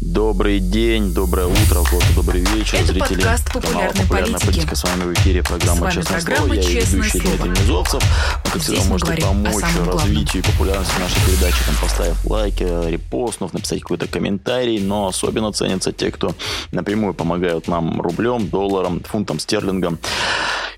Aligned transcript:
Добрый 0.00 0.60
день, 0.60 1.12
доброе 1.12 1.46
утро, 1.46 1.80
вот, 1.92 2.02
добрый 2.16 2.40
вечер, 2.40 2.78
Это 2.78 2.86
зрители 2.86 3.20
подкаст 3.20 3.52
канала 3.52 3.62
«Популярной 3.62 4.02
«Популярная 4.02 4.40
политики». 4.40 4.46
политика». 4.46 4.76
С 4.76 4.84
вами 4.84 5.02
в 5.02 5.12
эфире 5.12 5.42
программа 5.42 5.92
«Честное 5.92 6.20
программа 6.22 6.46
слово». 6.46 6.54
Я 6.54 6.62
«Честное 6.62 7.02
ведущий 7.02 7.20
слово». 7.20 7.36
Дмитрий 7.36 7.62
Низовцев. 7.62 8.02
Вы, 8.44 8.50
как 8.50 8.62
Здесь 8.62 8.78
всегда, 8.78 8.88
можете 8.88 9.22
помочь 9.22 9.64
развитию 9.86 10.42
и 10.42 10.46
популярности 10.46 10.98
нашей 10.98 11.26
передачи, 11.26 11.64
там, 11.66 11.74
поставив 11.82 12.24
лайк, 12.24 12.54
э, 12.60 12.90
репостнув, 12.90 13.52
написать 13.52 13.82
какой-то 13.82 14.08
комментарий. 14.08 14.80
Но 14.80 15.08
особенно 15.08 15.52
ценятся 15.52 15.92
те, 15.92 16.10
кто 16.10 16.34
напрямую 16.72 17.12
помогают 17.12 17.68
нам 17.68 18.00
рублем, 18.00 18.48
долларом, 18.48 19.02
фунтом, 19.02 19.38
стерлингом 19.38 19.98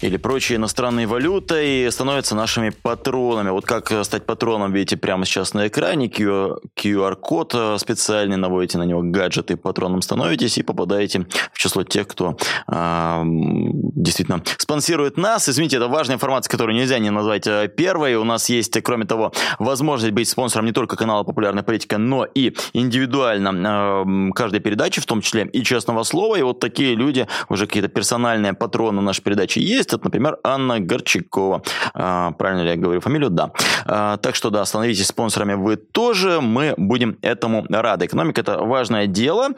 или 0.03 0.17
прочей 0.17 0.57
иностранной 0.57 1.07
валютой 1.07 1.87
и 1.87 1.91
становятся 1.91 2.35
нашими 2.35 2.71
патронами. 2.71 3.51
Вот 3.51 3.65
как 3.65 3.91
э, 3.93 4.05
стать 4.05 4.27
патроном, 4.27 4.73
видите 4.73 4.97
прямо 4.97 5.25
сейчас 5.25 5.55
на 5.55 5.69
экране. 5.69 6.09
QR-код 6.09 7.55
э, 7.55 7.79
специальный, 7.79 8.37
наводите 8.37 8.79
на 8.79 8.83
него 8.83 9.01
гаджеты, 9.03 9.57
патроном 9.57 10.03
становитесь 10.03 10.59
и 10.59 10.63
попадаете 10.63 11.27
в 11.53 11.59
число 11.59 11.85
тех, 11.85 12.09
кто 12.09 12.37
м, 12.69 13.93
действительно 13.95 14.43
спонсирует 14.59 15.17
нас. 15.17 15.49
Извините, 15.49 15.77
это 15.77 15.89
важная 15.89 16.17
информация, 16.17 16.51
которую 16.51 16.77
нельзя 16.77 16.99
не 16.99 17.11
назвать 17.11 17.47
э, 17.47 17.69
первой. 17.69 18.17
У 18.17 18.25
нас 18.25 18.49
есть, 18.49 18.77
э, 18.77 18.83
кроме 18.83 19.05
того, 19.05 19.33
возможность 19.59 20.13
быть 20.13 20.29
спонсором 20.29 20.67
не 20.67 20.73
только 20.73 20.97
канала 20.97 21.23
«Популярная 21.23 21.63
политика», 21.63 21.99
но 21.99 22.25
и 22.25 22.55
индивидуально 22.73 24.05
э, 24.05 24.33
каждой 24.35 24.61
передачи, 24.61 25.01
в 25.01 25.07
том 25.07 25.21
числе 25.21 25.47
и 25.47 25.63
«Честного 25.63 26.03
слова». 26.03 26.37
И 26.37 26.43
вот 26.43 26.59
такие 26.59 26.97
люди, 26.97 27.29
уже 27.49 27.67
какие-то 27.67 27.89
персональные 27.89 28.55
патроны 28.55 29.01
нашей 29.01 29.23
передачи 29.23 29.61
есть. 29.61 29.92
Это, 29.93 30.05
например, 30.05 30.39
Анна 30.43 30.81
Горчакова. 30.81 31.63
А, 31.95 32.33
правильно 32.33 32.63
ли 32.63 32.71
я 32.71 32.77
говорю 32.77 33.01
фамилию? 33.01 33.31
Да. 33.31 33.53
А, 33.85 34.17
так 34.17 34.35
что, 34.35 34.51
да, 34.51 34.65
становитесь 34.65 35.07
спонсорами 35.07 35.55
вы 35.55 35.77
тоже. 35.77 36.41
Мы 36.41 36.75
будем 36.77 37.19
этому 37.23 37.67
рады. 37.69 38.07
Экономика– 38.07 38.41
это 38.43 38.59
важное 38.59 39.07
дело. 39.07 39.51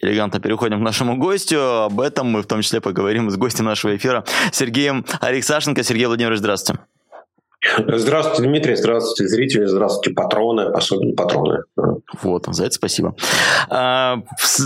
Элегантно 0.00 0.40
переходим 0.40 0.78
к 0.78 0.82
нашему 0.82 1.16
гостю. 1.16 1.84
Об 1.84 2.00
этом 2.00 2.28
мы 2.28 2.42
в 2.42 2.46
том 2.46 2.62
числе 2.62 2.80
поговорим 2.80 3.30
с 3.30 3.36
гостем 3.36 3.64
нашего 3.64 3.96
эфира 3.96 4.24
Сергеем 4.52 5.04
Алексашенко. 5.20 5.82
Сергей 5.82 6.06
Владимирович, 6.06 6.38
здравствуйте. 6.38 6.80
Здравствуйте, 7.86 8.42
Дмитрий, 8.42 8.76
здравствуйте, 8.76 9.28
зрители, 9.28 9.64
здравствуйте, 9.66 10.10
патроны, 10.10 10.62
особенно 10.62 11.14
патроны. 11.14 11.64
Вот, 12.22 12.46
за 12.46 12.64
это 12.64 12.74
спасибо. 12.74 13.14
А, 13.68 14.18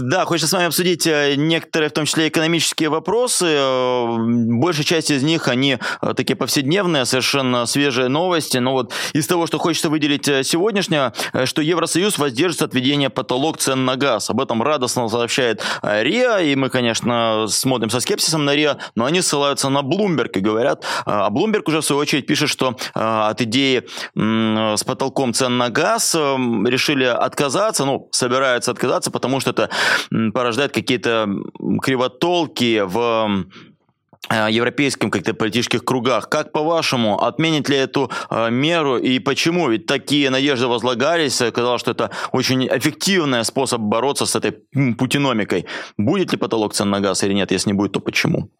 да, 0.02 0.24
хочется 0.24 0.48
с 0.48 0.52
вами 0.52 0.66
обсудить 0.66 1.06
э, 1.06 1.34
некоторые, 1.36 1.88
в 1.88 1.92
том 1.92 2.04
числе 2.04 2.28
экономические 2.28 2.88
вопросы. 2.90 3.46
Э, 3.48 4.16
Большая 4.18 4.84
часть 4.84 5.10
из 5.10 5.22
них, 5.22 5.48
они 5.48 5.78
э, 6.02 6.14
такие 6.14 6.36
повседневные, 6.36 7.04
совершенно 7.06 7.66
свежие 7.66 8.08
новости. 8.08 8.58
Но 8.58 8.72
вот 8.72 8.92
из 9.12 9.26
того, 9.26 9.46
что 9.46 9.58
хочется 9.58 9.88
выделить 9.88 10.26
сегодняшнее, 10.26 11.12
э, 11.32 11.46
что 11.46 11.62
Евросоюз 11.62 12.18
воздержится 12.18 12.66
от 12.66 12.74
введения 12.74 13.10
потолок 13.10 13.58
цен 13.58 13.84
на 13.84 13.96
газ. 13.96 14.30
Об 14.30 14.40
этом 14.40 14.62
радостно 14.62 15.08
сообщает 15.08 15.62
РИА, 15.82 16.40
и 16.40 16.54
мы, 16.56 16.68
конечно, 16.68 17.46
смотрим 17.48 17.90
со 17.90 18.00
скепсисом 18.00 18.44
на 18.44 18.54
РИА, 18.54 18.76
но 18.94 19.06
они 19.06 19.22
ссылаются 19.22 19.68
на 19.70 19.80
Bloomberg 19.80 20.30
и 20.34 20.40
говорят, 20.40 20.84
а 21.06 21.30
Bloomberg 21.30 21.62
уже 21.66 21.80
в 21.80 21.84
свою 21.84 22.00
очередь 22.00 22.26
пишет, 22.26 22.48
что 22.48 22.76
от 22.94 23.40
идеи 23.42 23.86
с 24.16 24.84
потолком 24.84 25.32
цен 25.32 25.58
на 25.58 25.68
газ 25.68 26.14
м, 26.14 26.66
решили 26.66 27.04
отказаться, 27.04 27.84
ну, 27.84 28.08
собираются 28.12 28.70
отказаться, 28.70 29.10
потому 29.10 29.40
что 29.40 29.50
это 29.50 29.70
порождает 30.32 30.72
какие-то 30.72 31.28
кривотолки 31.82 32.82
в 32.84 33.46
э, 34.30 34.50
европейским 34.50 35.10
как-то 35.10 35.34
политических 35.34 35.84
кругах. 35.84 36.28
Как 36.28 36.52
по-вашему, 36.52 37.22
отменит 37.22 37.68
ли 37.68 37.76
эту 37.76 38.10
э, 38.30 38.50
меру 38.50 38.98
и 38.98 39.18
почему? 39.18 39.68
Ведь 39.68 39.86
такие 39.86 40.30
надежды 40.30 40.66
возлагались, 40.66 41.40
э, 41.40 41.50
казалось, 41.50 41.80
что 41.80 41.90
это 41.92 42.10
очень 42.32 42.66
эффективный 42.66 43.44
способ 43.44 43.80
бороться 43.80 44.26
с 44.26 44.36
этой 44.36 44.52
путиномикой. 44.98 45.66
Будет 45.98 46.32
ли 46.32 46.38
потолок 46.38 46.74
цен 46.74 46.90
на 46.90 47.00
газ 47.00 47.24
или 47.24 47.34
нет? 47.34 47.52
Если 47.52 47.70
не 47.70 47.74
будет, 47.74 47.92
то 47.92 48.00
почему? 48.00 48.50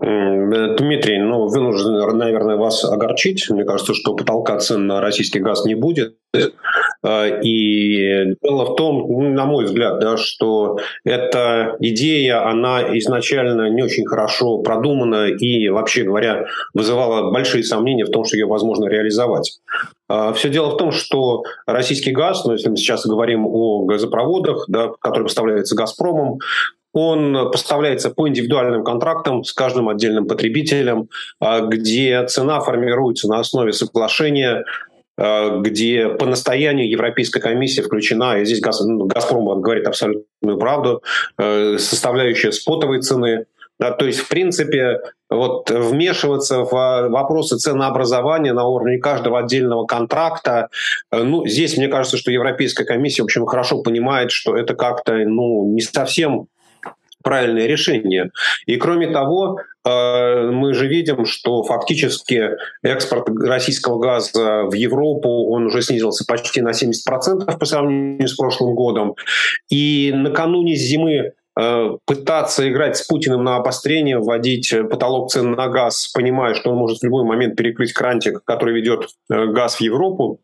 Э, 0.00 0.76
Дмитрий, 0.76 1.18
ну, 1.18 1.46
вынужден, 1.46 2.16
наверное, 2.18 2.56
вас 2.56 2.84
огорчить. 2.84 3.48
Мне 3.50 3.64
кажется, 3.64 3.94
что 3.94 4.14
потолка 4.14 4.58
цен 4.58 4.86
на 4.86 5.00
российский 5.00 5.40
газ 5.40 5.64
не 5.64 5.74
будет. 5.74 6.16
Э, 6.34 7.40
И 7.42 8.34
дело 8.42 8.64
в 8.64 8.76
том, 8.76 9.06
ну, 9.08 9.32
на 9.32 9.44
мой 9.44 9.64
взгляд, 9.64 10.00
да, 10.00 10.16
что 10.16 10.78
эта 11.04 11.76
идея, 11.80 12.48
она 12.48 12.96
изначально 12.98 13.68
не 13.70 13.82
очень 13.82 14.06
хорошо 14.06 14.58
продумана 14.58 15.28
и, 15.28 15.68
вообще 15.68 16.02
говоря, 16.02 16.46
вызывала 16.72 17.30
большие 17.30 17.62
сомнения 17.62 18.04
в 18.04 18.10
том, 18.10 18.24
что 18.24 18.36
ее 18.36 18.46
возможно 18.46 18.86
реализовать. 18.86 19.60
Все 20.34 20.50
дело 20.50 20.70
в 20.70 20.76
том, 20.76 20.92
что 20.92 21.44
российский 21.66 22.10
газ, 22.10 22.44
ну, 22.44 22.52
если 22.52 22.68
мы 22.68 22.76
сейчас 22.76 23.06
говорим 23.06 23.46
о 23.46 23.84
газопроводах, 23.84 24.64
да, 24.68 24.90
который 25.00 25.24
поставляется 25.24 25.76
«Газпромом», 25.76 26.38
он 26.94 27.50
поставляется 27.50 28.10
по 28.10 28.28
индивидуальным 28.28 28.84
контрактам 28.84 29.42
с 29.42 29.52
каждым 29.52 29.88
отдельным 29.88 30.26
потребителем, 30.26 31.08
а, 31.40 31.60
где 31.60 32.24
цена 32.26 32.60
формируется 32.60 33.28
на 33.28 33.40
основе 33.40 33.72
соглашения, 33.72 34.64
а, 35.18 35.58
где 35.58 36.08
по 36.08 36.24
настоянию 36.24 36.88
Европейской 36.88 37.40
комиссии 37.40 37.82
включена, 37.82 38.38
и 38.38 38.44
здесь 38.44 38.60
«Газ- 38.60 38.84
ну, 38.86 39.06
«Газпром» 39.06 39.60
говорит 39.60 39.88
абсолютную 39.88 40.56
правду, 40.58 41.02
э, 41.36 41.78
составляющая 41.78 42.52
спотовой 42.52 43.02
цены. 43.02 43.46
Да, 43.80 43.90
то 43.90 44.06
есть, 44.06 44.20
в 44.20 44.28
принципе, 44.28 45.00
вот 45.28 45.68
вмешиваться 45.68 46.60
в 46.60 46.72
а, 46.76 47.08
вопросы 47.08 47.58
ценообразования 47.58 48.52
на 48.52 48.68
уровне 48.68 48.98
каждого 48.98 49.40
отдельного 49.40 49.84
контракта, 49.84 50.68
ну, 51.10 51.44
здесь, 51.44 51.76
мне 51.76 51.88
кажется, 51.88 52.16
что 52.16 52.30
Европейская 52.30 52.84
комиссия, 52.84 53.22
в 53.22 53.24
общем, 53.24 53.46
хорошо 53.46 53.82
понимает, 53.82 54.30
что 54.30 54.56
это 54.56 54.74
как-то, 54.74 55.14
ну, 55.14 55.72
не 55.74 55.80
совсем 55.80 56.46
правильное 57.24 57.66
решение. 57.66 58.30
И 58.66 58.76
кроме 58.76 59.08
того, 59.08 59.58
э, 59.84 60.50
мы 60.50 60.74
же 60.74 60.86
видим, 60.86 61.24
что 61.24 61.64
фактически 61.64 62.50
экспорт 62.82 63.28
российского 63.40 63.98
газа 63.98 64.64
в 64.64 64.74
Европу, 64.74 65.50
он 65.50 65.66
уже 65.66 65.82
снизился 65.82 66.24
почти 66.26 66.60
на 66.60 66.72
70% 66.72 67.58
по 67.58 67.64
сравнению 67.64 68.28
с 68.28 68.36
прошлым 68.36 68.74
годом. 68.74 69.14
И 69.70 70.12
накануне 70.14 70.76
зимы 70.76 71.32
э, 71.58 71.90
пытаться 72.04 72.70
играть 72.70 72.96
с 72.98 73.06
Путиным 73.06 73.42
на 73.42 73.56
обострение, 73.56 74.18
вводить 74.18 74.72
потолок 74.90 75.30
цен 75.30 75.52
на 75.52 75.68
газ, 75.68 76.12
понимая, 76.14 76.54
что 76.54 76.70
он 76.70 76.76
может 76.76 76.98
в 76.98 77.04
любой 77.04 77.24
момент 77.24 77.56
перекрыть 77.56 77.92
крантик, 77.92 78.42
который 78.44 78.74
ведет 78.74 79.08
э, 79.30 79.46
газ 79.46 79.76
в 79.76 79.80
Европу, 79.80 80.40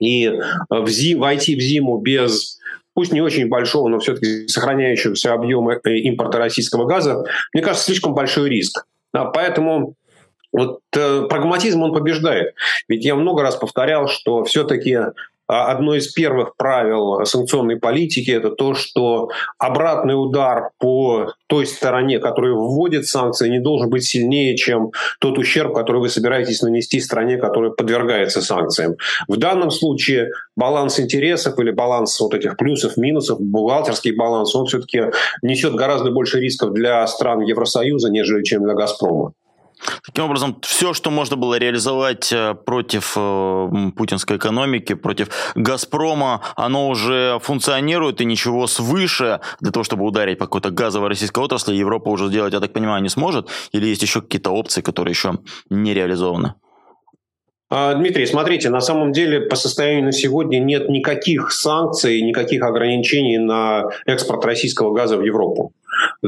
и 0.00 0.32
войти 0.70 1.56
в 1.56 1.60
зиму 1.60 1.98
без 1.98 2.57
пусть 2.98 3.12
не 3.12 3.20
очень 3.20 3.46
большого, 3.48 3.88
но 3.88 4.00
все-таки 4.00 4.48
сохраняющегося 4.48 5.32
объема 5.32 5.74
э, 5.74 5.90
импорта 5.98 6.38
российского 6.38 6.84
газа, 6.84 7.22
мне 7.54 7.62
кажется, 7.62 7.86
слишком 7.86 8.12
большой 8.12 8.50
риск. 8.50 8.86
А, 9.12 9.26
Поэтому 9.26 9.94
вот 10.52 10.80
э, 10.96 11.26
прагматизм 11.28 11.80
он 11.80 11.94
побеждает. 11.94 12.56
Ведь 12.88 13.04
я 13.04 13.14
много 13.14 13.44
раз 13.44 13.54
повторял, 13.54 14.08
что 14.08 14.42
все-таки 14.42 14.98
одно 15.48 15.94
из 15.94 16.12
первых 16.12 16.56
правил 16.56 17.24
санкционной 17.24 17.76
политики 17.76 18.30
это 18.30 18.50
то, 18.50 18.74
что 18.74 19.30
обратный 19.58 20.14
удар 20.14 20.70
по 20.78 21.32
той 21.46 21.66
стороне, 21.66 22.18
которая 22.18 22.52
вводит 22.52 23.06
санкции, 23.06 23.48
не 23.48 23.58
должен 23.58 23.88
быть 23.88 24.04
сильнее, 24.04 24.56
чем 24.56 24.92
тот 25.20 25.38
ущерб, 25.38 25.74
который 25.74 26.00
вы 26.00 26.10
собираетесь 26.10 26.62
нанести 26.62 27.00
стране, 27.00 27.38
которая 27.38 27.70
подвергается 27.70 28.42
санкциям. 28.42 28.96
В 29.26 29.36
данном 29.38 29.70
случае 29.70 30.30
баланс 30.56 31.00
интересов 31.00 31.58
или 31.58 31.70
баланс 31.70 32.20
вот 32.20 32.34
этих 32.34 32.56
плюсов, 32.56 32.96
минусов, 32.96 33.40
бухгалтерский 33.40 34.14
баланс, 34.14 34.54
он 34.54 34.66
все-таки 34.66 35.04
несет 35.42 35.74
гораздо 35.74 36.10
больше 36.10 36.38
рисков 36.40 36.72
для 36.72 37.06
стран 37.06 37.40
Евросоюза, 37.40 38.10
нежели 38.10 38.42
чем 38.42 38.64
для 38.64 38.74
«Газпрома». 38.74 39.32
Таким 40.04 40.24
образом, 40.24 40.58
все, 40.62 40.92
что 40.94 41.10
можно 41.10 41.36
было 41.36 41.58
реализовать 41.58 42.32
э, 42.32 42.54
против 42.54 43.14
э, 43.16 43.90
путинской 43.96 44.36
экономики, 44.36 44.94
против 44.94 45.28
«Газпрома», 45.54 46.42
оно 46.56 46.88
уже 46.88 47.38
функционирует, 47.42 48.20
и 48.20 48.24
ничего 48.24 48.66
свыше 48.66 49.40
для 49.60 49.70
того, 49.70 49.84
чтобы 49.84 50.04
ударить 50.04 50.38
по 50.38 50.46
какой-то 50.46 50.70
газовой 50.70 51.08
российской 51.08 51.42
отрасли, 51.42 51.74
Европа 51.74 52.08
уже 52.08 52.28
сделать, 52.28 52.52
я 52.52 52.60
так 52.60 52.72
понимаю, 52.72 53.02
не 53.02 53.08
сможет? 53.08 53.48
Или 53.72 53.86
есть 53.86 54.02
еще 54.02 54.20
какие-то 54.20 54.50
опции, 54.50 54.80
которые 54.80 55.12
еще 55.12 55.38
не 55.70 55.94
реализованы? 55.94 56.54
А, 57.70 57.94
Дмитрий, 57.94 58.24
смотрите, 58.24 58.70
на 58.70 58.80
самом 58.80 59.12
деле 59.12 59.40
по 59.40 59.54
состоянию 59.54 60.04
на 60.04 60.12
сегодня 60.12 60.58
нет 60.58 60.88
никаких 60.88 61.52
санкций, 61.52 62.22
никаких 62.22 62.62
ограничений 62.62 63.36
на 63.36 63.84
экспорт 64.06 64.44
российского 64.44 64.94
газа 64.94 65.18
в 65.18 65.22
Европу. 65.22 65.72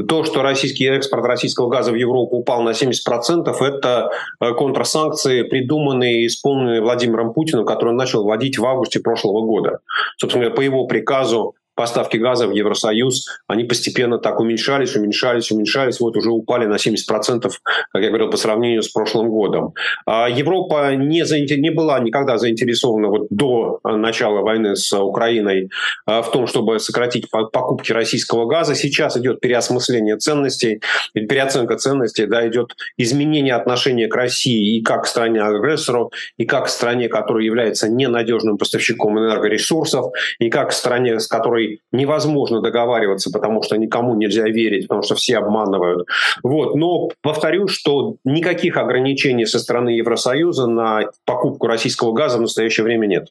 То, 0.07 0.23
что 0.23 0.43
российский 0.43 0.85
экспорт 0.85 1.25
российского 1.25 1.67
газа 1.67 1.91
в 1.91 1.95
Европу 1.95 2.37
упал 2.37 2.61
на 2.61 2.71
70%, 2.71 3.49
это 3.59 4.11
э, 4.39 4.53
контрсанкции, 4.53 5.43
придуманные 5.43 6.23
и 6.23 6.27
исполненные 6.27 6.81
Владимиром 6.81 7.33
Путиным, 7.33 7.65
которые 7.65 7.91
он 7.91 7.97
начал 7.97 8.23
вводить 8.23 8.57
в 8.57 8.65
августе 8.65 8.99
прошлого 8.99 9.41
года. 9.41 9.79
Собственно, 10.17 10.51
по 10.51 10.61
его 10.61 10.85
приказу 10.85 11.55
поставки 11.75 12.17
газа 12.17 12.47
в 12.47 12.51
Евросоюз, 12.51 13.27
они 13.47 13.63
постепенно 13.63 14.17
так 14.17 14.39
уменьшались, 14.39 14.95
уменьшались, 14.95 15.51
уменьшались, 15.51 15.99
вот 15.99 16.17
уже 16.17 16.29
упали 16.31 16.65
на 16.65 16.75
70%, 16.75 17.49
как 17.91 18.01
я 18.01 18.09
говорил, 18.09 18.29
по 18.29 18.37
сравнению 18.37 18.83
с 18.83 18.89
прошлым 18.89 19.29
годом. 19.29 19.73
А 20.05 20.29
Европа 20.29 20.93
не, 20.95 21.25
заинтер... 21.25 21.59
не 21.59 21.69
была 21.69 21.99
никогда 21.99 22.37
заинтересована 22.37 23.07
вот 23.07 23.27
до 23.29 23.79
начала 23.83 24.41
войны 24.41 24.75
с 24.75 24.91
Украиной 24.93 25.69
а, 26.05 26.21
в 26.21 26.31
том, 26.31 26.47
чтобы 26.47 26.79
сократить 26.79 27.29
покупки 27.29 27.91
российского 27.91 28.45
газа. 28.45 28.75
Сейчас 28.75 29.17
идет 29.17 29.39
переосмысление 29.39 30.17
ценностей, 30.17 30.81
переоценка 31.13 31.77
ценностей, 31.77 32.25
да, 32.25 32.47
идет 32.47 32.75
изменение 32.97 33.55
отношения 33.55 34.07
к 34.07 34.15
России 34.15 34.77
и 34.77 34.83
как 34.83 35.03
к 35.03 35.07
стране-агрессору, 35.07 36.11
и 36.37 36.45
как 36.45 36.65
к 36.65 36.69
стране, 36.69 37.07
которая 37.09 37.43
является 37.43 37.89
ненадежным 37.89 38.57
поставщиком 38.57 39.17
энергоресурсов, 39.17 40.13
и 40.39 40.49
как 40.49 40.69
к 40.69 40.73
стране, 40.73 41.19
с 41.19 41.27
которой 41.27 41.60
невозможно 41.91 42.61
договариваться, 42.61 43.31
потому 43.31 43.63
что 43.63 43.77
никому 43.77 44.15
нельзя 44.15 44.47
верить, 44.47 44.87
потому 44.87 45.03
что 45.03 45.15
все 45.15 45.37
обманывают. 45.37 46.07
Вот. 46.43 46.75
Но 46.75 47.09
повторю, 47.21 47.67
что 47.67 48.15
никаких 48.23 48.77
ограничений 48.77 49.45
со 49.45 49.59
стороны 49.59 49.89
Евросоюза 49.89 50.67
на 50.67 51.01
покупку 51.25 51.67
российского 51.67 52.11
газа 52.13 52.37
в 52.37 52.41
настоящее 52.41 52.83
время 52.83 53.07
нет. 53.07 53.29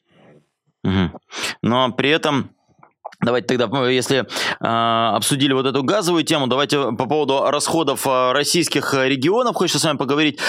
Но 1.61 1.91
при 1.91 2.09
этом 2.09 2.51
Давайте 3.23 3.55
тогда, 3.55 3.87
если 3.87 4.21
э, 4.21 5.15
обсудили 5.15 5.53
вот 5.53 5.67
эту 5.67 5.83
газовую 5.83 6.23
тему, 6.23 6.47
давайте 6.47 6.91
по 6.93 7.05
поводу 7.05 7.51
расходов 7.51 8.07
э, 8.07 8.31
российских 8.31 8.95
регионов 8.95 9.55
хочется 9.55 9.79
с 9.79 9.83
вами 9.83 9.97
поговорить. 9.97 10.39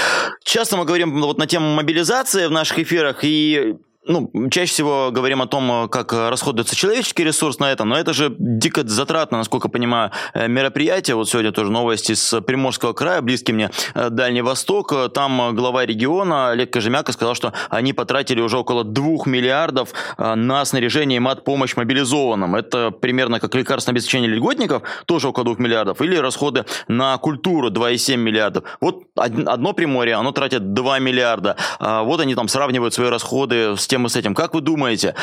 Часто 0.42 0.78
мы 0.78 0.86
говорим 0.86 1.20
вот 1.20 1.36
на 1.36 1.46
тему 1.46 1.74
мобилизации 1.74 2.46
в 2.46 2.50
наших 2.50 2.78
эфирах, 2.78 3.24
и 3.24 3.76
ну, 4.04 4.30
чаще 4.50 4.72
всего 4.72 5.10
говорим 5.12 5.42
о 5.42 5.46
том, 5.46 5.88
как 5.88 6.12
расходуется 6.12 6.74
человеческий 6.74 7.22
ресурс 7.22 7.58
на 7.60 7.70
это, 7.70 7.84
но 7.84 7.96
это 7.96 8.12
же 8.12 8.34
дико 8.36 8.86
затратно, 8.86 9.38
насколько 9.38 9.68
понимаю, 9.68 10.10
э, 10.34 10.48
мероприятие. 10.48 11.14
Вот 11.14 11.28
сегодня 11.28 11.52
тоже 11.52 11.70
новости 11.70 12.14
с 12.14 12.40
Приморского 12.40 12.94
края, 12.94 13.20
близкий 13.22 13.52
мне 13.52 13.70
э, 13.94 14.10
Дальний 14.10 14.42
Восток. 14.42 14.92
Там 15.12 15.54
глава 15.54 15.86
региона 15.86 16.50
Олег 16.50 16.72
Кожемяка 16.72 17.12
сказал, 17.12 17.34
что 17.34 17.52
они 17.70 17.92
потратили 17.92 18.40
уже 18.40 18.58
около 18.58 18.82
2 18.82 19.26
миллиардов 19.26 19.90
э, 20.18 20.34
на 20.34 20.64
снаряжение 20.64 21.18
и 21.18 21.20
мат-помощь 21.20 21.76
мобилизованным. 21.76 22.56
Это 22.56 22.90
примерно 22.90 23.38
как 23.38 23.54
лекарственное 23.54 23.94
обеспечение 23.94 24.30
льготников, 24.30 24.82
тоже 25.06 25.28
около 25.28 25.44
2 25.44 25.54
миллиардов, 25.58 26.00
или 26.00 26.16
расходы 26.16 26.64
на 26.88 27.16
культуру 27.18 27.70
2,7 27.70 28.16
миллиардов. 28.16 28.64
Вот 28.80 29.04
одно 29.14 29.72
Приморье, 29.74 30.16
оно 30.16 30.32
тратит 30.32 30.74
2 30.74 30.98
миллиарда. 30.98 31.56
А 31.78 32.02
вот 32.02 32.20
они 32.20 32.34
там 32.34 32.48
сравнивают 32.48 32.94
свои 32.94 33.08
расходы 33.08 33.76
с 33.76 33.91
тем 33.92 34.06
и 34.06 34.08
с 34.08 34.16
этим. 34.16 34.34
Как 34.34 34.54
вы 34.54 34.62
думаете, 34.62 35.14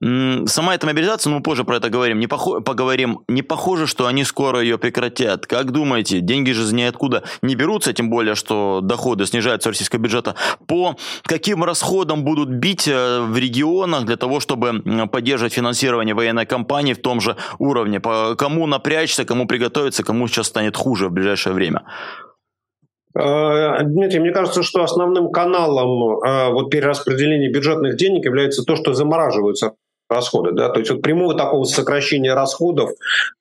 сама 0.00 0.74
эта 0.74 0.86
мобилизация, 0.86 1.30
ну 1.30 1.36
мы 1.38 1.42
позже 1.42 1.64
про 1.64 1.76
это 1.78 1.88
говорим, 1.88 2.20
не 2.20 2.26
похо- 2.26 2.60
поговорим, 2.60 3.20
не 3.26 3.40
похоже, 3.40 3.86
что 3.86 4.06
они 4.06 4.22
скоро 4.24 4.60
ее 4.60 4.76
прекратят. 4.76 5.46
Как 5.46 5.70
думаете, 5.70 6.20
деньги 6.20 6.50
же 6.50 6.64
из 6.64 6.72
ниоткуда 6.72 7.22
не 7.40 7.54
берутся, 7.54 7.94
тем 7.94 8.10
более, 8.10 8.34
что 8.34 8.80
доходы 8.82 9.24
снижаются 9.24 9.70
российского 9.70 10.00
бюджета. 10.00 10.34
По 10.66 10.94
каким 11.22 11.64
расходам 11.64 12.22
будут 12.22 12.50
бить 12.50 12.86
э, 12.86 13.20
в 13.20 13.38
регионах 13.38 14.04
для 14.04 14.16
того, 14.16 14.40
чтобы 14.40 14.82
поддерживать 15.10 15.54
финансирование 15.54 16.14
военной 16.14 16.44
кампании 16.44 16.92
в 16.92 17.00
том 17.00 17.22
же 17.22 17.34
уровне? 17.58 17.98
По 17.98 18.34
кому 18.36 18.66
напрячься, 18.66 19.24
кому 19.24 19.46
приготовиться, 19.46 20.04
кому 20.04 20.28
сейчас 20.28 20.48
станет 20.48 20.76
хуже 20.76 21.08
в 21.08 21.12
ближайшее 21.12 21.54
время? 21.54 21.80
Э, 23.18 23.82
Дмитрий, 23.82 24.20
мне 24.20 24.30
кажется, 24.30 24.62
что 24.62 24.82
основным 24.82 25.30
каналом 25.32 26.20
э, 26.20 26.52
вот 26.52 26.70
перераспределения 26.70 27.50
бюджетных 27.50 27.96
денег 27.96 28.24
является 28.24 28.62
то, 28.62 28.76
что 28.76 28.94
замораживаются 28.94 29.74
расходы. 30.08 30.52
Да? 30.52 30.68
То 30.68 30.80
есть 30.80 30.90
вот 30.90 31.02
прямого 31.02 31.34
такого 31.34 31.64
сокращения 31.64 32.34
расходов, 32.34 32.90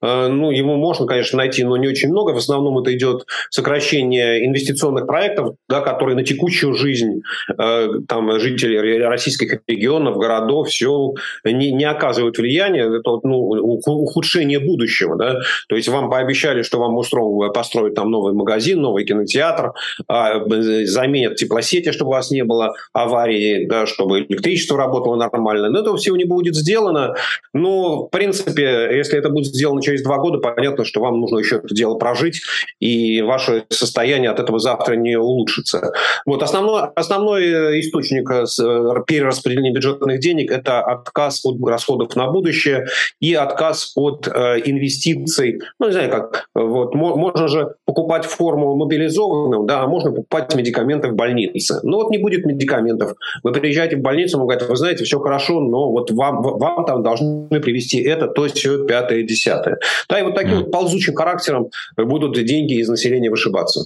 э, 0.01 0.27
ну, 0.27 0.51
его 0.51 0.75
можно, 0.75 1.05
конечно, 1.05 1.37
найти, 1.37 1.63
но 1.63 1.77
не 1.77 1.87
очень 1.87 2.09
много. 2.09 2.31
В 2.31 2.37
основном 2.37 2.79
это 2.79 2.95
идет 2.95 3.25
сокращение 3.49 4.45
инвестиционных 4.45 5.07
проектов, 5.07 5.55
да, 5.69 5.81
которые 5.81 6.15
на 6.15 6.23
текущую 6.23 6.73
жизнь 6.73 7.21
э, 7.57 7.87
там, 8.07 8.39
жителей 8.39 9.03
российских 9.03 9.59
регионов, 9.67 10.17
городов, 10.17 10.69
все 10.69 11.13
не, 11.43 11.71
не 11.71 11.85
оказывают 11.85 12.37
влияния. 12.37 12.83
Это 12.83 13.19
ну, 13.23 13.37
ухудшение 13.37 14.59
будущего. 14.59 15.15
Да? 15.15 15.39
То 15.69 15.75
есть 15.75 15.87
вам 15.87 16.09
пообещали, 16.09 16.61
что 16.61 16.79
вам 16.79 16.95
устроят 16.97 17.53
построить 17.53 17.95
там 17.95 18.11
новый 18.11 18.33
магазин, 18.33 18.81
новый 18.81 19.05
кинотеатр, 19.05 19.73
а, 20.07 20.41
заменят 20.85 21.35
теплосети, 21.35 21.91
чтобы 21.91 22.09
у 22.09 22.13
вас 22.13 22.31
не 22.31 22.43
было 22.43 22.73
аварии, 22.93 23.65
да, 23.65 23.85
чтобы 23.85 24.21
электричество 24.21 24.77
работало 24.77 25.15
нормально. 25.15 25.69
Но 25.69 25.79
этого 25.79 25.97
всего 25.97 26.15
не 26.15 26.25
будет 26.25 26.56
сделано. 26.57 27.15
Но, 27.54 28.06
в 28.06 28.09
принципе, 28.09 28.89
если 28.95 29.18
это 29.18 29.30
будет 29.30 29.48
сделано 29.48 29.81
через 29.81 30.04
два 30.04 30.18
года, 30.18 30.39
понятно, 30.39 30.86
что 30.86 31.01
вам 31.01 31.19
нужно 31.19 31.39
еще 31.39 31.57
это 31.57 31.74
дело 31.74 31.95
прожить, 31.95 32.42
и 32.80 33.21
ваше 33.21 33.65
состояние 33.69 34.31
от 34.31 34.39
этого 34.39 34.59
завтра 34.59 34.95
не 34.95 35.18
улучшится. 35.18 35.92
Вот 36.25 36.44
основной, 36.44 36.83
основной 36.95 37.80
источник 37.80 38.30
э, 38.31 38.45
э, 38.45 39.04
перераспределения 39.06 39.74
бюджетных 39.74 40.19
денег– 40.19 40.51
это 40.51 40.81
отказ 40.81 41.45
от 41.45 41.57
расходов 41.68 42.15
на 42.15 42.27
будущее 42.27 42.88
и 43.19 43.33
отказ 43.33 43.94
от 43.95 44.27
э, 44.27 44.62
инвестиций. 44.65 45.62
Ну, 45.80 45.88
не 45.88 45.92
знаю, 45.92 46.09
как, 46.09 46.48
вот, 46.56 46.94
можно 46.95 47.48
же 47.48 47.75
покупать 47.86 48.25
форму 48.25 48.75
мобилизованным, 48.75 49.65
да, 49.65 49.81
а 49.83 49.88
можно 49.88 50.12
покупать 50.12 50.54
медикаменты 50.56 51.09
в 51.09 51.15
больнице. 51.15 51.80
Но 51.83 51.98
вот 51.98 52.12
не 52.12 52.18
будет 52.18 52.45
медикаментов. 52.45 53.13
Вы 53.44 53.51
приезжаете 53.51 53.98
в 53.98 54.01
больницу, 54.01 54.38
вы 54.38 54.45
говорите, 54.45 54.65
вы 54.65 54.75
знаете, 54.75 55.04
все 55.04 55.19
хорошо, 55.19 55.59
но 55.59 55.92
вот 55.92 56.12
вам, 56.12 56.42
вам 56.55 56.85
там 56.85 57.03
должны 57.03 57.59
привести 57.59 58.01
это, 58.01 58.27
то, 58.27 58.47
все, 58.47 58.85
пятое, 58.85 59.23
десятое. 59.23 59.77
Да, 60.09 60.19
и 60.19 60.23
вот 60.23 60.35
таким 60.35 60.57
вот 60.57 60.71
ползучим 60.71 61.15
характером 61.15 61.69
будут 61.97 62.33
деньги 62.45 62.79
из 62.79 62.89
населения 62.89 63.29
вышибаться. 63.29 63.85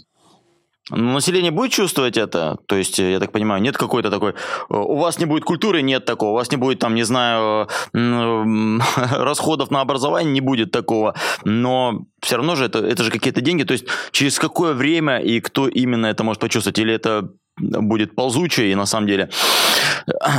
Но 0.90 1.14
население 1.14 1.52
будет 1.52 1.72
чувствовать 1.72 2.18
это? 2.18 2.58
То 2.66 2.76
есть, 2.76 3.00
я 3.00 3.20
так 3.20 3.32
понимаю, 3.32 3.62
нет 3.62 3.78
какой-то 3.78 4.10
такой... 4.10 4.34
У 4.70 4.98
вас 4.98 5.20
не 5.20 5.26
будет 5.26 5.46
культуры, 5.46 5.82
нет 5.82 6.06
такого. 6.06 6.32
У 6.32 6.34
вас 6.34 6.52
не 6.52 6.58
будет, 6.58 6.80
там, 6.80 6.96
не 6.96 7.04
знаю, 7.04 7.70
расходов 7.94 9.72
на 9.72 9.82
образование, 9.82 10.34
не 10.34 10.42
будет 10.42 10.72
такого. 10.72 11.16
Но 11.46 12.02
все 12.22 12.38
равно 12.38 12.56
же 12.56 12.66
это, 12.66 12.80
это 12.80 13.04
же 13.04 13.12
какие-то 13.12 13.42
деньги. 13.42 13.64
То 13.64 13.74
есть, 13.74 13.86
через 14.12 14.38
какое 14.38 14.74
время 14.74 15.20
и 15.20 15.40
кто 15.40 15.68
именно 15.68 16.08
это 16.08 16.24
может 16.24 16.42
почувствовать? 16.42 16.80
Или 16.80 16.94
это 16.94 17.30
будет 17.58 18.16
ползучее 18.16 18.72
и 18.72 18.76
на 18.76 18.86
самом 18.86 19.08
деле 19.08 19.30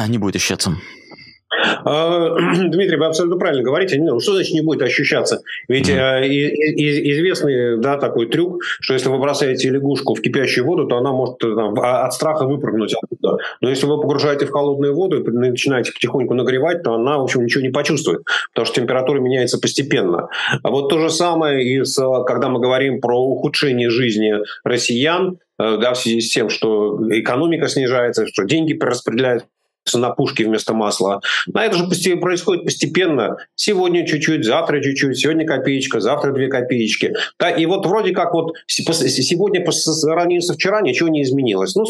не 0.09 0.19
будет 0.19 0.37
ощущаться? 0.37 0.77
А, 1.85 2.37
Дмитрий, 2.69 2.97
вы 2.97 3.07
абсолютно 3.07 3.39
правильно 3.39 3.63
говорите. 3.63 3.99
Ну, 3.99 4.21
что 4.21 4.35
значит 4.35 4.53
не 4.53 4.63
будет 4.63 4.83
ощущаться? 4.83 5.43
Ведь 5.69 5.89
mm-hmm. 5.89 6.23
известный 6.23 7.79
да, 7.79 7.97
такой 7.97 8.27
трюк, 8.27 8.63
что 8.81 8.95
если 8.95 9.09
вы 9.09 9.19
бросаете 9.19 9.71
лягушку 9.71 10.15
в 10.15 10.21
кипящую 10.21 10.67
воду, 10.67 10.87
то 10.87 10.97
она 10.97 11.13
может 11.13 11.43
э, 11.45 11.55
там, 11.55 11.79
а, 11.81 12.07
от 12.07 12.15
страха 12.15 12.47
выпрыгнуть 12.47 12.95
оттуда. 12.95 13.39
Но 13.61 13.69
если 13.69 13.87
вы 13.87 14.01
погружаете 14.01 14.47
в 14.47 14.51
холодную 14.51 14.95
воду 14.95 15.23
и 15.23 15.31
начинаете 15.31 15.93
потихоньку 15.93 16.35
нагревать, 16.35 16.83
то 16.83 16.95
она, 16.95 17.19
в 17.19 17.23
общем, 17.23 17.45
ничего 17.45 17.63
не 17.63 17.71
почувствует, 17.71 18.23
потому 18.51 18.67
что 18.67 18.81
температура 18.81 19.21
меняется 19.21 19.59
постепенно. 19.59 20.29
А 20.63 20.71
вот 20.71 20.89
то 20.89 20.99
же 20.99 21.11
самое, 21.11 21.65
и 21.65 21.85
с, 21.85 21.97
когда 22.27 22.49
мы 22.49 22.61
говорим 22.61 23.01
про 23.01 23.19
ухудшение 23.19 23.91
жизни 23.91 24.35
россиян, 24.65 25.39
э, 25.59 25.79
да, 25.81 25.95
в 25.95 25.99
связи 25.99 26.21
с 26.21 26.31
тем, 26.31 26.49
что 26.49 26.99
экономика 27.11 27.69
снижается, 27.69 28.27
что 28.27 28.45
деньги 28.45 28.73
перераспределяются 28.73 29.47
на 29.95 30.11
пушки 30.11 30.43
вместо 30.43 30.75
масла. 30.75 31.21
На 31.53 31.65
это 31.65 31.77
же 31.77 31.87
происходит 32.17 32.65
постепенно. 32.65 33.37
Сегодня 33.55 34.07
чуть-чуть, 34.07 34.45
завтра 34.45 34.81
чуть-чуть, 34.83 35.19
сегодня 35.19 35.47
копеечка, 35.47 36.01
завтра 36.01 36.33
две 36.33 36.49
копеечки. 36.49 37.15
Да, 37.39 37.51
и 37.51 37.67
вот 37.67 37.87
вроде 37.87 38.13
как 38.13 38.33
вот 38.33 38.55
сегодня 38.67 39.65
по 39.65 39.73
сравнению 39.73 40.43
со 40.43 40.55
вчера 40.55 40.81
ничего 40.81 41.09
не 41.09 41.23
изменилось. 41.23 41.75
Ну, 41.75 41.85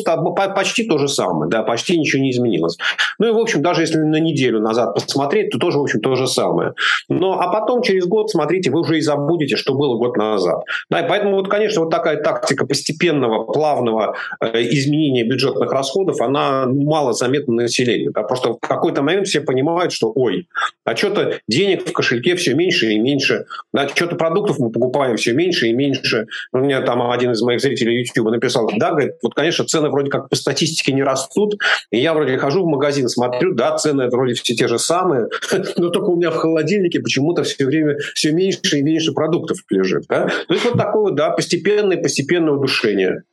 почти 0.54 0.84
то 0.84 0.98
же 0.98 1.08
самое, 1.08 1.50
да, 1.50 1.62
почти 1.62 1.98
ничего 1.98 2.22
не 2.22 2.30
изменилось. 2.30 2.76
Ну 3.18 3.28
и, 3.28 3.32
в 3.32 3.38
общем, 3.38 3.62
даже 3.62 3.82
если 3.82 3.98
на 3.98 4.20
неделю 4.20 4.60
назад 4.60 4.94
посмотреть, 4.94 5.50
то 5.50 5.58
тоже, 5.58 5.78
в 5.78 5.82
общем, 5.82 6.00
то 6.00 6.14
же 6.14 6.26
самое. 6.26 6.72
Но, 7.08 7.40
а 7.40 7.52
потом, 7.52 7.82
через 7.82 8.06
год, 8.06 8.30
смотрите, 8.30 8.70
вы 8.70 8.80
уже 8.80 8.98
и 8.98 9.00
забудете, 9.00 9.56
что 9.56 9.74
было 9.74 9.96
год 9.96 10.16
назад. 10.16 10.62
Да, 10.90 11.00
и 11.00 11.08
поэтому, 11.08 11.36
вот, 11.36 11.48
конечно, 11.48 11.82
вот 11.82 11.90
такая 11.90 12.16
тактика 12.22 12.66
постепенного, 12.66 13.44
плавного 13.44 14.16
э, 14.40 14.62
изменения 14.70 15.24
бюджетных 15.24 15.70
расходов, 15.70 16.20
она 16.20 16.66
мало 16.66 17.12
заметна 17.12 17.54
на 17.54 17.68
населению. 17.82 18.12
Да? 18.12 18.22
Просто 18.22 18.54
в 18.54 18.58
какой-то 18.60 19.02
момент 19.02 19.26
все 19.26 19.40
понимают, 19.40 19.92
что 19.92 20.12
ой, 20.14 20.48
а 20.84 20.96
что-то 20.96 21.38
денег 21.48 21.88
в 21.88 21.92
кошельке 21.92 22.36
все 22.36 22.54
меньше 22.54 22.92
и 22.92 22.98
меньше, 22.98 23.46
да, 23.72 23.88
что-то 23.88 24.16
продуктов 24.16 24.58
мы 24.58 24.70
покупаем 24.70 25.16
все 25.16 25.32
меньше 25.32 25.68
и 25.68 25.72
меньше. 25.72 26.26
У 26.52 26.58
меня 26.58 26.80
там 26.82 27.10
один 27.10 27.32
из 27.32 27.42
моих 27.42 27.60
зрителей 27.60 28.00
YouTube 28.00 28.30
написал, 28.30 28.70
да, 28.76 28.90
говорит, 28.90 29.12
вот, 29.22 29.34
конечно, 29.34 29.64
цены 29.64 29.90
вроде 29.90 30.10
как 30.10 30.28
по 30.28 30.36
статистике 30.36 30.92
не 30.92 31.02
растут, 31.02 31.54
и 31.90 31.98
я 31.98 32.14
вроде 32.14 32.38
хожу 32.38 32.62
в 32.64 32.66
магазин, 32.66 33.08
смотрю, 33.08 33.54
да, 33.54 33.76
цены 33.76 34.08
вроде 34.08 34.34
все 34.34 34.54
те 34.54 34.68
же 34.68 34.78
самые, 34.78 35.28
но 35.76 35.90
только 35.90 36.06
у 36.06 36.16
меня 36.16 36.30
в 36.30 36.36
холодильнике 36.36 37.00
почему-то 37.00 37.42
все 37.42 37.64
время 37.64 37.98
все 38.14 38.32
меньше 38.32 38.78
и 38.78 38.82
меньше 38.82 39.12
продуктов 39.12 39.58
лежит. 39.70 40.04
Да? 40.08 40.26
То 40.26 40.54
есть 40.54 40.64
вот 40.64 40.76
такое, 40.76 41.12
да, 41.12 41.30
постепенное, 41.30 41.96
постепенное 41.96 42.52
удушение. 42.52 43.24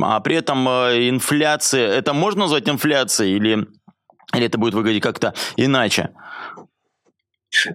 А 0.00 0.20
при 0.20 0.36
этом 0.36 0.68
э, 0.68 1.08
инфляция, 1.08 1.88
это 1.88 2.12
можно 2.12 2.42
назвать 2.42 2.68
инфляцией 2.68 3.36
или, 3.36 3.66
или 4.34 4.46
это 4.46 4.58
будет 4.58 4.74
выглядеть 4.74 5.02
как-то 5.02 5.34
иначе? 5.56 6.10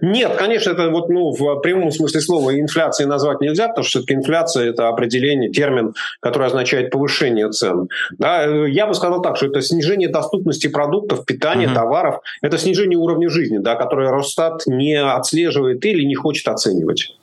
Нет, 0.00 0.36
конечно, 0.36 0.70
это 0.70 0.90
вот 0.90 1.08
ну, 1.08 1.30
в 1.32 1.60
прямом 1.60 1.90
смысле 1.90 2.20
слова 2.20 2.58
инфляцией 2.58 3.08
назвать 3.08 3.40
нельзя, 3.40 3.68
потому 3.68 3.84
что 3.84 3.98
все-таки 3.98 4.14
инфляция– 4.14 4.70
это 4.70 4.88
определение, 4.88 5.50
термин, 5.50 5.94
который 6.20 6.46
означает 6.46 6.90
повышение 6.90 7.50
цен. 7.50 7.88
Да, 8.18 8.44
я 8.44 8.86
бы 8.86 8.94
сказал 8.94 9.22
так, 9.22 9.36
что 9.36 9.46
это 9.46 9.60
снижение 9.60 10.08
доступности 10.08 10.68
продуктов, 10.68 11.24
питания, 11.24 11.66
mm-hmm. 11.66 11.74
товаров, 11.74 12.20
это 12.42 12.58
снижение 12.58 12.98
уровня 12.98 13.28
жизни, 13.28 13.58
да, 13.58 13.74
которое 13.74 14.10
Росстат 14.10 14.66
не 14.66 14.94
отслеживает 14.94 15.84
или 15.84 16.04
не 16.04 16.14
хочет 16.14 16.46
оценивать. 16.48 17.16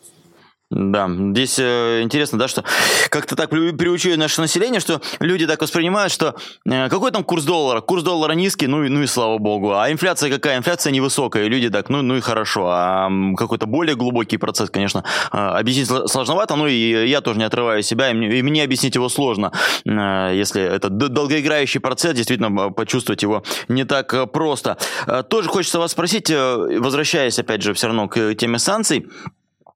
Да, 0.72 1.10
здесь 1.10 1.58
э, 1.58 2.02
интересно, 2.04 2.38
да, 2.38 2.48
что 2.48 2.64
как-то 3.10 3.36
так 3.36 3.50
приучили 3.50 4.16
наше 4.16 4.40
население, 4.40 4.80
что 4.80 5.02
люди 5.20 5.48
так 5.48 5.60
воспринимают, 5.60 6.14
что 6.14 6.36
э, 6.66 6.90
какой 6.90 7.10
там 7.10 7.24
курс 7.24 7.44
доллара? 7.44 7.82
Курс 7.82 8.04
доллара 8.04 8.34
низкий, 8.34 8.68
ну 8.68 8.84
и, 8.84 8.90
ну 8.90 9.02
и 9.02 9.08
слава 9.08 9.40
богу. 9.40 9.74
А 9.74 9.92
инфляция 9.92 10.30
какая? 10.30 10.58
Инфляция 10.58 10.92
невысокая. 10.92 11.46
И 11.46 11.50
люди 11.50 11.72
так, 11.72 11.90
ну, 11.90 12.04
ну 12.04 12.18
и 12.18 12.22
хорошо. 12.22 12.68
А 12.70 13.10
какой-то 13.36 13.66
более 13.66 13.96
глубокий 13.96 14.38
процесс, 14.38 14.70
конечно, 14.70 15.04
э, 15.34 15.38
объяснить 15.38 15.88
сложновато. 15.88 16.56
Ну 16.56 16.68
и 16.68 17.08
я 17.08 17.22
тоже 17.22 17.40
не 17.40 17.46
отрываю 17.46 17.82
себя, 17.82 18.12
и 18.12 18.14
мне, 18.14 18.38
и 18.38 18.44
мне 18.44 18.64
объяснить 18.64 18.94
его 18.94 19.10
сложно. 19.10 19.52
Э, 19.86 20.34
если 20.36 20.62
это 20.62 20.90
долгоиграющий 20.90 21.80
процесс, 21.80 22.14
действительно 22.14 22.70
почувствовать 22.70 23.24
его 23.24 23.42
не 23.70 23.86
так 23.86 24.14
э, 24.14 24.28
просто. 24.28 24.78
Э, 25.08 25.24
тоже 25.24 25.50
хочется 25.50 25.80
вас 25.80 25.94
спросить, 25.94 26.30
э, 26.30 26.80
возвращаясь 26.80 27.40
опять 27.40 27.64
же 27.64 27.74
все 27.74 27.88
равно 27.88 28.08
к 28.08 28.36
теме 28.36 28.60
санкций, 28.60 29.08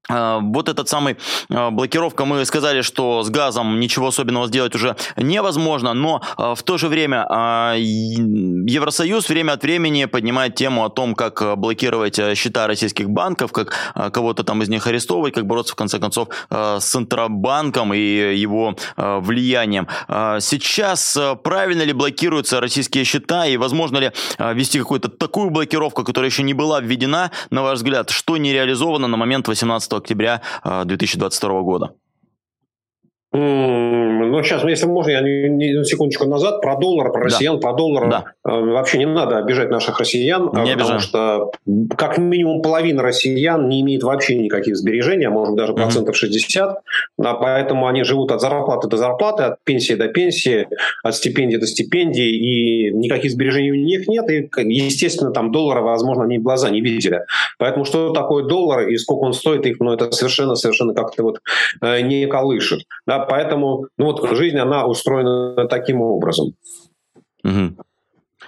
вот 0.10 0.68
этот 0.68 0.90
самый 0.90 1.16
а, 1.50 1.72
блокировка, 1.72 2.26
мы 2.26 2.44
сказали, 2.46 2.82
что 2.82 3.24
с 3.24 3.30
газом 3.30 3.80
ничего 3.80 4.08
особенного 4.08 4.48
сделать 4.48 4.76
уже 4.76 4.98
невозможно, 5.16 5.94
но 5.94 6.22
а, 6.36 6.56
в 6.56 6.64
то 6.64 6.78
же 6.78 6.90
время 6.90 7.26
Евросоюз 7.76 9.30
время 9.30 9.54
от 9.54 9.64
времени 9.64 10.06
поднимает 10.06 10.56
тему 10.56 10.84
о 10.84 10.90
том, 10.90 11.16
как 11.16 11.58
блокировать 11.58 12.20
счета 12.36 12.68
российских 12.68 13.10
банков, 13.10 13.54
как 13.54 13.74
кого-то 14.14 14.44
там 14.44 14.62
из 14.62 14.70
них 14.70 14.86
арестовывать, 14.88 15.34
как 15.34 15.46
бороться 15.46 15.74
в 15.74 15.76
конце 15.76 16.00
концов 16.00 16.28
с 16.50 16.84
Центробанком 16.84 17.94
и 17.94 18.00
его 18.36 18.76
влиянием. 18.98 19.88
Сейчас 20.08 21.18
правильно 21.44 21.84
ли 21.84 21.94
блокируются 21.94 22.60
российские 22.60 23.04
счета 23.06 23.46
и 23.46 23.58
возможно 23.58 23.98
ли 23.98 24.12
ввести 24.38 24.80
какую-то 24.80 25.10
такую 25.10 25.50
блокировку, 25.50 26.04
которая 26.04 26.30
еще 26.30 26.44
не 26.44 26.54
была 26.54 26.82
введена, 26.82 27.32
на 27.50 27.64
ваш 27.64 27.78
взгляд, 27.78 28.10
что 28.10 28.38
не 28.38 28.52
реализовано 28.54 29.08
на 29.08 29.18
момент 29.18 29.48
18 29.48 29.93
октября 29.96 30.42
2022 30.64 31.62
года. 31.62 31.96
Ну, 33.36 34.44
сейчас, 34.44 34.64
если 34.64 34.86
можно, 34.86 35.10
я 35.10 35.22
не, 35.22 35.84
секундочку 35.86 36.28
назад 36.28 36.62
про 36.62 36.76
доллар, 36.78 37.12
про 37.12 37.24
россиян, 37.24 37.56
да. 37.56 37.62
про 37.62 37.74
доллар. 37.74 38.10
Да. 38.10 38.26
Э, 38.46 38.60
вообще 38.60 39.00
не 39.00 39.08
надо 39.08 39.38
обижать 39.38 39.72
наших 39.72 40.00
россиян, 40.00 40.44
не 40.44 40.50
потому 40.50 40.72
обижаем. 40.72 41.00
что 41.00 41.52
как 41.98 42.20
минимум 42.20 42.62
половина 42.62 43.02
россиян 43.02 43.68
не 43.68 43.82
имеет 43.82 44.04
вообще 44.04 44.36
никаких 44.36 44.78
сбережений, 44.78 45.26
а 45.26 45.32
может 45.32 45.56
даже 45.56 45.74
процентов 45.74 46.16
60. 46.16 46.78
А 47.24 47.34
поэтому 47.34 47.88
они 47.88 48.04
живут 48.04 48.32
от 48.32 48.42
зарплаты 48.42 48.88
до 48.88 48.98
зарплаты, 48.98 49.44
от 49.44 49.64
пенсии 49.64 49.94
до 49.94 50.10
пенсии, 50.10 50.68
от 51.04 51.16
стипендии 51.16 51.58
до 51.58 51.66
стипендии, 51.66 52.36
и 52.36 52.92
никаких 52.92 53.32
сбережений 53.32 53.72
у 53.72 53.76
них 53.76 54.08
нет. 54.08 54.30
И, 54.30 54.50
естественно, 54.64 55.32
там 55.32 55.52
доллара, 55.52 55.82
возможно, 55.82 56.26
они 56.26 56.38
в 56.38 56.44
глаза 56.44 56.70
не 56.70 56.82
видели. 56.82 57.22
Поэтому 57.58 57.86
что 57.86 58.12
такое 58.12 58.44
доллар 58.44 58.88
и 58.88 58.98
сколько 58.98 59.24
он 59.24 59.34
стоит, 59.34 59.66
их, 59.66 59.80
ну, 59.80 59.92
это 59.92 60.12
совершенно-совершенно 60.12 60.94
как-то 60.94 61.24
вот 61.24 61.40
э, 61.82 62.02
не 62.02 62.28
колышет. 62.28 62.82
Да, 63.08 63.23
поэтому 63.24 63.88
ну, 63.98 64.06
вот 64.06 64.30
жизнь, 64.36 64.58
она 64.58 64.86
устроена 64.86 65.68
таким 65.68 66.02
образом. 66.02 66.54
Угу. 67.44 67.76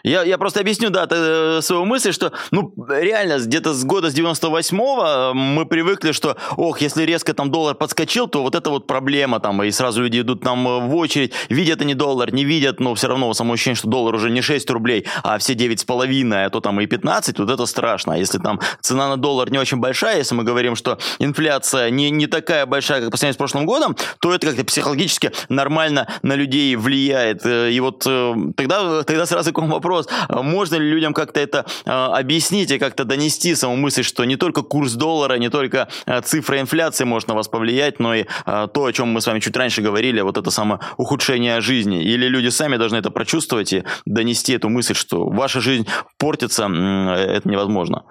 Я, 0.06 0.24
я 0.24 0.38
просто 0.38 0.60
объясню, 0.60 0.92
да, 0.92 1.08
э, 1.10 1.62
свою 1.62 1.84
мысль, 1.84 2.14
что, 2.14 2.32
ну, 2.52 2.72
реально, 2.88 3.40
где-то 3.40 3.74
с 3.74 3.84
года 3.84 4.12
с 4.12 4.16
98-го 4.16 5.34
мы 5.34 5.66
привыкли, 5.66 6.12
что, 6.12 6.38
ох, 6.58 6.80
если 6.80 7.04
резко 7.04 7.34
там 7.34 7.50
доллар 7.50 7.74
подскочил, 7.74 8.28
то 8.28 8.44
вот 8.44 8.54
это 8.54 8.70
вот 8.70 8.86
проблема 8.86 9.40
там, 9.40 9.64
и 9.64 9.72
сразу 9.72 10.04
люди 10.04 10.20
идут 10.20 10.42
там 10.42 10.68
э, 10.68 10.88
в 10.88 10.96
очередь, 10.96 11.34
видят 11.50 11.82
они 11.82 11.96
доллар, 11.96 12.32
не 12.32 12.46
видят, 12.46 12.80
но 12.80 12.94
все 12.94 13.08
равно 13.08 13.34
само 13.34 13.54
ощущение, 13.54 13.78
что 13.78 13.88
доллар 13.88 14.14
уже 14.14 14.30
не 14.30 14.44
6 14.44 14.70
рублей, 14.70 15.08
а 15.24 15.40
все 15.40 15.54
9,5, 15.54 16.46
а 16.46 16.50
то 16.52 16.62
там 16.62 16.80
и 16.80 16.86
15, 16.86 17.40
вот 17.40 17.50
это 17.50 17.66
страшно. 17.66 18.14
А 18.14 18.18
если 18.18 18.38
там 18.38 18.60
цена 18.82 19.10
на 19.10 19.18
доллар 19.18 19.52
не 19.52 19.58
очень 19.58 19.78
большая, 19.78 20.20
если 20.20 20.36
мы 20.36 20.44
говорим, 20.44 20.76
что 20.76 21.00
инфляция 21.18 21.90
не, 21.90 22.12
не 22.12 22.28
такая 22.28 22.68
большая, 22.68 23.02
как 23.02 23.10
по 23.10 23.18
сравнению 23.18 23.34
с 23.34 23.38
прошлым 23.38 23.66
годом, 23.66 23.96
то 24.20 24.32
это 24.32 24.46
как-то 24.46 24.66
психологически 24.66 25.32
нормально 25.50 26.08
на 26.22 26.36
людей 26.36 26.76
влияет. 26.76 27.44
Э, 27.44 27.72
и 27.72 27.80
вот 27.80 28.04
тогда, 28.56 29.02
тогда 29.02 29.26
сразу 29.26 29.52
к 29.52 29.58
вам 29.58 29.72
вопрос, 29.72 29.95
вопрос, 29.96 30.08
а 30.28 30.42
можно 30.42 30.76
ли 30.76 30.90
людям 30.90 31.14
как-то 31.14 31.40
это 31.40 31.66
а, 31.86 32.18
объяснить 32.18 32.72
и 32.72 32.80
как-то 32.80 33.06
донести 33.06 33.56
саму 33.56 33.76
мысль, 33.76 34.04
что 34.04 34.26
не 34.26 34.36
только 34.36 34.62
курс 34.62 34.94
доллара, 34.94 35.36
не 35.36 35.50
только 35.50 35.88
а, 36.06 36.22
цифра 36.22 36.60
инфляции 36.60 37.04
может 37.04 37.28
на 37.28 37.36
вас 37.36 37.48
повлиять, 37.48 38.00
но 38.00 38.16
и 38.16 38.26
то, 38.46 38.86
о 38.86 38.92
чем 38.92 39.10
мы 39.10 39.22
с 39.22 39.28
вами 39.28 39.40
чуть 39.40 39.56
раньше 39.58 39.82
говорили, 39.82 40.22
вот 40.22 40.38
это 40.38 40.52
самое 40.52 40.80
ухудшение 40.98 41.62
жизни. 41.62 42.04
Или 42.04 42.28
люди 42.28 42.50
сами 42.50 42.78
должны 42.78 42.98
это 42.98 43.12
прочувствовать 43.12 43.74
и 43.74 43.84
донести 44.06 44.54
эту 44.54 44.70
мысль, 44.70 44.96
что 44.96 45.26
ваша 45.28 45.62
жизнь 45.62 45.88
портится, 46.18 46.64
это 46.66 47.48
невозможно. 47.50 48.04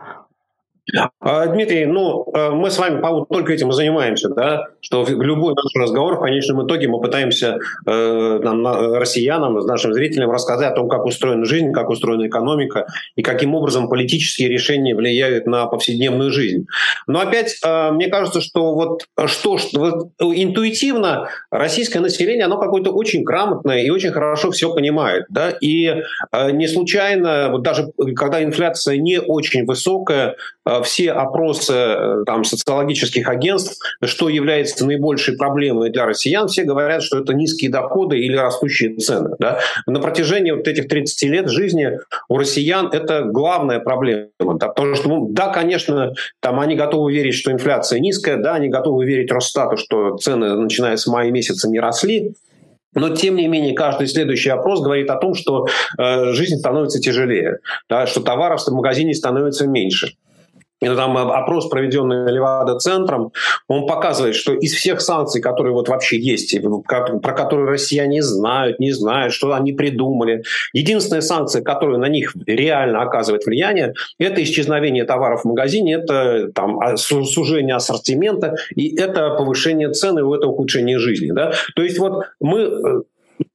А, 1.21 1.47
Дмитрий, 1.47 1.87
ну, 1.87 2.26
э, 2.35 2.50
мы 2.50 2.71
с 2.71 2.79
вами 2.79 3.03
только 3.31 3.53
этим 3.53 3.71
и 3.71 3.73
занимаемся, 3.73 4.29
да, 4.29 4.67
что 4.81 5.07
любой 5.09 5.55
наш 5.55 5.83
разговор 5.83 6.17
в 6.17 6.21
конечном 6.21 6.67
итоге 6.67 6.88
мы 6.88 7.00
пытаемся 7.00 7.59
э, 7.87 8.38
нам, 8.43 8.64
россиянам, 8.95 9.55
нашим 9.61 9.95
зрителям 9.95 10.31
рассказать 10.31 10.73
о 10.73 10.75
том, 10.75 10.88
как 10.88 11.07
устроена 11.07 11.47
жизнь, 11.47 11.73
как 11.73 11.88
устроена 11.88 12.26
экономика 12.26 12.87
и 13.17 13.23
каким 13.23 13.55
образом 13.55 13.88
политические 13.88 14.49
решения 14.49 14.95
влияют 14.95 15.47
на 15.47 15.67
повседневную 15.67 16.31
жизнь. 16.31 16.67
Но 17.07 17.21
опять, 17.21 17.59
э, 17.64 17.91
мне 17.93 18.09
кажется, 18.09 18.43
что 18.43 18.75
вот 18.75 19.09
что, 19.26 19.57
что 19.57 19.81
вот 19.81 20.11
интуитивно 20.21 21.29
российское 21.50 22.00
население, 22.00 22.45
оно 22.45 22.59
какое-то 22.59 22.93
очень 22.93 23.23
грамотное 23.23 23.83
и 23.83 23.88
очень 23.88 24.11
хорошо 24.11 24.50
все 24.50 24.73
понимает, 24.75 25.25
да, 25.31 25.50
и 25.50 25.87
э, 25.87 26.50
не 26.50 26.69
случайно, 26.69 27.49
вот 27.50 27.62
даже 27.62 27.91
когда 28.14 28.45
инфляция 28.45 28.99
не 28.99 29.19
очень 29.19 29.64
высокая, 29.64 30.37
э, 30.67 30.74
все 30.83 31.12
опросы 31.12 31.73
э, 31.73 32.25
там, 32.26 32.45
социологических 32.45 33.28
агентств, 33.28 33.78
что 34.02 34.28
является 34.28 34.87
наибольшей 34.87 35.37
проблемой 35.37 35.90
для 35.90 36.07
россиян, 36.07 36.49
все 36.49 36.64
говорят, 36.64 37.02
что 37.02 37.19
это 37.19 37.35
низкие 37.35 37.71
доходы 37.71 38.19
или 38.19 38.37
растущие 38.37 38.97
цены. 38.97 39.37
Да? 39.38 39.61
На 39.87 40.00
протяжении 40.00 40.52
вот 40.52 40.66
этих 40.69 40.88
30 40.88 41.31
лет 41.31 41.49
жизни 41.49 41.99
у 42.28 42.38
россиян 42.38 42.88
это 42.93 43.23
главная 43.23 43.81
проблема. 43.81 44.28
Да? 44.38 44.69
Потому 44.69 44.95
что, 44.95 45.09
ну, 45.09 45.28
да, 45.31 45.49
конечно, 45.49 46.12
там 46.40 46.61
они 46.61 46.76
готовы 46.76 47.12
верить, 47.12 47.35
что 47.35 47.52
инфляция 47.52 48.00
низкая, 48.00 48.37
да, 48.37 48.54
они 48.54 48.69
готовы 48.69 49.04
верить 49.04 49.31
Росстату, 49.31 49.76
что 49.76 50.16
цены, 50.16 50.54
начиная 50.57 50.97
с 50.97 51.07
мая 51.07 51.31
месяца, 51.31 51.69
не 51.69 51.81
росли, 51.81 52.35
но, 52.95 53.11
тем 53.11 53.37
не 53.37 53.49
менее, 53.49 53.75
каждый 53.75 54.07
следующий 54.07 54.50
опрос 54.50 54.81
говорит 54.81 55.11
о 55.11 55.16
том, 55.16 55.35
что 55.35 55.66
э, 55.99 56.33
жизнь 56.33 56.57
становится 56.57 57.00
тяжелее, 57.00 57.59
да, 57.88 58.07
что 58.07 58.21
товаров 58.21 58.62
в 58.62 58.73
магазине 58.73 59.14
становится 59.14 59.66
меньше. 59.66 60.14
Там 60.85 61.17
опрос, 61.17 61.69
проведенный 61.69 62.31
Левада-центром, 62.33 63.33
он 63.69 63.87
показывает, 63.87 64.35
что 64.35 64.53
из 64.55 64.75
всех 64.75 65.00
санкций, 65.00 65.41
которые 65.41 65.73
вот 65.73 65.88
вообще 65.88 66.19
есть, 66.19 66.57
про 66.87 67.33
которые 67.33 67.69
россияне 67.69 68.23
знают, 68.23 68.79
не 68.79 68.93
знают, 68.93 69.33
что 69.33 69.53
они 69.55 69.73
придумали, 69.73 70.45
единственная 70.73 71.23
санкция, 71.23 71.62
которая 71.62 71.99
на 71.99 72.09
них 72.09 72.35
реально 72.47 73.03
оказывает 73.03 73.45
влияние, 73.47 73.95
это 74.19 74.43
исчезновение 74.43 75.05
товаров 75.05 75.43
в 75.43 75.45
магазине, 75.47 75.95
это 75.95 76.50
там, 76.55 76.79
а, 76.81 76.97
сужение 76.97 77.76
ассортимента 77.76 78.57
и 78.75 78.97
это 78.97 79.31
повышение 79.31 79.91
цены, 79.91 80.21
это 80.21 80.47
ухудшение 80.47 80.99
жизни. 80.99 81.33
Да? 81.33 81.53
То 81.75 81.83
есть 81.83 81.99
вот 81.99 82.25
мы 82.41 82.61
э, 82.61 83.03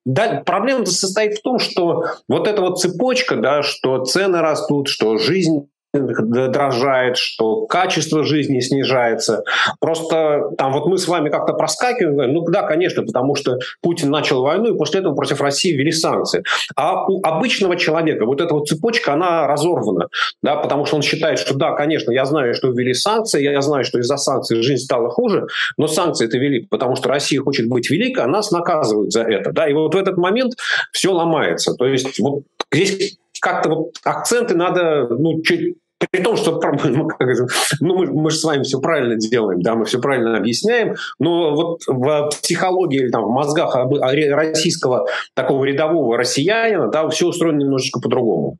да, 0.05 0.41
проблема 0.45 0.85
состоит 0.85 1.37
в 1.37 1.41
том, 1.41 1.59
что 1.59 2.05
вот 2.27 2.47
эта 2.47 2.61
вот 2.61 2.79
цепочка, 2.79 3.35
да, 3.35 3.61
что 3.61 4.03
цены 4.05 4.39
растут, 4.39 4.87
что 4.87 5.17
жизнь 5.17 5.69
дрожает, 5.93 7.17
что 7.17 7.65
качество 7.65 8.23
жизни 8.23 8.59
снижается. 8.59 9.43
Просто 9.79 10.51
там 10.57 10.73
вот 10.73 10.85
мы 10.85 10.97
с 10.97 11.07
вами 11.07 11.29
как-то 11.29 11.53
проскакиваем, 11.53 12.15
говорим, 12.15 12.35
ну 12.35 12.45
да, 12.45 12.63
конечно, 12.63 13.03
потому 13.03 13.35
что 13.35 13.57
Путин 13.81 14.09
начал 14.09 14.41
войну, 14.41 14.73
и 14.73 14.77
после 14.77 14.99
этого 14.99 15.15
против 15.15 15.41
России 15.41 15.75
ввели 15.75 15.91
санкции. 15.91 16.43
А 16.75 17.05
у 17.07 17.21
обычного 17.23 17.75
человека 17.75 18.25
вот 18.25 18.41
эта 18.41 18.53
вот 18.53 18.67
цепочка, 18.67 19.13
она 19.13 19.47
разорвана, 19.47 20.07
да, 20.43 20.57
потому 20.57 20.85
что 20.85 20.97
он 20.97 21.01
считает, 21.01 21.39
что 21.39 21.55
да, 21.55 21.71
конечно, 21.71 22.11
я 22.11 22.25
знаю, 22.25 22.53
что 22.53 22.69
ввели 22.69 22.93
санкции, 22.93 23.41
я 23.41 23.61
знаю, 23.61 23.83
что 23.83 23.99
из-за 23.99 24.17
санкций 24.17 24.61
жизнь 24.61 24.83
стала 24.83 25.09
хуже, 25.09 25.47
но 25.77 25.87
санкции 25.87 26.27
это 26.27 26.37
ввели, 26.37 26.67
потому 26.69 26.95
что 26.95 27.09
Россия 27.09 27.41
хочет 27.41 27.67
быть 27.67 27.89
великой, 27.89 28.25
а 28.25 28.27
нас 28.27 28.51
наказывают 28.51 29.11
за 29.11 29.23
это. 29.23 29.51
Да, 29.51 29.67
и 29.67 29.73
вот 29.73 29.95
в 29.95 29.97
этот 29.97 30.17
момент 30.17 30.53
все 30.91 31.11
ломается. 31.11 31.73
То 31.73 31.85
есть 31.85 32.19
вот 32.19 32.43
здесь 32.71 33.18
как-то 33.39 33.69
вот 33.69 33.95
акценты 34.03 34.55
надо 34.55 35.07
ну, 35.09 35.41
чуть 35.41 35.77
при 36.11 36.21
том, 36.21 36.37
что 36.37 36.59
ну, 37.81 37.97
мы, 37.97 38.05
мы 38.05 38.31
же 38.31 38.37
с 38.37 38.43
вами 38.43 38.63
все 38.63 38.79
правильно 38.79 39.17
делаем, 39.17 39.61
да, 39.61 39.75
мы 39.75 39.85
все 39.85 39.99
правильно 39.99 40.37
объясняем, 40.37 40.95
но 41.19 41.53
вот 41.53 41.81
в 41.87 42.29
психологии 42.41 43.01
или 43.01 43.09
там 43.09 43.25
в 43.25 43.31
мозгах 43.31 43.75
российского 43.75 45.07
такого 45.33 45.65
рядового 45.65 46.17
россиянина, 46.17 46.87
да, 46.87 47.07
все 47.09 47.27
устроено 47.27 47.59
немножечко 47.59 47.99
по-другому. 47.99 48.57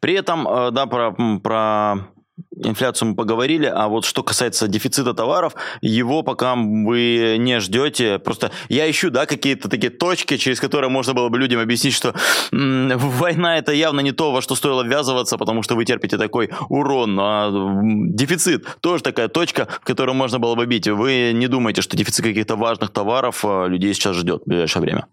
При 0.00 0.14
этом, 0.14 0.46
э, 0.46 0.70
да, 0.70 0.86
про, 0.86 1.16
про 1.42 2.08
инфляцию 2.56 3.10
мы 3.10 3.14
поговорили, 3.14 3.66
а 3.66 3.88
вот 3.88 4.04
что 4.04 4.22
касается 4.22 4.68
дефицита 4.68 5.14
товаров, 5.14 5.54
его 5.80 6.22
пока 6.22 6.54
вы 6.54 7.36
не 7.38 7.60
ждете. 7.60 8.18
Просто 8.18 8.50
я 8.68 8.88
ищу, 8.90 9.10
да, 9.10 9.26
какие-то 9.26 9.68
такие 9.68 9.90
точки, 9.90 10.36
через 10.36 10.60
которые 10.60 10.90
можно 10.90 11.14
было 11.14 11.28
бы 11.28 11.38
людям 11.38 11.60
объяснить, 11.60 11.94
что 11.94 12.14
м- 12.52 12.96
война 12.98 13.58
это 13.58 13.72
явно 13.72 14.00
не 14.00 14.12
то, 14.12 14.32
во 14.32 14.42
что 14.42 14.54
стоило 14.54 14.82
ввязываться, 14.82 15.38
потому 15.38 15.62
что 15.62 15.74
вы 15.74 15.84
терпите 15.84 16.18
такой 16.18 16.50
урон. 16.68 17.18
А 17.20 17.50
дефицит 17.82 18.66
тоже 18.80 19.02
такая 19.02 19.28
точка, 19.28 19.66
в 19.80 19.84
которую 19.84 20.14
можно 20.14 20.38
было 20.38 20.54
бы 20.54 20.66
бить. 20.66 20.88
Вы 20.88 21.32
не 21.34 21.48
думаете, 21.48 21.82
что 21.82 21.96
дефицит 21.96 22.24
каких-то 22.24 22.56
важных 22.56 22.90
товаров 22.90 23.44
а, 23.44 23.66
людей 23.66 23.94
сейчас 23.94 24.16
ждет 24.16 24.42
в 24.44 24.48
ближайшее 24.48 24.82
время? 24.82 25.06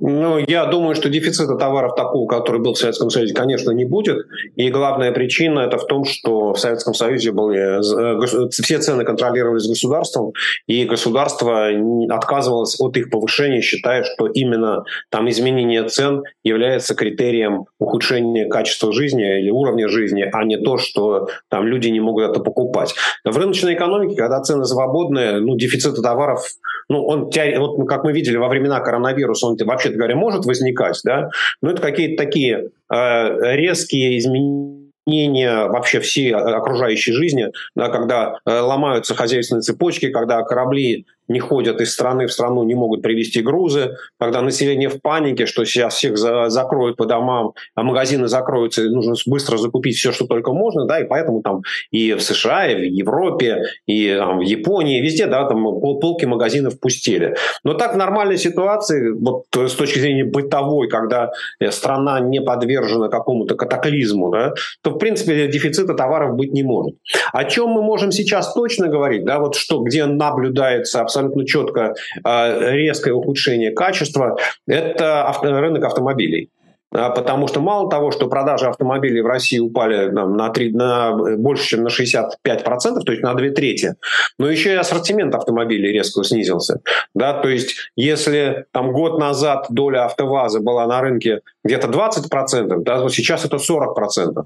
Ну, 0.00 0.38
я 0.38 0.66
думаю, 0.66 0.96
что 0.96 1.08
дефицита 1.08 1.54
товаров 1.54 1.94
такого, 1.94 2.26
который 2.26 2.60
был 2.60 2.74
в 2.74 2.78
Советском 2.78 3.10
Союзе, 3.10 3.32
конечно, 3.32 3.70
не 3.70 3.84
будет. 3.84 4.26
И 4.56 4.68
главная 4.68 5.12
причина 5.12 5.60
это 5.60 5.78
в 5.78 5.86
том, 5.86 6.04
что 6.04 6.52
в 6.52 6.58
Советском 6.58 6.94
Союзе 6.94 7.30
были, 7.30 8.42
э, 8.42 8.50
все 8.50 8.78
цены 8.78 9.04
контролировались 9.04 9.68
государством, 9.68 10.32
и 10.66 10.84
государство 10.84 11.68
отказывалось 12.10 12.80
от 12.80 12.96
их 12.96 13.08
повышения, 13.08 13.60
считая, 13.60 14.02
что 14.02 14.26
именно 14.26 14.82
там 15.10 15.30
изменение 15.30 15.86
цен 15.88 16.24
является 16.42 16.96
критерием 16.96 17.66
ухудшения 17.78 18.48
качества 18.48 18.92
жизни 18.92 19.42
или 19.42 19.50
уровня 19.50 19.88
жизни, 19.88 20.28
а 20.30 20.44
не 20.44 20.56
то, 20.56 20.76
что 20.76 21.28
там 21.48 21.68
люди 21.68 21.86
не 21.88 22.00
могут 22.00 22.30
это 22.30 22.40
покупать. 22.40 22.94
В 23.24 23.36
рыночной 23.38 23.74
экономике, 23.74 24.16
когда 24.16 24.40
цены 24.42 24.64
свободные, 24.64 25.38
ну, 25.38 25.56
дефицита 25.56 26.02
товаров, 26.02 26.44
ну, 26.88 27.06
он, 27.06 27.30
вот, 27.58 27.88
как 27.88 28.04
мы 28.04 28.12
видели 28.12 28.36
во 28.36 28.48
времена 28.48 28.80
коронавируса, 28.80 29.46
он 29.46 29.56
вообще 29.64 29.83
вообще 29.84 29.98
говоря, 29.98 30.16
может 30.16 30.44
возникать, 30.44 31.00
да, 31.04 31.30
но 31.62 31.70
это 31.70 31.82
какие-то 31.82 32.22
такие 32.22 32.70
э, 32.92 33.56
резкие 33.56 34.18
изменения 34.18 35.66
вообще 35.66 36.00
всей 36.00 36.34
окружающей 36.34 37.12
жизни, 37.12 37.50
да, 37.74 37.88
когда 37.88 38.38
э, 38.46 38.58
ломаются 38.58 39.14
хозяйственные 39.14 39.62
цепочки, 39.62 40.10
когда 40.10 40.42
корабли 40.42 41.06
не 41.28 41.40
ходят 41.40 41.80
из 41.80 41.92
страны 41.92 42.26
в 42.26 42.32
страну, 42.32 42.64
не 42.64 42.74
могут 42.74 43.02
привезти 43.02 43.40
грузы, 43.40 43.96
когда 44.18 44.42
население 44.42 44.88
в 44.88 45.00
панике, 45.00 45.46
что 45.46 45.64
сейчас 45.64 45.94
всех 45.94 46.16
за, 46.16 46.48
закроют 46.48 46.96
по 46.96 47.06
домам, 47.06 47.52
а 47.74 47.82
магазины 47.82 48.28
закроются, 48.28 48.82
и 48.82 48.88
нужно 48.88 49.14
быстро 49.26 49.56
закупить 49.56 49.96
все, 49.96 50.12
что 50.12 50.26
только 50.26 50.52
можно, 50.52 50.86
да, 50.86 51.00
и 51.00 51.04
поэтому 51.04 51.42
там 51.42 51.62
и 51.90 52.14
в 52.14 52.20
США, 52.20 52.66
и 52.66 52.74
в 52.74 52.92
Европе, 52.92 53.62
и 53.86 54.14
там, 54.16 54.38
в 54.38 54.42
Японии, 54.42 55.00
везде, 55.00 55.26
да, 55.26 55.46
там 55.48 55.64
полки 55.80 56.24
магазинов 56.26 56.78
пустели. 56.80 57.36
Но 57.64 57.74
так 57.74 57.94
в 57.94 57.96
нормальной 57.96 58.38
ситуации, 58.38 59.10
вот 59.10 59.44
с 59.54 59.74
точки 59.74 59.98
зрения 59.98 60.24
бытовой, 60.24 60.88
когда 60.88 61.30
э, 61.60 61.70
страна 61.70 62.20
не 62.20 62.40
подвержена 62.40 63.08
какому-то 63.08 63.54
катаклизму, 63.54 64.30
да, 64.30 64.54
то, 64.82 64.90
в 64.90 64.98
принципе, 64.98 65.48
дефицита 65.48 65.94
товаров 65.94 66.36
быть 66.36 66.52
не 66.52 66.62
может. 66.62 66.96
О 67.32 67.44
чем 67.44 67.70
мы 67.70 67.82
можем 67.82 68.12
сейчас 68.12 68.52
точно 68.54 68.88
говорить, 68.88 69.24
да, 69.24 69.38
вот 69.38 69.54
что, 69.54 69.80
где 69.80 70.06
наблюдается 70.06 71.02
абсолютно 71.14 71.46
четко 71.46 71.94
а, 72.22 72.70
резкое 72.72 73.12
ухудшение 73.12 73.70
качества, 73.70 74.36
это 74.66 75.32
рынок 75.42 75.84
автомобилей. 75.84 76.50
А, 76.92 77.10
потому 77.10 77.48
что 77.48 77.60
мало 77.60 77.90
того, 77.90 78.12
что 78.12 78.28
продажи 78.28 78.66
автомобилей 78.66 79.20
в 79.20 79.26
России 79.26 79.58
упали 79.58 80.10
на, 80.10 80.50
3, 80.50 80.72
на 80.72 81.36
больше, 81.36 81.68
чем 81.68 81.82
на 81.82 81.88
65%, 81.88 83.00
то 83.04 83.12
есть 83.12 83.22
на 83.22 83.34
две 83.34 83.50
трети, 83.50 83.94
но 84.38 84.48
еще 84.48 84.72
и 84.72 84.76
ассортимент 84.76 85.34
автомобилей 85.34 85.92
резко 85.92 86.22
снизился. 86.22 86.80
Да? 87.14 87.34
То 87.40 87.48
есть 87.48 87.74
если 87.96 88.66
там, 88.72 88.92
год 88.92 89.18
назад 89.18 89.66
доля 89.70 90.04
АвтоВАЗа 90.04 90.60
была 90.60 90.86
на 90.86 91.00
рынке 91.00 91.40
где-то 91.64 91.88
20%, 91.88 92.82
да, 92.82 93.00
то 93.00 93.08
сейчас 93.08 93.44
это 93.44 93.56
40%. 93.56 94.44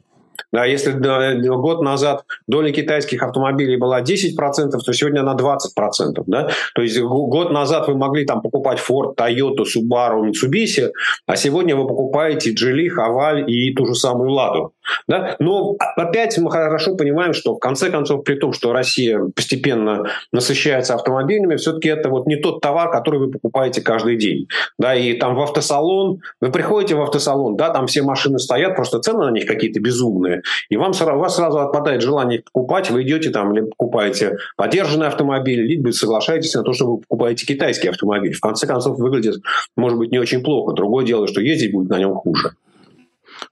Да, 0.52 0.64
если 0.64 0.92
год 0.92 1.82
назад 1.82 2.24
доля 2.46 2.72
китайских 2.72 3.22
автомобилей 3.22 3.76
была 3.76 4.00
10%, 4.00 4.70
то 4.70 4.92
сегодня 4.92 5.20
она 5.20 5.34
20%. 5.34 6.22
Да? 6.26 6.48
То 6.74 6.82
есть 6.82 6.98
год 7.00 7.52
назад 7.52 7.86
вы 7.88 7.96
могли 7.96 8.24
там 8.24 8.40
покупать 8.40 8.78
Ford, 8.78 9.14
Toyota, 9.14 9.64
Subaru, 9.64 10.24
Mitsubishi, 10.24 10.90
а 11.26 11.36
сегодня 11.36 11.76
вы 11.76 11.86
покупаете 11.86 12.54
Geely, 12.54 12.88
Haval 12.88 13.44
и 13.46 13.74
ту 13.74 13.86
же 13.86 13.94
самую 13.94 14.30
Ладу. 14.30 14.72
Да? 15.06 15.36
Но 15.38 15.76
опять 15.96 16.36
мы 16.38 16.50
хорошо 16.50 16.96
понимаем, 16.96 17.32
что 17.32 17.54
в 17.54 17.58
конце 17.58 17.90
концов, 17.90 18.24
при 18.24 18.36
том, 18.36 18.52
что 18.52 18.72
Россия 18.72 19.20
постепенно 19.34 20.04
насыщается 20.32 20.94
автомобилями, 20.94 21.56
все-таки 21.56 21.88
это 21.88 22.08
вот 22.08 22.26
не 22.26 22.36
тот 22.36 22.60
товар, 22.60 22.90
который 22.90 23.20
вы 23.20 23.30
покупаете 23.30 23.80
каждый 23.80 24.16
день. 24.16 24.48
Да? 24.78 24.94
И 24.94 25.14
там 25.14 25.34
в 25.34 25.40
автосалон, 25.40 26.20
вы 26.40 26.50
приходите 26.50 26.94
в 26.94 27.02
автосалон, 27.02 27.56
да, 27.56 27.70
там 27.70 27.86
все 27.86 28.02
машины 28.02 28.38
стоят, 28.38 28.76
просто 28.76 29.00
цены 29.00 29.26
на 29.26 29.30
них 29.30 29.46
какие-то 29.46 29.80
безумные, 29.80 30.42
и 30.68 30.76
вам, 30.76 30.92
у 31.00 31.18
вас 31.18 31.36
сразу 31.36 31.58
отпадает 31.58 32.02
желание 32.02 32.38
их 32.38 32.44
покупать, 32.44 32.90
вы 32.90 33.02
идете 33.02 33.30
там, 33.30 33.52
либо 33.52 33.68
покупаете 33.68 34.36
подержанный 34.56 35.06
автомобиль, 35.06 35.60
либо 35.60 35.90
соглашаетесь 35.90 36.54
на 36.54 36.62
то, 36.62 36.72
что 36.72 36.86
вы 36.86 36.98
покупаете 36.98 37.46
китайский 37.46 37.88
автомобиль. 37.88 38.32
В 38.32 38.40
конце 38.40 38.66
концов, 38.66 38.98
выглядит, 38.98 39.42
может 39.76 39.98
быть, 39.98 40.10
не 40.10 40.18
очень 40.18 40.42
плохо. 40.42 40.74
Другое 40.74 41.04
дело, 41.04 41.26
что 41.26 41.40
ездить 41.40 41.72
будет 41.72 41.90
на 41.90 41.98
нем 41.98 42.14
хуже. 42.14 42.52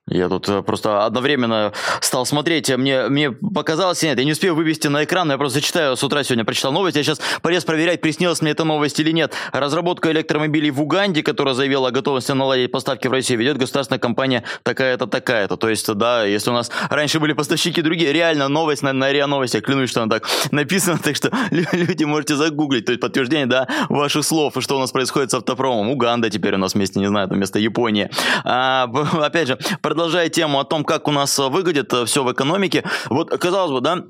Я 0.08 0.28
тут 0.28 0.48
э, 0.48 0.62
просто 0.62 1.04
одновременно 1.04 1.72
стал 2.00 2.24
смотреть, 2.26 2.70
мне, 2.76 3.08
мне 3.08 3.32
показалось, 3.32 4.04
нет, 4.04 4.16
я 4.16 4.24
не 4.24 4.32
успею 4.32 4.54
вывести 4.54 4.86
на 4.86 5.02
экран, 5.02 5.28
я 5.32 5.36
просто 5.36 5.60
читаю, 5.60 5.96
с 5.96 6.04
утра 6.04 6.22
сегодня 6.22 6.44
прочитал 6.44 6.70
новость, 6.70 6.96
я 6.96 7.02
сейчас 7.02 7.20
полез 7.42 7.64
проверять, 7.64 8.00
приснилась 8.00 8.40
мне 8.40 8.52
эта 8.52 8.62
новость 8.62 9.00
или 9.00 9.10
нет. 9.10 9.34
Разработка 9.50 10.12
электромобилей 10.12 10.70
в 10.70 10.80
Уганде, 10.80 11.24
которая 11.24 11.54
заявила 11.54 11.88
о 11.88 11.90
готовности 11.90 12.30
наладить 12.30 12.70
поставки 12.70 13.08
в 13.08 13.12
Россию, 13.12 13.40
ведет 13.40 13.58
государственная 13.58 13.98
компания 13.98 14.44
такая-то, 14.62 15.08
такая-то. 15.08 15.56
То 15.56 15.68
есть, 15.68 15.92
да, 15.94 16.24
если 16.24 16.50
у 16.50 16.52
нас 16.52 16.70
раньше 16.88 17.18
были 17.18 17.32
поставщики 17.32 17.82
другие, 17.82 18.12
реально 18.12 18.46
новость 18.46 18.82
на, 18.82 18.92
на 18.92 19.10
РИА 19.10 19.26
Новости, 19.26 19.58
клянусь, 19.58 19.90
что 19.90 20.02
она 20.02 20.20
так 20.20 20.28
написана, 20.52 20.98
так 20.98 21.16
что 21.16 21.32
люди 21.50 22.04
можете 22.04 22.36
загуглить, 22.36 22.84
то 22.84 22.92
есть 22.92 23.00
подтверждение, 23.00 23.46
да, 23.46 23.66
ваших 23.88 24.24
слов, 24.24 24.54
что 24.60 24.76
у 24.76 24.78
нас 24.78 24.92
происходит 24.92 25.32
с 25.32 25.34
автопромом. 25.34 25.90
Уганда 25.90 26.30
теперь 26.30 26.54
у 26.54 26.58
нас 26.58 26.74
вместе, 26.74 27.00
не 27.00 27.08
знаю, 27.08 27.26
там 27.26 27.38
вместо 27.38 27.58
Японии. 27.58 28.08
А, 28.44 28.84
опять 29.20 29.48
же, 29.48 29.58
продолжая 29.96 30.28
тему 30.28 30.60
о 30.60 30.64
том, 30.64 30.84
как 30.84 31.08
у 31.08 31.10
нас 31.10 31.38
э, 31.38 31.48
выглядит 31.48 31.90
э, 31.94 32.04
все 32.04 32.22
в 32.22 32.30
экономике, 32.30 32.84
вот, 33.08 33.30
казалось 33.30 33.72
бы, 33.72 33.80
да, 33.80 34.04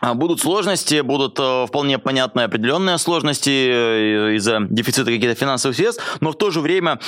а, 0.00 0.14
Будут 0.14 0.40
сложности, 0.40 1.00
будут 1.00 1.36
э, 1.40 1.66
вполне 1.66 1.98
понятные 1.98 2.44
определенные 2.44 2.96
сложности 2.96 4.36
из-за 4.36 4.60
дефицита 4.70 5.10
каких-то 5.10 5.34
финансовых 5.34 5.76
средств, 5.76 6.18
но 6.20 6.30
в 6.30 6.36
то 6.36 6.52
же 6.52 6.60
время 6.60 7.00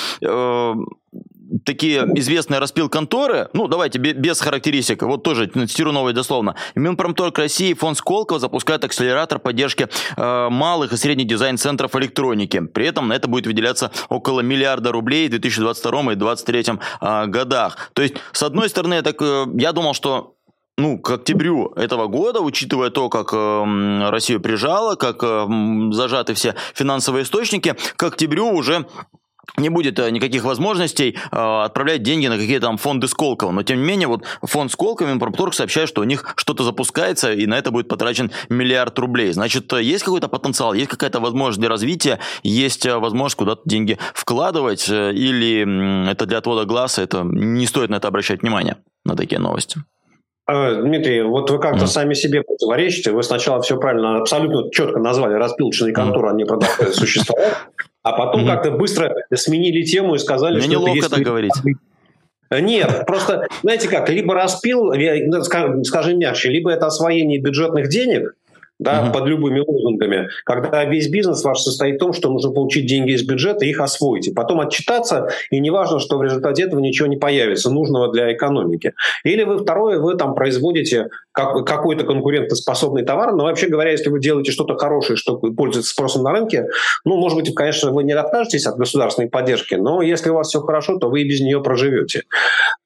такие 1.65 2.01
известные 2.17 2.61
распил 2.61 2.89
конторы, 2.89 3.49
ну, 3.53 3.69
давайте 3.69 3.99
без 3.99 4.41
характеристик, 4.41 5.03
вот 5.03 5.23
тоже 5.23 5.47
цитирую 5.47 5.95
новость 5.95 6.17
дословно. 6.17 6.55
Минпромторг 6.75 7.39
России, 7.39 7.75
фонд 7.75 7.99
Сколково 7.99 8.39
запускает 8.39 8.85
акселератор 8.85 9.39
поддержки 9.39 9.89
э, 10.17 10.49
малых 10.51 10.93
и 10.93 10.97
средних 10.97 11.27
дизайн-центров 11.27 11.95
электроники. 11.97 12.61
При 12.61 12.87
этом 12.87 13.09
на 13.09 13.15
это 13.15 13.29
будет 13.29 13.47
выделяться 13.47 13.91
около 14.09 14.41
миллиарда 14.41 14.93
рублей 14.93 15.29
в 15.29 15.31
2022 15.31 16.13
и 16.13 16.17
2023 16.17 16.79
э, 17.01 17.27
годах. 17.27 17.91
То 17.93 18.03
есть, 18.03 18.15
с 18.33 18.43
одной 18.43 18.69
стороны, 18.69 18.95
я, 18.95 19.03
так, 19.03 19.17
э, 19.21 19.47
я 19.55 19.73
думал, 19.73 19.95
что 19.95 20.35
ну, 20.79 20.97
к 20.99 21.11
октябрю 21.11 21.73
этого 21.75 22.07
года, 22.07 22.41
учитывая 22.41 22.91
то, 22.91 23.09
как 23.09 23.33
э, 23.33 24.09
Россию 24.11 24.41
прижала, 24.41 24.95
как 24.95 25.23
э, 25.23 25.47
зажаты 25.91 26.35
все 26.35 26.55
финансовые 26.73 27.25
источники, 27.25 27.75
к 27.97 28.03
октябрю 28.05 28.49
уже 28.51 28.87
не 29.57 29.69
будет 29.69 29.99
э, 29.99 30.11
никаких 30.11 30.45
возможностей 30.45 31.17
э, 31.31 31.37
отправлять 31.37 32.03
деньги 32.03 32.27
на 32.27 32.37
какие-то 32.37 32.67
там 32.67 32.77
фонды 32.77 33.09
Сколково. 33.09 33.51
Но, 33.51 33.63
тем 33.63 33.79
не 33.79 33.85
менее, 33.85 34.09
вот 34.09 34.25
фонд 34.43 34.73
Сколково, 34.73 35.09
Минпромторг 35.09 35.55
сообщает, 35.55 35.89
что 35.89 36.03
у 36.03 36.05
них 36.05 36.35
что-то 36.37 36.65
запускается, 36.65 37.33
и 37.33 37.47
на 37.47 37.59
это 37.59 37.71
будет 37.71 37.89
потрачен 37.89 38.31
миллиард 38.49 38.99
рублей. 38.99 39.33
Значит, 39.33 39.73
э, 39.73 39.83
есть 39.83 40.05
какой-то 40.05 40.29
потенциал, 40.29 40.75
есть 40.75 40.91
какая-то 40.91 41.21
возможность 41.21 41.61
для 41.61 41.69
развития, 41.69 42.19
есть 42.43 42.87
э, 42.87 42.97
возможность 42.97 43.37
куда-то 43.37 43.63
деньги 43.65 43.99
вкладывать, 44.15 44.89
или 44.89 46.11
это 46.11 46.27
для 46.27 46.39
отвода 46.39 46.65
глаза, 46.65 47.03
это 47.03 47.23
не 47.23 47.67
стоит 47.67 47.91
на 47.91 47.97
это 47.97 48.09
обращать 48.09 48.43
внимание, 48.43 48.77
на 49.05 49.17
такие 49.17 49.41
новости. 49.41 49.83
Дмитрий, 50.47 51.23
вот 51.23 51.51
вы 51.51 51.59
как-то 51.59 51.85
mm. 51.85 51.89
сами 51.89 52.15
себе 52.15 52.43
противоречите. 52.43 53.13
Вы 53.13 53.23
сначала 53.23 53.61
все 53.61 53.77
правильно, 53.77 54.17
абсолютно 54.17 54.71
четко 54.71 54.99
назвали 54.99 55.35
распилочные 55.35 55.93
конторы, 55.93 56.29
mm. 56.29 56.33
они 56.33 56.45
продолжают 56.45 56.95
существовать 56.95 57.55
а 58.09 58.13
потом 58.13 58.43
mm-hmm. 58.43 58.47
как-то 58.47 58.71
быстро 58.71 59.15
сменили 59.35 59.83
тему 59.83 60.15
и 60.15 60.19
сказали, 60.19 60.55
Мне 60.55 60.63
что 60.63 60.71
неловко 60.71 60.99
это 60.99 61.11
так 61.11 61.21
говорить. 61.21 61.53
Нет, 62.51 63.05
просто, 63.07 63.47
знаете 63.63 63.89
как, 63.89 64.09
либо 64.09 64.35
распил, 64.35 64.93
ну, 64.95 65.43
скажем 65.43 66.19
мягче, 66.19 66.49
либо 66.49 66.71
это 66.71 66.87
освоение 66.87 67.39
бюджетных 67.39 67.89
денег, 67.89 68.35
да, 68.79 69.03
угу. 69.03 69.13
под 69.13 69.27
любыми 69.27 69.61
лозунгами, 69.61 70.29
когда 70.45 70.85
весь 70.85 71.09
бизнес 71.09 71.43
ваш 71.45 71.61
состоит 71.61 71.97
в 71.97 71.99
том, 71.99 72.13
что 72.13 72.31
нужно 72.31 72.53
получить 72.53 72.87
деньги 72.87 73.13
из 73.13 73.25
бюджета 73.25 73.65
и 73.65 73.71
их 73.71 73.81
освоить, 73.81 74.29
и 74.29 74.33
потом 74.33 74.61
отчитаться, 74.61 75.29
и 75.51 75.59
не 75.61 75.71
важно, 75.71 75.99
что 75.99 76.19
в 76.19 76.23
результате 76.23 76.63
этого 76.63 76.81
ничего 76.81 77.09
не 77.09 77.17
появится, 77.17 77.71
нужного 77.71 78.13
для 78.13 78.33
экономики. 78.33 78.95
Или 79.25 79.43
вы 79.43 79.59
второе, 79.59 79.99
вы 79.99 80.15
там 80.15 80.35
производите 80.35 81.09
как, 81.33 81.67
какой-то 81.67 82.05
конкурентоспособный 82.05 83.05
товар, 83.05 83.35
но 83.35 83.45
вообще 83.45 83.67
говоря, 83.69 83.91
если 83.91 84.11
вы 84.11 84.21
делаете 84.21 84.53
что-то 84.53 84.77
хорошее, 84.77 85.17
что 85.17 85.37
пользуется 85.37 85.93
спросом 85.93 86.23
на 86.23 86.33
рынке, 86.33 86.69
ну, 87.05 87.17
может 87.17 87.39
быть, 87.39 87.53
конечно, 87.55 87.91
вы 87.91 88.05
не 88.05 88.13
откажетесь 88.13 88.67
от 88.67 88.77
государственной 88.77 89.29
поддержки, 89.29 89.75
но 89.75 90.03
если 90.03 90.31
у 90.31 90.35
вас 90.35 90.49
все 90.49 90.61
хорошо, 90.61 90.99
то 90.99 91.09
вы 91.09 91.23
и 91.23 91.29
без 91.29 91.41
нее 91.41 91.61
проживете. 91.63 92.23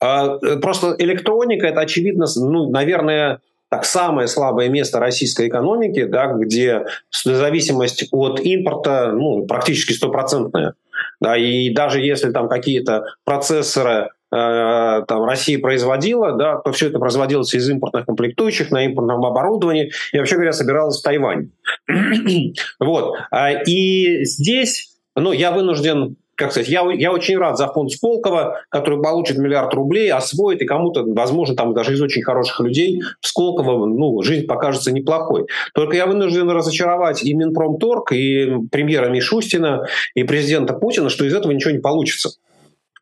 А, 0.00 0.38
э, 0.42 0.56
просто 0.56 0.94
электроника, 0.98 1.66
это 1.66 1.80
очевидно, 1.80 2.26
ну, 2.36 2.70
наверное, 2.70 3.40
так 3.72 3.86
самое 3.86 4.28
слабое 4.28 4.68
место 4.68 5.00
российской 5.00 5.48
экономики, 5.48 6.04
да, 6.04 6.26
где 6.26 6.84
зависимость 7.10 8.06
от 8.12 8.38
импорта 8.40 9.12
ну, 9.12 9.46
практически 9.46 9.94
стопроцентная. 9.94 10.74
Да, 11.20 11.38
и 11.38 11.70
даже 11.70 12.02
если 12.02 12.30
там 12.32 12.50
какие-то 12.50 13.06
процессоры 13.24 14.10
Э, 14.34 15.02
там, 15.06 15.24
Россия 15.24 15.58
производила, 15.58 16.32
да, 16.32 16.56
то 16.56 16.72
все 16.72 16.88
это 16.88 16.98
производилось 16.98 17.52
из 17.52 17.68
импортных 17.68 18.06
комплектующих 18.06 18.70
на 18.70 18.86
импортном 18.86 19.22
оборудовании 19.26 19.92
и, 20.12 20.18
вообще 20.18 20.36
говоря, 20.36 20.54
собиралось 20.54 21.00
в 21.00 21.02
Тайвань. 21.02 21.50
вот. 22.80 23.16
А, 23.30 23.52
и 23.52 24.24
здесь, 24.24 24.96
ну, 25.14 25.32
я 25.32 25.50
вынужден 25.50 26.16
как 26.34 26.50
сказать, 26.52 26.68
я, 26.68 26.82
я 26.92 27.12
очень 27.12 27.36
рад 27.36 27.58
за 27.58 27.68
фонд 27.68 27.92
Сколково, 27.92 28.62
который 28.68 29.02
получит 29.02 29.38
миллиард 29.38 29.74
рублей, 29.74 30.10
освоит, 30.10 30.62
и 30.62 30.66
кому-то, 30.66 31.04
возможно, 31.04 31.54
там 31.54 31.74
даже 31.74 31.94
из 31.94 32.00
очень 32.00 32.22
хороших 32.22 32.60
людей 32.60 33.02
в 33.20 33.26
Сколково 33.26 33.86
ну, 33.86 34.22
жизнь 34.22 34.46
покажется 34.46 34.92
неплохой. 34.92 35.46
Только 35.74 35.96
я 35.96 36.06
вынужден 36.06 36.48
разочаровать 36.50 37.22
и 37.22 37.34
Минпромторг, 37.34 38.12
и 38.12 38.48
премьера 38.70 39.08
Мишустина, 39.08 39.86
и 40.14 40.24
президента 40.24 40.74
Путина, 40.74 41.10
что 41.10 41.24
из 41.24 41.34
этого 41.34 41.52
ничего 41.52 41.72
не 41.72 41.80
получится. 41.80 42.30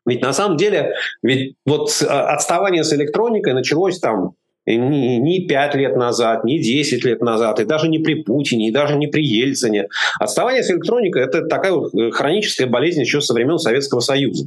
Ведь 0.05 0.21
на 0.21 0.33
самом 0.33 0.57
деле, 0.57 0.95
ведь 1.21 1.55
вот 1.65 1.89
а, 2.07 2.33
отставание 2.33 2.83
с 2.83 2.91
электроникой 2.93 3.53
началось 3.53 3.99
там 3.99 4.33
ни, 4.65 5.17
ни 5.17 5.47
5 5.47 5.75
лет 5.75 5.95
назад, 5.95 6.43
ни 6.43 6.57
10 6.57 7.03
лет 7.05 7.21
назад, 7.21 7.59
и 7.59 7.65
даже 7.65 7.87
не 7.87 7.99
при 7.99 8.15
Путине, 8.15 8.69
и 8.69 8.71
даже 8.71 8.95
не 8.95 9.07
при 9.07 9.23
Ельцине. 9.23 9.87
Отставание 10.19 10.63
с 10.63 10.71
электроникой– 10.71 11.23
это 11.25 11.45
такая 11.45 11.71
вот 11.73 11.93
э, 11.93 12.11
хроническая 12.11 12.67
болезнь 12.67 13.01
еще 13.01 13.21
со 13.21 13.33
времен 13.33 13.57
Советского 13.57 13.99
Союза. 13.99 14.45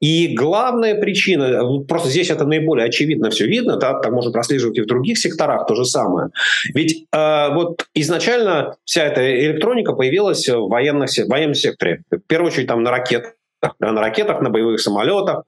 И 0.00 0.34
главная 0.34 0.94
причина, 0.94 1.82
просто 1.86 2.08
здесь 2.08 2.30
это 2.30 2.46
наиболее 2.46 2.86
очевидно 2.86 3.30
все 3.30 3.46
видно, 3.46 3.76
да, 3.76 3.98
так 3.98 4.12
можно 4.12 4.32
прослеживать 4.32 4.78
и 4.78 4.82
в 4.82 4.86
других 4.86 5.18
секторах 5.18 5.66
то 5.66 5.74
же 5.74 5.84
самое. 5.84 6.28
Ведь 6.74 7.06
э, 7.12 7.54
вот 7.54 7.86
изначально 7.94 8.76
вся 8.84 9.04
эта 9.04 9.20
электроника 9.46 9.92
появилась 9.92 10.48
в 10.48 10.68
военных, 10.68 11.10
в 11.10 11.28
военном 11.28 11.54
секторе. 11.54 12.02
В 12.10 12.18
первую 12.26 12.50
очередь 12.50 12.68
там 12.68 12.82
на 12.82 12.90
ракетах 12.90 13.34
на 13.78 14.00
ракетах, 14.00 14.40
на 14.40 14.50
боевых 14.50 14.80
самолетах. 14.80 15.44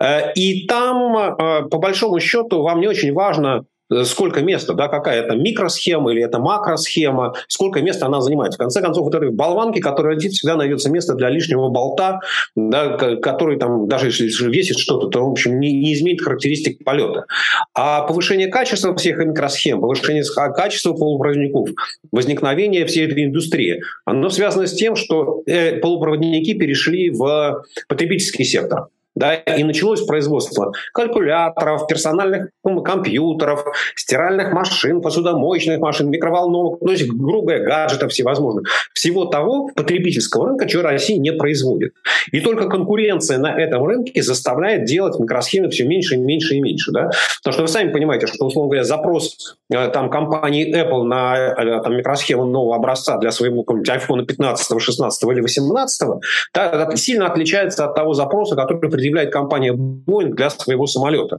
Э, 0.00 0.32
и 0.34 0.66
там, 0.66 1.16
э, 1.16 1.68
по 1.68 1.78
большому 1.78 2.20
счету, 2.20 2.62
вам 2.62 2.80
не 2.80 2.88
очень 2.88 3.12
важно, 3.12 3.64
сколько 4.04 4.42
места, 4.42 4.74
да, 4.74 4.88
какая 4.88 5.22
это 5.22 5.36
микросхема 5.36 6.12
или 6.12 6.22
это 6.22 6.38
макросхема, 6.38 7.34
сколько 7.48 7.80
места 7.82 8.06
она 8.06 8.20
занимает. 8.20 8.54
В 8.54 8.58
конце 8.58 8.80
концов, 8.80 9.04
вот 9.04 9.14
этой 9.14 9.30
болванки, 9.30 9.80
которая 9.80 10.16
летит, 10.16 10.32
всегда 10.32 10.56
найдется 10.56 10.90
место 10.90 11.14
для 11.14 11.30
лишнего 11.30 11.68
болта, 11.68 12.20
да, 12.54 12.96
который 12.96 13.58
там, 13.58 13.88
даже 13.88 14.06
если 14.06 14.26
весит 14.48 14.78
что-то, 14.78 15.08
то, 15.08 15.26
в 15.26 15.30
общем, 15.30 15.60
не, 15.60 15.72
не 15.72 15.94
изменит 15.94 16.22
характеристик 16.22 16.84
полета. 16.84 17.26
А 17.74 18.02
повышение 18.02 18.48
качества 18.48 18.94
всех 18.96 19.18
микросхем, 19.18 19.80
повышение 19.80 20.24
качества 20.54 20.92
полупроводников, 20.92 21.70
возникновение 22.12 22.86
всей 22.86 23.06
этой 23.06 23.24
индустрии, 23.24 23.82
оно 24.04 24.30
связано 24.30 24.66
с 24.66 24.72
тем, 24.74 24.96
что 24.96 25.42
э, 25.46 25.76
полупроводники 25.78 26.54
перешли 26.54 27.10
в 27.10 27.64
потребительский 27.88 28.44
сектор. 28.44 28.88
Да, 29.16 29.34
и 29.34 29.64
началось 29.64 30.04
производство 30.04 30.72
калькуляторов, 30.92 31.86
персональных 31.86 32.50
компьютеров, 32.84 33.64
стиральных 33.94 34.52
машин, 34.52 35.00
посудомоечных 35.00 35.80
машин, 35.80 36.10
микроволновок, 36.10 36.82
ну, 36.82 36.86
то 36.86 36.92
есть, 36.92 37.08
грубо 37.10 37.46
говоря, 37.46 37.64
гаджетов 37.64 38.12
всевозможных. 38.12 38.68
Всего 38.92 39.24
того 39.24 39.70
потребительского 39.74 40.48
рынка, 40.48 40.68
чего 40.68 40.82
Россия 40.82 41.18
не 41.18 41.32
производит. 41.32 41.94
И 42.30 42.40
только 42.40 42.68
конкуренция 42.68 43.38
на 43.38 43.58
этом 43.58 43.86
рынке 43.86 44.22
заставляет 44.22 44.84
делать 44.84 45.18
микросхемы 45.18 45.70
все 45.70 45.86
меньше 45.86 46.16
и 46.16 46.18
меньше 46.18 46.56
и 46.56 46.60
меньше. 46.60 46.92
Да? 46.92 47.10
Потому 47.42 47.52
что 47.52 47.62
вы 47.62 47.68
сами 47.68 47.92
понимаете, 47.92 48.26
что, 48.26 48.44
условно 48.44 48.68
говоря, 48.68 48.84
запрос 48.84 49.56
э, 49.72 49.88
там, 49.88 50.10
компании 50.10 50.70
Apple 50.74 51.04
на 51.04 51.36
э, 51.36 51.82
там, 51.82 51.96
микросхему 51.96 52.44
нового 52.44 52.76
образца 52.76 53.16
для 53.16 53.30
своего 53.30 53.62
iPhone 53.62 54.26
15, 54.26 54.80
16 54.80 55.22
или 55.30 55.40
18 55.40 56.08
да, 56.52 56.94
сильно 56.96 57.26
отличается 57.26 57.86
от 57.86 57.94
того 57.94 58.12
запроса, 58.12 58.56
который 58.56 58.78
предъявляет 59.06 59.32
компания 59.32 59.72
Boeing 59.72 60.30
для 60.30 60.50
своего 60.50 60.86
самолета. 60.86 61.38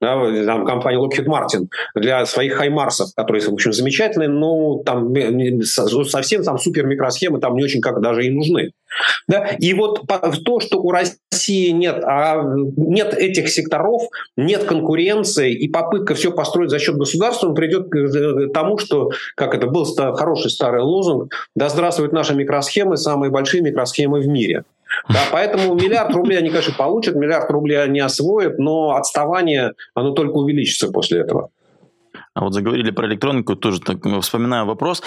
Да, 0.00 0.16
там 0.44 0.66
компания 0.66 0.98
Lockheed 0.98 1.26
Martin 1.26 1.68
для 1.94 2.26
своих 2.26 2.54
хаймарсов, 2.54 3.10
которые, 3.14 3.42
в 3.42 3.52
общем, 3.52 3.72
замечательные, 3.72 4.28
но 4.28 4.82
там 4.84 5.14
совсем 5.62 6.42
там 6.42 6.58
супер 6.58 6.84
микросхемы 6.84 7.38
там 7.38 7.54
не 7.54 7.62
очень 7.62 7.80
как 7.80 8.00
даже 8.00 8.26
и 8.26 8.30
нужны. 8.30 8.72
Да? 9.28 9.46
И 9.60 9.74
вот 9.74 10.02
то, 10.44 10.58
что 10.58 10.80
у 10.80 10.90
России 10.90 11.70
нет, 11.70 12.02
а 12.04 12.42
нет 12.76 13.14
этих 13.14 13.48
секторов, 13.50 14.02
нет 14.36 14.64
конкуренции, 14.64 15.54
и 15.54 15.68
попытка 15.68 16.16
все 16.16 16.32
построить 16.32 16.70
за 16.70 16.80
счет 16.80 16.96
государства, 16.96 17.46
он 17.46 17.54
придет 17.54 17.88
к 17.88 18.52
тому, 18.52 18.78
что, 18.78 19.10
как 19.36 19.54
это 19.54 19.68
был 19.68 19.84
хороший 19.84 20.50
старый 20.50 20.82
лозунг, 20.82 21.32
да 21.54 21.68
здравствуют 21.68 22.12
наши 22.12 22.34
микросхемы, 22.34 22.96
самые 22.96 23.30
большие 23.30 23.62
микросхемы 23.62 24.18
в 24.18 24.26
мире. 24.26 24.64
Да, 25.08 25.20
поэтому 25.30 25.74
миллиард 25.74 26.14
рублей 26.14 26.38
они, 26.38 26.50
конечно, 26.50 26.74
получат, 26.76 27.14
миллиард 27.14 27.50
рублей 27.50 27.82
они 27.82 28.00
освоят, 28.00 28.58
но 28.58 28.96
отставание, 28.96 29.74
оно 29.94 30.12
только 30.12 30.36
увеличится 30.36 30.90
после 30.90 31.20
этого. 31.20 31.50
А 32.38 32.42
вот 32.44 32.54
заговорили 32.54 32.92
про 32.92 33.08
электронику, 33.08 33.56
тоже 33.56 33.80
так 33.80 33.98
вспоминаю 34.22 34.64
вопрос. 34.64 35.02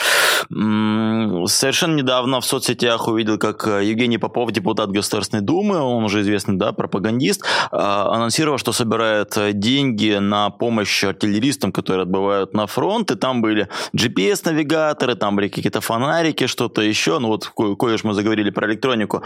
Совершенно 0.49 1.95
недавно 1.95 2.41
в 2.41 2.45
соцсетях 2.45 3.07
увидел, 3.07 3.37
как 3.37 3.65
э, 3.67 3.85
Евгений 3.85 4.17
Попов, 4.17 4.51
депутат 4.51 4.91
Государственной 4.91 5.41
Думы, 5.41 5.79
он 5.79 6.03
уже 6.03 6.21
известный, 6.21 6.57
да, 6.57 6.73
пропагандист, 6.73 7.45
а, 7.71 8.13
анонсировал, 8.13 8.57
что 8.57 8.73
собирает 8.73 9.37
э, 9.37 9.53
деньги 9.53 10.17
на 10.19 10.49
помощь 10.49 11.05
артиллеристам, 11.05 11.71
которые 11.71 12.03
отбывают 12.03 12.53
на 12.53 12.67
фронт, 12.67 13.11
и 13.11 13.15
там 13.15 13.41
были 13.41 13.69
GPS-навигаторы, 13.95 15.15
там 15.15 15.37
были 15.37 15.47
какие-то 15.47 15.79
фонарики, 15.79 16.47
что-то 16.47 16.81
еще, 16.81 17.19
ну 17.19 17.29
вот 17.29 17.45
ко- 17.45 17.77
кое 17.77 17.97
мы 18.03 18.13
заговорили 18.13 18.49
про 18.49 18.67
электронику. 18.67 19.23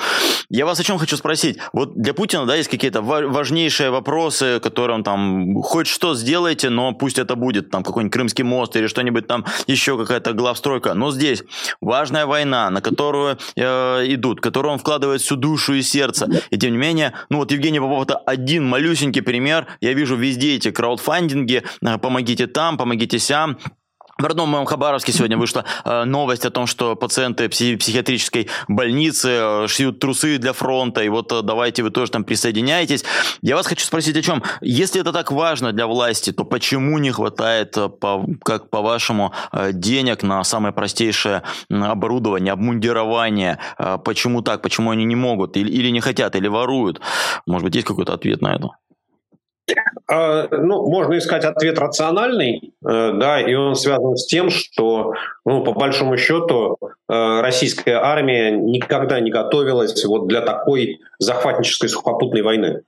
Я 0.50 0.68
вас 0.68 0.80
о 0.80 0.84
чем 0.84 1.00
хочу 1.00 1.18
спросить. 1.18 1.58
Вот 1.74 1.96
для 1.96 2.14
Путина, 2.14 2.46
да, 2.46 2.56
есть 2.56 2.70
какие-то 2.70 3.02
важнейшие 3.02 3.90
вопросы, 3.90 4.60
которые 4.60 4.96
он 4.96 5.04
там, 5.04 5.64
хоть 5.64 5.88
что 5.88 6.14
сделайте, 6.14 6.70
но 6.70 6.94
пусть 6.94 7.18
это 7.18 7.36
будет 7.36 7.72
там 7.72 7.84
какой-нибудь 7.96 8.14
Крымский 8.14 8.44
мост 8.44 8.76
или 8.76 8.88
что-нибудь 8.88 9.28
там, 9.28 9.46
еще 9.68 9.98
какая-то 9.98 10.34
главстройка. 10.34 10.94
Но 10.94 11.12
здесь 11.12 11.44
важная 11.80 12.26
война, 12.26 12.70
на 12.70 12.82
которую 12.82 13.38
э, 13.56 13.62
идут, 14.08 14.40
в 14.40 14.42
которую 14.42 14.74
он 14.74 14.80
вкладывает 14.80 15.22
всю 15.22 15.38
душу 15.38 15.74
и 15.74 15.82
сердце. 15.82 16.28
И 16.50 16.58
тем 16.58 16.72
не 16.72 16.78
менее, 16.78 17.14
ну 17.30 17.38
вот 17.38 17.52
Евгений 17.52 17.80
Попов 17.80 18.04
это 18.04 18.18
один 18.18 18.68
малюсенький 18.68 19.22
пример. 19.22 19.68
Я 19.82 19.94
вижу 19.94 20.16
везде 20.16 20.56
эти 20.56 20.72
краудфандинги, 20.72 21.64
э, 21.82 21.98
помогите 21.98 22.48
там, 22.48 22.78
помогите 22.78 23.18
сям. 23.20 23.58
В 24.18 24.24
родном 24.24 24.48
моем 24.48 24.66
Хабаровске 24.66 25.12
сегодня 25.12 25.38
вышла 25.38 25.66
э, 25.84 26.06
новость 26.06 26.46
о 26.46 26.50
том, 26.50 26.68
что 26.68 26.96
пациенты 26.96 27.48
пси- 27.48 27.76
психиатрической 27.76 28.48
больницы 28.70 29.30
э, 29.30 29.68
шьют 29.68 30.00
трусы 30.00 30.38
для 30.38 30.54
фронта, 30.54 31.04
и 31.04 31.10
вот 31.10 31.34
э, 31.34 31.42
давайте 31.42 31.84
вы 31.84 31.90
тоже 31.90 32.12
там 32.14 32.24
присоединяйтесь. 32.24 33.04
Я 33.42 33.58
вас 33.58 33.68
хочу 33.68 33.86
спросить 33.86 34.16
о 34.16 34.22
чем. 34.22 34.42
Если 34.62 35.02
это 35.02 35.12
так 35.12 35.34
важно 35.34 35.74
для 35.74 35.86
власти, 35.86 36.32
то 36.32 36.46
почему 36.46 36.98
не 36.98 37.12
хватает, 37.12 37.76
э, 37.76 37.90
по, 37.90 38.26
как 38.42 38.70
по-вашему, 38.70 39.34
э, 39.52 39.74
денег 39.74 40.24
на 40.24 40.42
самое 40.46 40.74
простейшее 40.74 41.44
оборудование, 41.70 42.54
обмундирование? 42.54 43.60
Э, 43.78 43.98
почему 43.98 44.42
так? 44.42 44.62
Почему 44.62 44.92
они 44.92 45.04
не 45.04 45.18
могут? 45.18 45.58
Или, 45.58 45.70
или 45.70 45.90
не 45.90 46.00
хотят, 46.00 46.38
или 46.38 46.48
воруют? 46.48 47.02
Может 47.46 47.66
быть, 47.66 47.76
есть 47.76 47.86
какой-то 47.86 48.14
ответ 48.14 48.42
на 48.42 48.56
это? 48.56 48.70
А, 50.08 50.48
ну, 50.52 50.88
можно 50.90 51.18
искать 51.18 51.46
ответ 51.46 51.80
рациональный, 51.80 52.74
э, 52.88 53.12
да, 53.16 53.42
и 53.42 53.54
он 53.56 53.76
связан 53.76 54.16
с 54.16 54.28
тем, 54.28 54.50
что, 54.50 55.14
ну, 55.46 55.64
по 55.64 55.74
большому 55.74 56.18
счету, 56.18 56.78
э, 56.82 57.42
российская 57.42 57.96
армия 57.96 58.52
никогда 58.52 59.20
не 59.20 59.32
готовилась 59.32 60.06
вот 60.06 60.28
для 60.28 60.42
такой 60.42 61.00
захватнической 61.18 61.90
сухопутной 61.90 62.44
войны. 62.44 62.82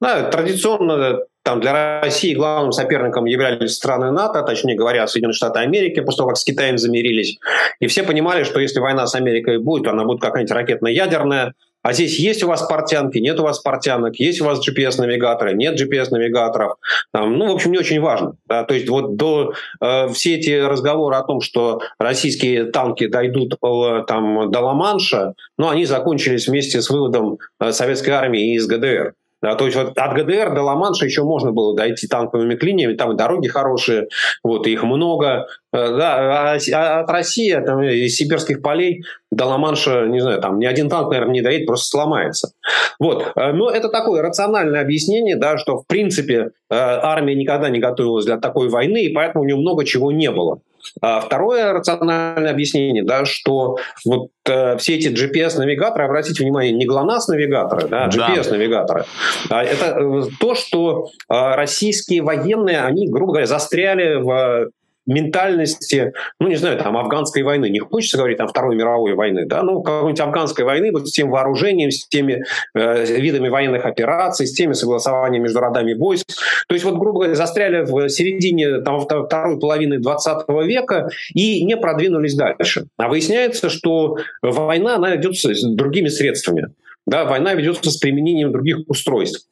Да, 0.00 0.30
традиционно 0.30 1.20
там 1.42 1.60
для 1.60 2.00
России 2.00 2.34
главным 2.34 2.72
соперником 2.72 3.24
являлись 3.24 3.74
страны 3.74 4.10
НАТО, 4.10 4.42
точнее 4.42 4.76
говоря, 4.76 5.06
Соединенные 5.06 5.34
Штаты 5.34 5.60
Америки, 5.60 6.00
после 6.00 6.18
того, 6.18 6.28
как 6.28 6.36
с 6.36 6.44
Китаем 6.44 6.78
замирились. 6.78 7.38
И 7.80 7.86
все 7.86 8.02
понимали, 8.02 8.44
что 8.44 8.60
если 8.60 8.78
война 8.78 9.06
с 9.06 9.14
Америкой 9.14 9.58
будет, 9.58 9.86
она 9.88 10.04
будет 10.04 10.20
какая-нибудь 10.20 10.52
ракетно-ядерная, 10.52 11.54
а 11.82 11.92
здесь 11.92 12.18
есть 12.18 12.42
у 12.42 12.48
вас 12.48 12.62
портянки, 12.62 13.18
нет 13.18 13.40
у 13.40 13.42
вас 13.42 13.58
портянок, 13.58 14.16
есть 14.16 14.40
у 14.40 14.44
вас 14.44 14.66
GPS-навигаторы, 14.66 15.54
нет 15.54 15.80
GPS-навигаторов. 15.80 16.74
Там, 17.12 17.38
ну, 17.38 17.50
в 17.50 17.54
общем, 17.54 17.72
не 17.72 17.78
очень 17.78 18.00
важно. 18.00 18.34
Да? 18.46 18.64
То 18.64 18.74
есть 18.74 18.88
вот 18.88 19.16
до, 19.16 19.54
э, 19.80 20.08
все 20.08 20.36
эти 20.36 20.60
разговоры 20.60 21.16
о 21.16 21.22
том, 21.22 21.40
что 21.40 21.80
российские 21.98 22.64
танки 22.64 23.06
дойдут 23.06 23.54
э, 23.54 24.04
там, 24.06 24.50
до 24.50 24.60
Ла-Манша, 24.60 25.34
ну, 25.56 25.68
они 25.68 25.86
закончились 25.86 26.48
вместе 26.48 26.82
с 26.82 26.90
выводом 26.90 27.38
э, 27.58 27.72
советской 27.72 28.10
армии 28.10 28.54
из 28.54 28.66
ГДР. 28.66 29.14
Да, 29.42 29.54
то 29.54 29.64
есть 29.64 29.76
вот 29.76 29.96
от 29.96 30.14
ГДР 30.14 30.54
до 30.54 30.62
Ла-Манша 30.62 31.06
еще 31.06 31.22
можно 31.22 31.50
было 31.50 31.74
дойти 31.74 32.06
танковыми 32.06 32.56
клиниями, 32.56 32.94
там 32.94 33.12
и 33.12 33.16
дороги 33.16 33.48
хорошие, 33.48 34.08
вот, 34.42 34.66
их 34.66 34.82
много. 34.82 35.46
Э, 35.72 35.96
да, 35.96 36.54
а, 36.54 36.58
а 36.74 37.00
от 37.00 37.10
России, 37.10 37.52
там, 37.54 37.82
из 37.82 38.16
сибирских 38.16 38.60
полей 38.60 39.02
до 39.30 39.46
Ла-Манша, 39.46 40.06
не 40.06 40.20
знаю, 40.20 40.42
там 40.42 40.58
ни 40.58 40.66
один 40.66 40.90
танк, 40.90 41.10
наверное, 41.10 41.32
не 41.32 41.42
доедет, 41.42 41.66
просто 41.66 41.86
сломается. 41.86 42.52
Вот. 42.98 43.32
Э, 43.34 43.52
но 43.52 43.70
это 43.70 43.88
такое 43.88 44.20
рациональное 44.20 44.82
объяснение, 44.82 45.36
да, 45.36 45.56
что, 45.56 45.78
в 45.78 45.86
принципе, 45.86 46.50
армия 46.68 47.34
никогда 47.34 47.70
не 47.70 47.78
готовилась 47.78 48.26
для 48.26 48.36
такой 48.36 48.68
войны, 48.68 49.04
и 49.04 49.12
поэтому 49.12 49.42
у 49.42 49.46
нее 49.46 49.56
много 49.56 49.84
чего 49.84 50.12
не 50.12 50.30
было. 50.30 50.60
А 51.00 51.20
второе 51.20 51.72
рациональное 51.72 52.50
объяснение, 52.50 53.02
да, 53.04 53.24
что 53.24 53.78
вот 54.04 54.30
э, 54.48 54.76
все 54.78 54.96
эти 54.96 55.08
GPS-навигаторы, 55.08 56.04
обратите 56.04 56.42
внимание, 56.42 56.72
не 56.72 56.86
ГЛОНАСС-навигаторы, 56.86 57.88
да, 57.88 58.08
GPS-навигаторы, 58.08 59.04
а 59.48 59.62
это 59.62 59.98
э, 59.98 60.22
то, 60.38 60.54
что 60.54 61.06
э, 61.06 61.54
российские 61.54 62.22
военные, 62.22 62.80
они, 62.82 63.08
грубо 63.08 63.32
говоря, 63.32 63.46
застряли 63.46 64.16
в 64.16 64.70
ментальности, 65.10 66.12
ну, 66.38 66.48
не 66.48 66.56
знаю, 66.56 66.78
там, 66.78 66.96
афганской 66.96 67.42
войны. 67.42 67.68
Не 67.68 67.80
хочется 67.80 68.16
говорить 68.16 68.38
там 68.38 68.48
Второй 68.48 68.76
мировой 68.76 69.14
войны, 69.14 69.44
да, 69.44 69.62
ну, 69.62 69.82
какой-нибудь 69.82 70.20
афганской 70.20 70.64
войны 70.64 70.92
вот 70.92 71.08
с 71.08 71.12
тем 71.12 71.30
вооружением, 71.30 71.90
с 71.90 72.06
теми 72.06 72.44
э, 72.74 73.04
видами 73.20 73.48
военных 73.48 73.84
операций, 73.84 74.46
с 74.46 74.52
теми 74.52 74.72
согласованиями 74.72 75.44
между 75.44 75.60
родами 75.60 75.94
войск. 75.94 76.26
То 76.68 76.74
есть, 76.74 76.84
вот, 76.84 76.94
грубо 76.94 77.20
говоря, 77.20 77.34
застряли 77.34 77.82
в 77.82 78.08
середине 78.08 78.80
там, 78.82 79.00
второй 79.00 79.58
половины 79.58 79.98
20 79.98 80.48
века 80.64 81.08
и 81.34 81.64
не 81.64 81.76
продвинулись 81.76 82.36
дальше. 82.36 82.86
А 82.96 83.08
выясняется, 83.08 83.68
что 83.68 84.16
война, 84.42 84.94
она 84.94 85.10
ведется 85.10 85.52
с 85.52 85.62
другими 85.74 86.08
средствами. 86.08 86.68
Да, 87.06 87.24
война 87.24 87.54
ведется 87.54 87.90
с 87.90 87.96
применением 87.96 88.52
других 88.52 88.78
устройств. 88.86 89.48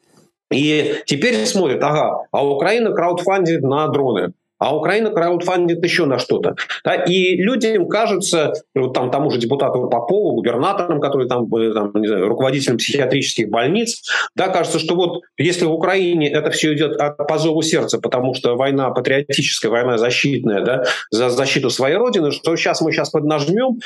И 0.52 0.94
теперь 1.06 1.44
смотрят, 1.46 1.82
ага, 1.82 2.22
а 2.30 2.46
Украина 2.46 2.92
краудфандит 2.92 3.62
на 3.62 3.88
дроны 3.88 4.32
а 4.58 4.76
Украина 4.76 5.10
краудфандит 5.10 5.82
еще 5.82 6.04
на 6.04 6.18
что-то. 6.18 6.56
Да? 6.84 6.94
И 6.94 7.36
людям 7.36 7.88
кажется, 7.88 8.52
вот 8.74 8.92
там 8.92 9.10
тому 9.10 9.30
же 9.30 9.38
депутату 9.38 9.88
Попову, 9.88 10.34
губернаторам, 10.34 11.00
который 11.00 11.28
там, 11.28 11.48
там 11.48 11.92
не 11.94 12.08
знаю, 12.08 12.28
руководителем 12.28 12.78
психиатрических 12.78 13.48
больниц, 13.48 14.02
да, 14.34 14.48
кажется, 14.48 14.78
что 14.78 14.94
вот 14.94 15.22
если 15.36 15.64
в 15.64 15.72
Украине 15.72 16.30
это 16.30 16.50
все 16.50 16.74
идет 16.74 16.98
по 17.16 17.38
зову 17.38 17.62
сердца, 17.62 17.98
потому 17.98 18.34
что 18.34 18.56
война 18.56 18.90
патриотическая, 18.90 19.70
война 19.70 19.98
защитная, 19.98 20.64
да, 20.64 20.84
за 21.10 21.30
защиту 21.30 21.70
своей 21.70 21.96
родины, 21.96 22.32
что 22.32 22.56
сейчас 22.56 22.80
мы 22.80 22.92
сейчас 22.92 23.10
поднажмем, 23.10 23.78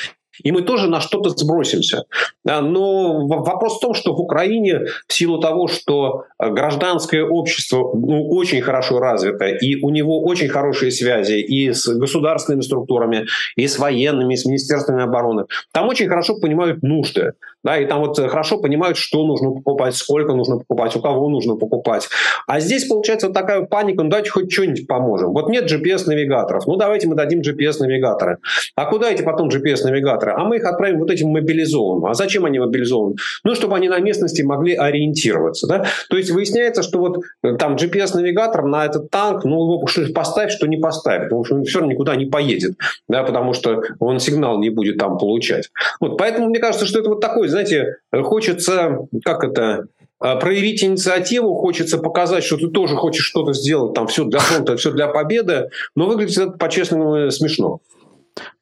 и 0.42 0.52
мы 0.52 0.62
тоже 0.62 0.88
на 0.88 1.00
что-то 1.00 1.30
сбросимся. 1.30 2.04
Но 2.44 3.26
вопрос 3.26 3.76
в 3.76 3.80
том, 3.80 3.94
что 3.94 4.14
в 4.14 4.20
Украине 4.20 4.86
в 5.06 5.12
силу 5.12 5.38
того, 5.38 5.68
что 5.68 6.24
э, 6.38 6.50
гражданское 6.50 7.22
общество 7.22 7.92
ну, 7.94 8.28
очень 8.28 8.60
хорошо 8.62 8.98
развито, 8.98 9.46
и 9.46 9.76
у 9.82 9.90
него 9.90 10.22
очень 10.22 10.48
хорошие 10.48 10.90
связи 10.90 11.40
и 11.40 11.72
с 11.72 11.86
государственными 11.86 12.62
структурами, 12.62 13.26
и 13.56 13.66
с 13.66 13.78
военными, 13.78 14.34
и 14.34 14.36
с 14.36 14.44
министерствами 14.44 15.02
обороны, 15.02 15.44
там 15.72 15.88
очень 15.88 16.08
хорошо 16.08 16.38
понимают 16.38 16.82
нужды. 16.82 17.32
Да, 17.64 17.78
и 17.78 17.86
там 17.86 18.00
вот 18.00 18.18
хорошо 18.18 18.58
понимают, 18.58 18.96
что 18.96 19.24
нужно 19.24 19.50
покупать, 19.50 19.94
сколько 19.94 20.32
нужно 20.32 20.58
покупать, 20.58 20.96
у 20.96 21.00
кого 21.00 21.28
нужно 21.28 21.56
покупать. 21.56 22.08
А 22.46 22.60
здесь 22.60 22.86
получается 22.86 23.28
вот 23.28 23.34
такая 23.34 23.62
паника, 23.62 24.02
ну 24.02 24.10
давайте 24.10 24.30
хоть 24.30 24.52
что-нибудь 24.52 24.86
поможем. 24.86 25.32
Вот 25.32 25.48
нет 25.48 25.70
GPS-навигаторов, 25.70 26.66
ну 26.66 26.76
давайте 26.76 27.08
мы 27.08 27.14
дадим 27.14 27.40
GPS-навигаторы. 27.40 28.38
А 28.74 28.86
куда 28.86 29.10
эти 29.10 29.22
потом 29.22 29.48
GPS-навигаторы? 29.48 30.32
А 30.36 30.44
мы 30.44 30.56
их 30.56 30.64
отправим 30.64 30.98
вот 30.98 31.10
этим 31.10 31.28
мобилизованным. 31.28 32.06
А 32.06 32.14
зачем 32.14 32.44
они 32.44 32.58
мобилизованы? 32.58 33.16
Ну, 33.44 33.54
чтобы 33.54 33.76
они 33.76 33.88
на 33.88 33.98
местности 33.98 34.42
могли 34.42 34.74
ориентироваться. 34.74 35.66
Да? 35.66 35.86
То 36.10 36.16
есть 36.16 36.30
выясняется, 36.30 36.82
что 36.82 36.98
вот 36.98 37.20
э, 37.42 37.56
там 37.56 37.76
GPS-навигатор 37.76 38.64
на 38.64 38.86
этот 38.86 39.10
танк, 39.10 39.44
ну 39.44 39.62
его 39.62 39.86
поставь, 40.14 40.50
что 40.50 40.66
не 40.66 40.76
поставь, 40.78 41.24
потому 41.24 41.44
что 41.44 41.54
он 41.56 41.64
все 41.64 41.78
равно 41.78 41.92
никуда 41.92 42.16
не 42.16 42.26
поедет, 42.26 42.76
да, 43.08 43.22
потому 43.22 43.52
что 43.52 43.82
он 43.98 44.18
сигнал 44.18 44.58
не 44.58 44.70
будет 44.70 44.98
там 44.98 45.18
получать. 45.18 45.70
Вот, 46.00 46.18
поэтому 46.18 46.48
мне 46.48 46.58
кажется, 46.58 46.86
что 46.86 47.00
это 47.00 47.10
вот 47.10 47.20
такой 47.20 47.48
знаете, 47.52 47.96
хочется, 48.12 48.98
как 49.24 49.44
это, 49.44 49.86
а, 50.18 50.36
проявить 50.36 50.84
инициативу, 50.84 51.54
хочется 51.54 51.98
показать, 51.98 52.44
что 52.44 52.56
ты 52.56 52.68
тоже 52.68 52.96
хочешь 52.96 53.24
что-то 53.24 53.52
сделать, 53.52 53.94
там 53.94 54.06
все 54.06 54.24
для 54.24 54.40
фронта, 54.40 54.76
все 54.76 54.90
для 54.92 55.08
победы, 55.08 55.68
но 55.96 56.06
выглядит 56.06 56.38
это 56.38 56.52
по-честному 56.52 57.30
смешно. 57.30 57.80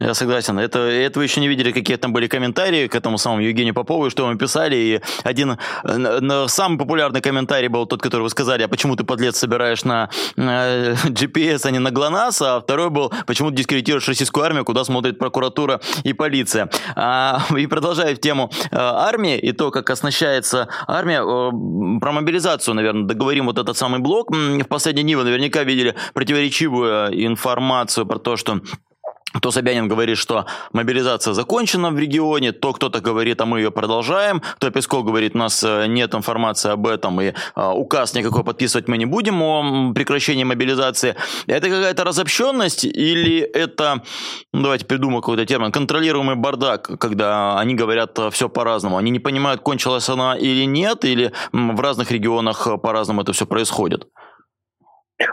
Я 0.00 0.14
согласен. 0.14 0.59
Это, 0.59 0.78
это 0.78 1.18
вы 1.18 1.24
еще 1.24 1.40
не 1.40 1.48
видели, 1.48 1.72
какие 1.72 1.96
там 1.96 2.12
были 2.12 2.26
комментарии 2.26 2.88
к 2.88 2.94
этому 2.94 3.18
самому 3.18 3.42
Евгению 3.42 3.74
Попову, 3.74 4.11
что 4.11 4.26
мы 4.26 4.37
писали. 4.37 4.76
И 4.76 5.00
один 5.22 5.59
э, 5.85 6.46
самый 6.48 6.78
популярный 6.78 7.20
комментарий 7.20 7.68
был 7.68 7.87
тот, 7.87 8.02
который 8.02 8.22
вы 8.22 8.30
сказали, 8.30 8.62
а 8.62 8.68
почему 8.68 8.96
ты, 8.96 9.04
подлец, 9.04 9.37
собираешь 9.37 9.85
на 9.85 10.11
э, 10.37 10.94
GPS, 11.04 11.61
а 11.64 11.70
не 11.70 11.78
на 11.78 11.90
ГЛОНАСС? 11.90 12.42
А 12.42 12.61
второй 12.61 12.90
был, 12.90 13.12
почему 13.26 13.50
ты 13.50 13.56
дискредитируешь 13.56 14.09
российскую 14.09 14.44
армию, 14.44 14.64
куда 14.64 14.85
смотрит 14.85 15.18
прокуратура 15.18 15.80
и 16.02 16.14
полиция. 16.14 16.70
А, 16.96 17.42
и 17.56 17.66
продолжая 17.66 18.16
тему 18.16 18.50
э, 18.70 18.76
армии 18.76 19.38
и 19.38 19.52
то, 19.52 19.70
как 19.70 19.90
оснащается 19.90 20.68
армия, 20.87 21.20
про 21.20 22.12
мобилизацию, 22.12 22.74
наверное, 22.74 23.04
договорим 23.04 23.46
вот 23.46 23.59
этот 23.59 23.76
самый 23.76 24.00
блок. 24.00 24.30
В 24.30 24.64
последние 24.64 25.04
дни 25.04 25.14
вы 25.14 25.24
наверняка 25.24 25.62
видели 25.62 25.94
противоречивую 26.14 27.26
информацию 27.26 28.06
про 28.06 28.18
то, 28.18 28.37
что 28.37 28.61
то 29.40 29.50
Собянин 29.50 29.86
говорит, 29.86 30.18
что 30.18 30.46
мобилизация 30.72 31.34
закончена 31.34 31.90
в 31.90 31.98
регионе, 31.98 32.52
то 32.52 32.72
кто-то 32.72 33.00
говорит, 33.00 33.40
а 33.40 33.46
мы 33.46 33.60
ее 33.60 33.70
продолжаем, 33.70 34.42
то 34.58 34.70
Песков 34.70 35.04
говорит, 35.04 35.34
у 35.34 35.38
нас 35.38 35.62
э, 35.62 35.86
нет 35.86 36.14
информации 36.14 36.70
об 36.70 36.86
этом, 36.86 37.20
и 37.20 37.32
а, 37.54 37.72
указ 37.72 38.14
никакой 38.14 38.42
подписывать 38.42 38.88
мы 38.88 38.98
не 38.98 39.06
будем 39.06 39.40
о 39.42 39.92
прекращении 39.94 40.42
мобилизации. 40.42 41.14
Это 41.46 41.68
какая-то 41.68 42.04
разобщенность 42.04 42.84
или 42.84 43.38
это, 43.38 44.02
ну, 44.52 44.62
давайте 44.62 44.84
придумаем 44.84 45.20
какой-то 45.20 45.46
термин, 45.46 45.70
контролируемый 45.70 46.34
бардак, 46.34 46.98
когда 46.98 47.58
они 47.60 47.74
говорят 47.74 48.18
э, 48.18 48.30
все 48.30 48.48
по-разному. 48.48 48.96
Они 48.96 49.12
не 49.12 49.20
понимают, 49.20 49.60
кончилась 49.60 50.08
она 50.08 50.36
или 50.36 50.64
нет, 50.64 51.04
или 51.04 51.32
в 51.52 51.80
разных 51.80 52.10
регионах 52.10 52.66
э, 52.66 52.78
по-разному 52.78 53.22
это 53.22 53.32
все 53.32 53.46
происходит. 53.46 54.08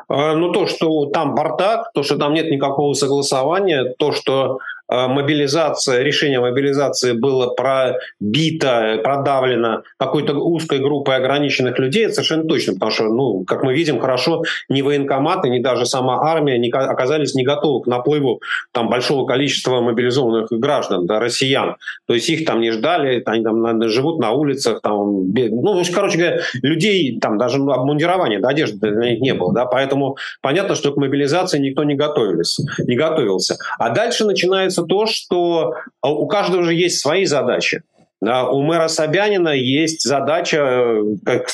А, 0.08 0.34
ну, 0.36 0.52
то, 0.52 0.68
что 0.68 1.06
там 1.08 1.36
бардак, 1.36 1.92
то, 1.94 2.04
что 2.04 2.18
там 2.18 2.34
нет 2.34 2.50
никакого 2.50 2.94
согласования, 2.94 3.96
то, 3.98 4.12
что 4.12 4.60
мобилизация, 4.90 6.02
решение 6.02 6.40
мобилизации 6.40 7.14
было 7.14 7.48
пробито, 7.48 9.00
продавлено 9.04 9.84
какой-то 9.98 10.34
узкой 10.34 10.80
группой 10.80 11.16
ограниченных 11.16 11.78
людей, 11.80 12.06
это 12.06 12.16
совершенно 12.16 12.46
точно, 12.46 12.74
потому 12.74 12.92
что, 12.92 13.04
ну, 13.06 13.44
как 13.46 13.64
мы 13.64 13.74
видим, 13.74 14.00
хорошо, 14.00 14.44
ни 14.70 14.82
военкоматы, 14.82 15.50
ни 15.50 15.60
даже 15.60 15.86
сама 15.86 16.22
армия 16.22 16.58
не, 16.58 16.70
оказались 16.70 17.36
не 17.36 17.44
готовы 17.44 17.84
к 17.84 17.88
наплыву 17.88 18.42
там, 18.72 18.90
большого 18.90 19.26
количества 19.26 19.82
мобилизованных 19.82 20.48
граждан, 20.52 21.06
да, 21.06 21.20
россиян. 21.20 21.76
То 22.06 22.14
есть 22.14 22.30
их 22.30 22.46
там 22.46 22.62
не 22.62 22.72
ждали, 22.72 23.22
они 23.26 23.44
там 23.44 23.62
наверное, 23.62 23.90
живут 23.90 24.20
на 24.20 24.32
улицах, 24.32 24.82
там, 24.82 25.32
ну, 25.32 25.84
короче 25.94 26.18
говоря, 26.18 26.42
людей, 26.62 27.20
там 27.20 27.38
даже 27.38 27.60
ну, 27.60 27.72
обмундирования, 27.72 28.40
да, 28.40 28.50
одежды 28.50 28.92
для 28.92 29.12
них 29.12 29.20
не 29.22 29.34
было, 29.34 29.54
да, 29.54 29.66
поэтому 29.66 30.18
понятно, 30.42 30.76
что 30.76 30.92
к 30.92 30.98
мобилизации 30.98 31.60
никто 31.60 31.84
не 31.84 31.96
готовился, 31.96 32.64
не 32.80 32.96
готовился. 32.96 33.58
А 33.78 33.90
дальше 33.90 34.26
начинается 34.26 34.77
получается 34.78 34.84
то, 34.84 35.06
что 35.06 35.74
а, 36.02 36.12
у 36.12 36.28
каждого 36.28 36.64
же 36.64 36.74
есть 36.74 37.00
свои 37.00 37.26
задачи. 37.26 37.84
Да, 38.20 38.50
у 38.50 38.64
мэра 38.64 38.88
Собянина 38.88 39.50
есть 39.50 40.02
задача 40.04 40.58
э, 40.58 41.04
как, 41.24 41.50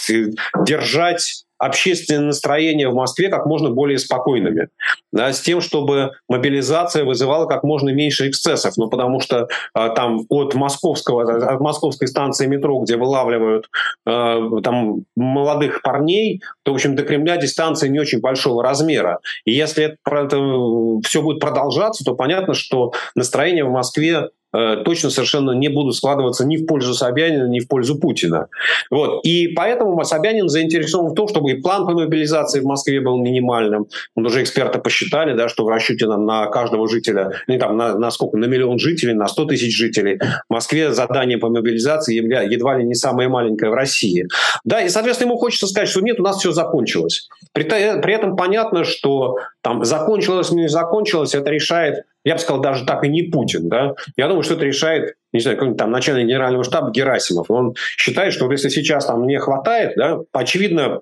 держать 0.65 1.42
общественное 1.65 2.27
настроение 2.27 2.89
в 2.89 2.95
Москве 2.95 3.29
как 3.29 3.45
можно 3.45 3.69
более 3.69 3.97
спокойными, 3.97 4.69
да, 5.11 5.31
с 5.31 5.41
тем, 5.41 5.61
чтобы 5.61 6.11
мобилизация 6.27 7.05
вызывала 7.05 7.45
как 7.45 7.63
можно 7.63 7.89
меньше 7.89 8.29
эксцессов, 8.29 8.77
ну, 8.77 8.89
потому 8.89 9.19
что 9.19 9.47
э, 9.75 9.89
там 9.95 10.25
от 10.29 10.55
московского, 10.55 11.53
от 11.53 11.59
московской 11.59 12.07
станции 12.07 12.47
метро, 12.47 12.79
где 12.79 12.97
вылавливают 12.97 13.69
э, 14.05 14.49
там 14.63 15.05
молодых 15.15 15.81
парней, 15.81 16.41
то, 16.63 16.71
в 16.71 16.75
общем, 16.75 16.95
до 16.95 17.03
Кремля 17.03 17.37
дистанция 17.37 17.89
не 17.89 17.99
очень 17.99 18.19
большого 18.19 18.63
размера. 18.63 19.19
И 19.45 19.51
если 19.51 19.85
это, 19.85 19.97
это 20.05 20.37
все 21.07 21.21
будет 21.21 21.39
продолжаться, 21.39 22.03
то 22.03 22.15
понятно, 22.15 22.53
что 22.53 22.93
настроение 23.15 23.63
в 23.63 23.71
Москве 23.71 24.29
точно 24.53 25.09
совершенно 25.09 25.51
не 25.51 25.67
будут 25.67 25.95
складываться 25.95 26.45
ни 26.45 26.57
в 26.57 26.65
пользу 26.65 26.93
Собянина, 26.93 27.47
ни 27.47 27.59
в 27.59 27.67
пользу 27.67 27.97
Путина. 27.99 28.47
Вот. 28.91 29.21
И 29.23 29.47
поэтому 29.47 30.01
Собянин 30.03 30.47
заинтересован 30.47 31.11
в 31.11 31.15
том, 31.15 31.27
чтобы 31.27 31.51
и 31.51 31.61
план 31.61 31.85
по 31.85 31.93
мобилизации 31.93 32.59
в 32.59 32.65
Москве 32.65 33.01
был 33.01 33.17
минимальным. 33.17 33.87
Он 34.15 34.25
уже 34.25 34.43
эксперты 34.43 34.79
посчитали, 34.79 35.33
да, 35.35 35.49
что 35.49 35.65
в 35.65 35.69
расчете 35.69 36.05
на, 36.05 36.17
на 36.17 36.47
каждого 36.47 36.87
жителя, 36.87 37.31
не 37.47 37.57
там, 37.57 37.77
на, 37.77 37.97
на 37.97 38.11
сколько, 38.11 38.37
на 38.37 38.45
миллион 38.45 38.77
жителей, 38.77 39.13
на 39.13 39.27
100 39.27 39.45
тысяч 39.45 39.75
жителей, 39.75 40.19
в 40.49 40.53
Москве 40.53 40.93
задание 40.93 41.37
по 41.37 41.49
мобилизации 41.49 42.15
едва 42.15 42.77
ли 42.77 42.83
не 42.85 42.95
самое 42.95 43.29
маленькое 43.29 43.71
в 43.71 43.73
России. 43.73 44.27
Да, 44.63 44.81
и, 44.81 44.89
соответственно, 44.89 45.31
ему 45.31 45.39
хочется 45.39 45.67
сказать, 45.67 45.89
что 45.89 46.01
нет, 46.01 46.19
у 46.19 46.23
нас 46.23 46.37
все 46.37 46.51
закончилось. 46.51 47.27
При, 47.53 47.63
при 47.63 48.13
этом 48.13 48.35
понятно, 48.35 48.83
что 48.83 49.37
там 49.63 49.83
закончилось, 49.83 50.51
не 50.51 50.69
закончилось, 50.69 51.33
это 51.33 51.49
решает 51.49 52.05
я 52.25 52.35
бы 52.35 52.39
сказал, 52.39 52.61
даже 52.61 52.85
так 52.85 53.03
и 53.03 53.09
не 53.09 53.23
Путин. 53.23 53.67
Да? 53.67 53.95
Я 54.15 54.27
думаю, 54.27 54.43
что 54.43 54.53
это 54.53 54.63
решает 54.63 55.15
не 55.33 55.39
знаю, 55.39 55.57
какой-нибудь 55.57 55.79
там 55.79 55.91
начальник 55.91 56.27
генерального 56.27 56.63
штаба 56.63 56.91
Герасимов, 56.91 57.49
он 57.49 57.73
считает, 57.97 58.33
что 58.33 58.49
если 58.51 58.69
сейчас 58.69 59.07
там 59.07 59.25
не 59.27 59.39
хватает, 59.39 59.93
да, 59.97 60.19
очевидно, 60.31 61.01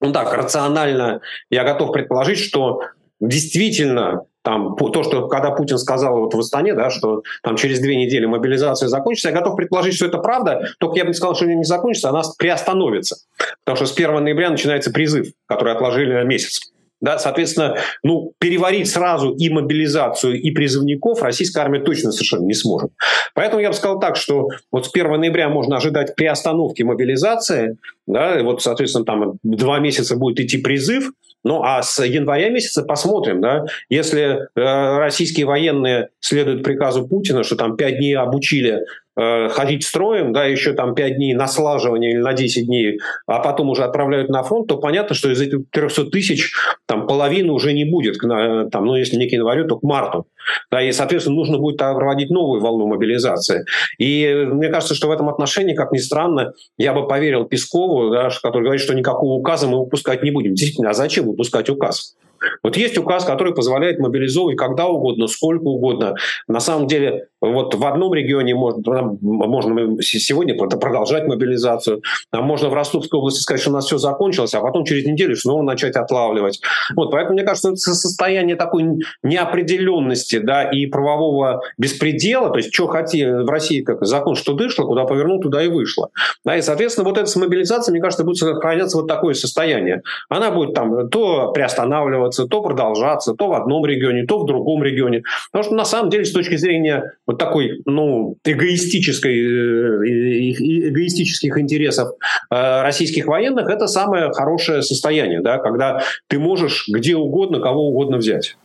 ну 0.00 0.12
так, 0.12 0.32
рационально 0.32 1.20
я 1.48 1.64
готов 1.64 1.92
предположить, 1.92 2.38
что 2.38 2.82
действительно 3.20 4.24
там 4.42 4.76
то, 4.76 5.02
что 5.02 5.28
когда 5.28 5.50
Путин 5.50 5.78
сказал 5.78 6.20
вот 6.20 6.34
в 6.34 6.38
Астане, 6.38 6.74
да, 6.74 6.88
что 6.88 7.22
там 7.42 7.56
через 7.56 7.80
две 7.80 7.96
недели 7.96 8.24
мобилизация 8.24 8.88
закончится, 8.88 9.28
я 9.28 9.34
готов 9.34 9.56
предположить, 9.56 9.94
что 9.94 10.06
это 10.06 10.18
правда, 10.18 10.68
только 10.78 10.96
я 10.96 11.04
бы 11.04 11.08
не 11.08 11.14
сказал, 11.14 11.34
что 11.34 11.44
она 11.44 11.54
не 11.54 11.64
закончится, 11.64 12.08
она 12.08 12.22
приостановится. 12.38 13.16
Потому 13.64 13.76
что 13.76 13.86
с 13.86 13.92
1 13.92 14.24
ноября 14.24 14.50
начинается 14.50 14.90
призыв, 14.90 15.28
который 15.46 15.74
отложили 15.74 16.14
на 16.14 16.22
месяц. 16.22 16.72
Да, 17.00 17.18
соответственно, 17.18 17.78
ну, 18.02 18.32
переварить 18.38 18.90
сразу 18.90 19.32
и 19.32 19.48
мобилизацию, 19.48 20.40
и 20.40 20.50
призывников 20.50 21.22
российская 21.22 21.60
армия 21.60 21.80
точно 21.80 22.12
совершенно 22.12 22.44
не 22.44 22.54
сможет. 22.54 22.90
Поэтому 23.34 23.62
я 23.62 23.70
бы 23.70 23.74
сказал 23.74 23.98
так, 23.98 24.16
что 24.16 24.48
вот 24.70 24.86
с 24.86 24.90
1 24.92 25.18
ноября 25.18 25.48
можно 25.48 25.76
ожидать 25.76 26.14
приостановки 26.14 26.82
мобилизации, 26.82 27.78
да, 28.06 28.38
и 28.38 28.42
вот, 28.42 28.62
соответственно, 28.62 29.04
там 29.04 29.38
два 29.42 29.78
месяца 29.78 30.16
будет 30.16 30.40
идти 30.40 30.58
призыв, 30.58 31.10
ну, 31.44 31.62
а 31.62 31.82
с 31.82 32.04
января 32.04 32.50
месяца 32.50 32.82
посмотрим, 32.82 33.40
да, 33.40 33.64
если 33.88 34.48
э, 34.54 34.98
российские 34.98 35.46
военные 35.46 36.08
следуют 36.20 36.62
приказу 36.62 37.06
Путина, 37.06 37.42
что 37.44 37.56
там 37.56 37.76
пять 37.76 37.98
дней 37.98 38.16
обучили 38.16 38.80
Э, 39.20 39.48
ходить 39.48 39.84
строем, 39.84 40.32
да, 40.32 40.46
еще 40.46 40.72
там 40.72 40.94
5 40.94 41.16
дней 41.16 41.34
на 41.34 41.46
слаживание 41.46 42.12
или 42.12 42.20
на 42.20 42.32
10 42.32 42.64
дней, 42.64 43.00
а 43.26 43.40
потом 43.40 43.68
уже 43.68 43.84
отправляют 43.84 44.30
на 44.30 44.42
фронт, 44.42 44.68
то 44.68 44.78
понятно, 44.78 45.14
что 45.14 45.30
из 45.30 45.40
этих 45.40 45.68
300 45.70 46.06
тысяч 46.06 46.52
там 46.86 47.06
половины 47.06 47.52
уже 47.52 47.72
не 47.72 47.84
будет, 47.84 48.18
там, 48.18 48.84
ну, 48.86 48.94
если 48.94 49.16
не 49.16 49.28
к 49.28 49.32
январю, 49.32 49.66
то 49.66 49.76
к 49.76 49.82
марту. 49.82 50.26
Да, 50.70 50.80
и, 50.80 50.90
соответственно, 50.92 51.36
нужно 51.36 51.58
будет 51.58 51.76
проводить 51.76 52.30
новую 52.30 52.60
волну 52.60 52.86
мобилизации. 52.86 53.66
И 53.98 54.32
мне 54.46 54.68
кажется, 54.68 54.94
что 54.94 55.08
в 55.08 55.10
этом 55.10 55.28
отношении, 55.28 55.74
как 55.74 55.92
ни 55.92 55.98
странно, 55.98 56.54
я 56.78 56.94
бы 56.94 57.06
поверил 57.06 57.44
Пескову, 57.44 58.10
да, 58.10 58.30
который 58.42 58.62
говорит, 58.62 58.80
что 58.80 58.94
никакого 58.94 59.32
указа 59.32 59.68
мы 59.68 59.80
выпускать 59.80 60.22
не 60.22 60.30
будем. 60.30 60.54
Действительно, 60.54 60.90
а 60.90 60.94
зачем 60.94 61.28
выпускать 61.30 61.70
указ? 61.70 62.16
Вот 62.62 62.76
есть 62.76 62.98
указ, 62.98 63.24
который 63.24 63.54
позволяет 63.54 63.98
мобилизовывать 63.98 64.56
когда 64.56 64.86
угодно, 64.86 65.26
сколько 65.26 65.64
угодно. 65.64 66.14
На 66.46 66.60
самом 66.60 66.86
деле, 66.86 67.28
вот 67.40 67.74
в 67.74 67.84
одном 67.86 68.12
регионе 68.14 68.54
можно, 68.54 69.16
можно 69.22 70.02
сегодня 70.02 70.56
продолжать 70.56 71.26
мобилизацию, 71.26 72.02
а 72.30 72.42
можно 72.42 72.68
в 72.68 72.74
Ростовской 72.74 73.18
области 73.18 73.40
сказать, 73.40 73.60
что 73.60 73.70
у 73.70 73.74
нас 73.74 73.86
все 73.86 73.98
закончилось, 73.98 74.54
а 74.54 74.60
потом 74.60 74.84
через 74.84 75.06
неделю 75.06 75.36
снова 75.36 75.62
начать 75.62 75.96
отлавливать. 75.96 76.60
Вот, 76.96 77.10
поэтому, 77.10 77.34
мне 77.34 77.44
кажется, 77.44 77.74
состояние 77.76 78.56
такой 78.56 78.84
неопределенности 79.22 80.38
да, 80.38 80.70
и 80.70 80.86
правового 80.86 81.62
беспредела, 81.78 82.50
то 82.50 82.58
есть 82.58 82.74
что 82.74 82.86
хотели 82.86 83.30
в 83.30 83.48
России, 83.48 83.80
как 83.80 84.04
закон, 84.04 84.34
что 84.34 84.52
дышло, 84.52 84.84
куда 84.84 85.04
повернул, 85.04 85.40
туда 85.40 85.62
и 85.62 85.68
вышло. 85.68 86.10
Да, 86.44 86.56
и, 86.56 86.62
соответственно, 86.62 87.08
вот 87.08 87.18
эта 87.18 87.26
с 87.26 87.36
мобилизацией, 87.36 87.94
мне 87.94 88.02
кажется, 88.02 88.24
будет 88.24 88.36
сохраняться 88.36 88.98
вот 88.98 89.08
такое 89.08 89.34
состояние. 89.34 90.02
Она 90.28 90.50
будет 90.50 90.74
там 90.74 91.08
то 91.08 91.52
приостанавливаться, 91.52 92.29
то 92.30 92.62
продолжаться, 92.62 93.34
то 93.34 93.48
в 93.48 93.52
одном 93.54 93.84
регионе, 93.86 94.24
то 94.24 94.38
в 94.38 94.46
другом 94.46 94.82
регионе. 94.82 95.22
Потому 95.50 95.64
что, 95.64 95.74
на 95.74 95.84
самом 95.84 96.10
деле, 96.10 96.24
с 96.24 96.32
точки 96.32 96.56
зрения 96.56 97.12
вот 97.26 97.38
такой, 97.38 97.80
ну, 97.84 98.36
эгоистической, 98.44 99.34
э, 99.34 100.50
эгоистических 100.88 101.58
интересов 101.58 102.10
э, 102.50 102.82
российских 102.82 103.26
военных, 103.26 103.68
это 103.68 103.86
самое 103.86 104.32
хорошее 104.32 104.82
состояние, 104.82 105.40
да, 105.40 105.58
когда 105.58 106.02
ты 106.28 106.38
можешь 106.38 106.86
где 106.88 107.16
угодно, 107.16 107.60
кого 107.60 107.88
угодно 107.88 108.16
взять. 108.16 108.56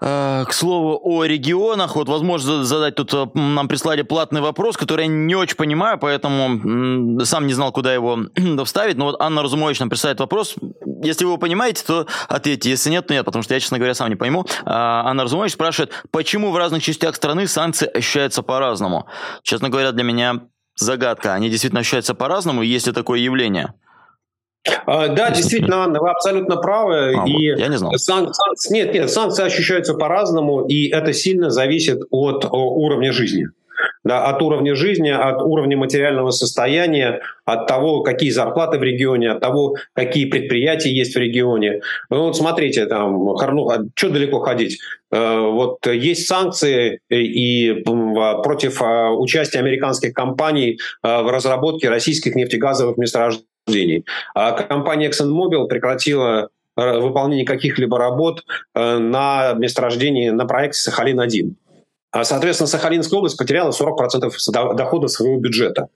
Э, 0.00 0.44
к 0.48 0.52
слову 0.52 1.00
о 1.02 1.24
регионах, 1.24 1.94
вот 1.94 2.08
возможно 2.08 2.64
задать 2.64 2.96
тут 2.96 3.14
э, 3.14 3.26
нам 3.34 3.68
прислали 3.68 4.02
платный 4.02 4.40
вопрос, 4.40 4.76
который 4.76 5.02
я 5.02 5.06
не 5.06 5.36
очень 5.36 5.54
понимаю, 5.54 5.98
поэтому 5.98 7.24
сам 7.24 7.46
не 7.46 7.52
знал, 7.52 7.70
куда 7.70 7.94
его 7.94 8.18
вставить. 8.64 8.96
Но 8.96 9.06
вот 9.06 9.16
Анна 9.20 9.42
Разумович 9.42 9.78
нам 9.78 9.88
присылает 9.88 10.18
вопрос. 10.18 10.56
Если 11.02 11.24
вы 11.24 11.30
его 11.30 11.38
понимаете, 11.38 11.84
то 11.86 12.06
ответьте. 12.28 12.70
Если 12.70 12.90
нет, 12.90 13.06
то 13.06 13.14
нет, 13.14 13.24
потому 13.24 13.44
что 13.44 13.54
я, 13.54 13.60
честно 13.60 13.78
говоря, 13.78 13.94
сам 13.94 14.08
не 14.08 14.16
пойму. 14.16 14.44
А, 14.64 15.08
Анна 15.08 15.22
Разумович 15.22 15.52
спрашивает, 15.52 15.92
почему 16.10 16.50
в 16.50 16.56
разных 16.56 16.82
частях 16.82 17.14
страны 17.14 17.46
санкции 17.46 17.86
ощущаются 17.86 18.42
по-разному? 18.42 19.06
Честно 19.42 19.68
говоря, 19.68 19.92
для 19.92 20.02
меня 20.02 20.40
загадка. 20.74 21.34
Они 21.34 21.48
действительно 21.48 21.80
ощущаются 21.80 22.14
по-разному, 22.14 22.62
есть 22.62 22.88
ли 22.88 22.92
такое 22.92 23.20
явление? 23.20 23.74
А, 24.86 25.08
да, 25.08 25.30
действительно, 25.30 25.84
Анна, 25.84 26.00
вы 26.00 26.10
абсолютно 26.10 26.56
правы. 26.56 27.14
А, 27.16 27.24
и 27.26 27.58
я 27.58 27.68
не 27.68 27.76
знал. 27.76 27.92
Сан, 27.96 28.32
сан, 28.32 28.54
нет, 28.70 28.94
нет, 28.94 29.10
санкции 29.10 29.44
ощущаются 29.44 29.94
по-разному, 29.94 30.66
и 30.66 30.88
это 30.88 31.12
сильно 31.12 31.50
зависит 31.50 32.00
от 32.10 32.46
уровня 32.50 33.12
жизни. 33.12 33.48
Да, 34.02 34.26
от 34.26 34.40
уровня 34.42 34.74
жизни, 34.74 35.08
от 35.08 35.42
уровня 35.42 35.76
материального 35.76 36.30
состояния, 36.30 37.22
от 37.44 37.66
того, 37.66 38.02
какие 38.02 38.30
зарплаты 38.30 38.78
в 38.78 38.82
регионе, 38.82 39.30
от 39.30 39.40
того, 39.40 39.76
какие 39.94 40.26
предприятия 40.26 40.90
есть 40.90 41.14
в 41.14 41.18
регионе. 41.18 41.80
Ну, 42.10 42.24
вот 42.24 42.36
смотрите, 42.36 42.84
там, 42.86 43.12
ну, 43.12 43.70
а 43.70 43.78
что 43.94 44.10
далеко 44.10 44.40
ходить? 44.40 44.78
Э, 45.10 45.40
вот 45.40 45.86
есть 45.86 46.26
санкции 46.26 47.00
и 47.10 47.82
против 47.82 48.82
участия 49.18 49.58
американских 49.58 50.12
компаний 50.12 50.78
в 51.02 51.32
разработке 51.32 51.88
российских 51.88 52.34
нефтегазовых 52.34 52.98
месторождений 52.98 53.48
денег. 53.66 54.06
А 54.34 54.52
компания 54.52 55.08
ExxonMobil 55.08 55.66
прекратила 55.66 56.48
э, 56.76 56.98
выполнение 56.98 57.46
каких-либо 57.46 57.98
работ 57.98 58.44
э, 58.74 58.98
на 58.98 59.54
месторождении, 59.54 60.30
на 60.30 60.46
проекте 60.46 60.90
«Сахалин-1». 60.90 61.54
А, 62.14 62.22
соответственно, 62.22 62.68
Сахалинская 62.68 63.18
область 63.18 63.36
потеряла 63.36 63.70
40% 63.70 64.74
дохода 64.74 65.08
своего 65.08 65.40
бюджета. 65.40 65.88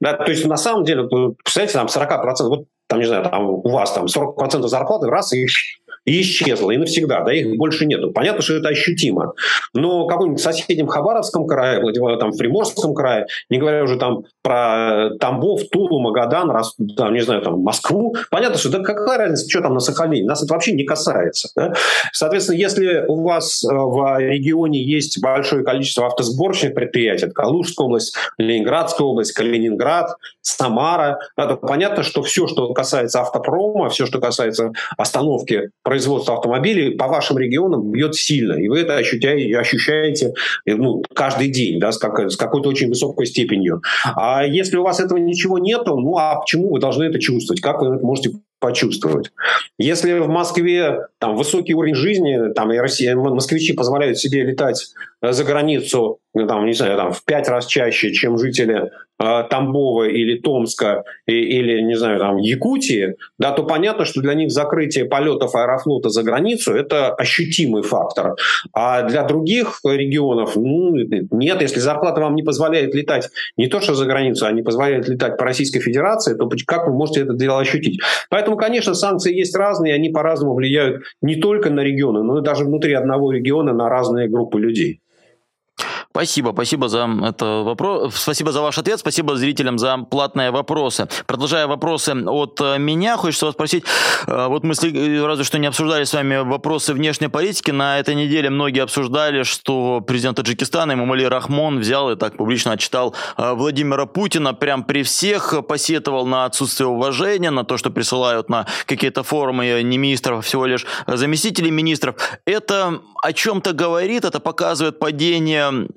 Да, 0.00 0.12
то 0.12 0.30
есть, 0.30 0.46
на 0.46 0.56
самом 0.56 0.84
деле, 0.84 1.08
представляете, 1.08 1.72
там 1.72 1.86
40%, 1.86 2.48
вот 2.48 2.66
там, 2.86 3.00
не 3.00 3.06
знаю, 3.06 3.24
там 3.24 3.48
у 3.48 3.68
вас 3.70 3.92
там 3.92 4.04
40% 4.04 4.68
зарплаты, 4.68 5.08
раз, 5.08 5.32
и 5.32 5.46
и 6.04 6.20
исчезла, 6.20 6.70
и 6.70 6.76
навсегда, 6.76 7.22
да, 7.22 7.32
их 7.32 7.56
больше 7.56 7.86
нету. 7.86 8.10
Понятно, 8.10 8.42
что 8.42 8.56
это 8.56 8.68
ощутимо. 8.68 9.34
Но 9.72 10.06
какой-нибудь 10.06 10.40
соседнем 10.40 10.86
Хабаровском 10.86 11.46
крае, 11.46 11.80
там, 12.18 12.32
в 12.32 12.38
Приморском 12.38 12.94
крае, 12.94 13.26
не 13.50 13.58
говоря 13.58 13.82
уже 13.82 13.96
там 13.96 14.24
про 14.42 15.10
Тамбов, 15.18 15.62
Тулу, 15.70 16.00
Магадан, 16.00 16.50
Рос, 16.50 16.76
там, 16.96 17.14
не 17.14 17.20
знаю, 17.20 17.42
там, 17.42 17.60
Москву, 17.60 18.14
понятно, 18.30 18.58
что 18.58 18.70
да 18.70 18.80
какая 18.80 19.18
разница, 19.18 19.48
что 19.48 19.62
там 19.62 19.74
на 19.74 19.80
Сахалине, 19.80 20.26
нас 20.26 20.42
это 20.42 20.52
вообще 20.52 20.72
не 20.72 20.84
касается. 20.84 21.48
Да? 21.56 21.72
Соответственно, 22.12 22.56
если 22.56 23.04
у 23.08 23.22
вас 23.22 23.64
э, 23.64 23.68
в 23.72 24.18
регионе 24.18 24.82
есть 24.82 25.22
большое 25.22 25.64
количество 25.64 26.06
автосборочных 26.06 26.74
предприятий, 26.74 27.26
это 27.26 27.34
Калужская 27.34 27.86
область, 27.86 28.14
Ленинградская 28.38 29.06
область, 29.06 29.32
Калининград, 29.32 30.16
Самара, 30.42 31.18
да, 31.36 31.46
то 31.46 31.56
понятно, 31.56 32.02
что 32.02 32.22
все, 32.22 32.46
что 32.46 32.72
касается 32.74 33.20
автопрома, 33.20 33.88
все, 33.88 34.04
что 34.04 34.20
касается 34.20 34.72
остановки 34.96 35.70
производства 35.94 36.34
автомобилей 36.34 36.96
по 36.96 37.06
вашим 37.06 37.38
регионам 37.38 37.92
бьет 37.92 38.16
сильно. 38.16 38.54
И 38.54 38.66
вы 38.66 38.80
это 38.80 38.96
ощущаете, 38.96 39.56
ощущаете 39.56 40.34
ну, 40.66 41.04
каждый 41.14 41.52
день 41.52 41.78
да, 41.78 41.92
с, 41.92 41.98
как, 41.98 42.32
с 42.32 42.36
какой-то 42.36 42.68
очень 42.68 42.88
высокой 42.88 43.26
степенью. 43.26 43.80
А 44.16 44.44
если 44.44 44.76
у 44.76 44.82
вас 44.82 44.98
этого 44.98 45.18
ничего 45.18 45.60
нету, 45.60 45.96
ну 45.96 46.16
а 46.16 46.40
почему 46.40 46.72
вы 46.72 46.80
должны 46.80 47.04
это 47.04 47.20
чувствовать? 47.20 47.60
Как 47.60 47.80
вы 47.80 47.94
это 47.94 48.04
можете 48.04 48.32
почувствовать. 48.58 49.30
Если 49.78 50.18
в 50.20 50.28
Москве 50.28 51.06
там 51.18 51.36
высокий 51.36 51.74
уровень 51.74 51.94
жизни, 51.94 52.52
там 52.54 52.72
и 52.72 52.78
Россия, 52.78 53.14
москвичи 53.14 53.74
позволяют 53.74 54.18
себе 54.18 54.42
летать 54.42 54.86
за 55.20 55.44
границу, 55.44 56.18
там, 56.32 56.64
не 56.64 56.72
знаю, 56.72 56.96
там, 56.96 57.12
в 57.12 57.22
пять 57.24 57.46
раз 57.48 57.66
чаще, 57.66 58.12
чем 58.12 58.38
жители 58.38 58.84
э, 58.84 58.88
Тамбова 59.18 60.04
или 60.08 60.38
Томска 60.38 61.04
или, 61.26 61.80
не 61.82 61.94
знаю, 61.96 62.18
там, 62.18 62.36
Якутии, 62.36 63.14
да, 63.38 63.52
то 63.52 63.62
понятно, 63.62 64.04
что 64.04 64.20
для 64.20 64.34
них 64.34 64.50
закрытие 64.50 65.04
полетов 65.04 65.54
аэрофлота 65.54 66.08
за 66.08 66.22
границу– 66.22 66.74
это 66.74 67.14
ощутимый 67.14 67.82
фактор. 67.82 68.34
А 68.72 69.02
для 69.02 69.22
других 69.22 69.80
регионов, 69.84 70.56
ну, 70.56 70.94
нет, 70.96 71.62
если 71.62 71.80
зарплата 71.80 72.20
вам 72.20 72.34
не 72.34 72.42
позволяет 72.42 72.94
летать 72.94 73.30
не 73.56 73.68
то, 73.68 73.80
что 73.80 73.94
за 73.94 74.06
границу, 74.06 74.46
а 74.46 74.52
не 74.52 74.62
позволяет 74.62 75.08
летать 75.08 75.36
по 75.38 75.44
Российской 75.44 75.80
Федерации, 75.80 76.34
то 76.34 76.48
как 76.66 76.86
вы 76.86 76.94
можете 76.94 77.22
это 77.22 77.34
дело 77.34 77.60
ощутить? 77.60 78.00
Поэтому, 78.30 78.56
конечно, 78.56 78.94
санкции 78.94 79.34
есть 79.34 79.56
разные, 79.56 79.94
они 79.94 80.10
по-разному 80.10 80.54
влияют 80.54 81.04
не 81.22 81.36
только 81.36 81.70
на 81.70 81.80
регионы, 81.80 82.22
но 82.22 82.38
и 82.38 82.42
даже 82.42 82.64
внутри 82.64 82.94
одного 82.94 83.32
региона 83.32 83.72
на 83.72 83.88
разные 83.88 84.28
группы 84.28 84.58
людей. 84.58 85.00
Спасибо, 86.16 86.52
спасибо 86.52 86.88
за 86.88 87.10
это 87.24 87.64
вопрос, 87.64 88.14
спасибо 88.14 88.52
за 88.52 88.62
ваш 88.62 88.78
ответ, 88.78 89.00
спасибо 89.00 89.34
зрителям 89.34 89.80
за 89.80 89.98
платные 89.98 90.52
вопросы. 90.52 91.08
Продолжая 91.26 91.66
вопросы 91.66 92.14
от 92.14 92.60
э, 92.60 92.78
меня, 92.78 93.16
хочется 93.16 93.46
вас 93.46 93.54
спросить, 93.54 93.82
э, 94.28 94.46
вот 94.46 94.62
мы 94.62 94.74
разве 95.26 95.42
что 95.42 95.58
не 95.58 95.66
обсуждали 95.66 96.04
с 96.04 96.12
вами 96.12 96.36
вопросы 96.36 96.94
внешней 96.94 97.26
политики, 97.26 97.72
на 97.72 97.98
этой 97.98 98.14
неделе 98.14 98.48
многие 98.48 98.84
обсуждали, 98.84 99.42
что 99.42 100.02
президент 100.06 100.36
Таджикистана 100.36 100.92
Имамали 100.92 101.24
Рахмон 101.24 101.80
взял 101.80 102.08
и 102.12 102.14
так 102.14 102.36
публично 102.36 102.70
отчитал 102.74 103.16
э, 103.36 103.52
Владимира 103.54 104.06
Путина, 104.06 104.54
прям 104.54 104.84
при 104.84 105.02
всех 105.02 105.66
посетовал 105.66 106.26
на 106.26 106.44
отсутствие 106.44 106.86
уважения, 106.86 107.50
на 107.50 107.64
то, 107.64 107.76
что 107.76 107.90
присылают 107.90 108.48
на 108.48 108.68
какие-то 108.86 109.24
форумы 109.24 109.82
не 109.82 109.98
министров, 109.98 110.38
а 110.38 110.42
всего 110.42 110.66
лишь 110.66 110.86
заместителей 111.08 111.72
министров. 111.72 112.14
Это 112.46 113.00
о 113.20 113.32
чем-то 113.32 113.72
говорит, 113.72 114.24
это 114.24 114.38
показывает 114.38 115.00
падение 115.00 115.88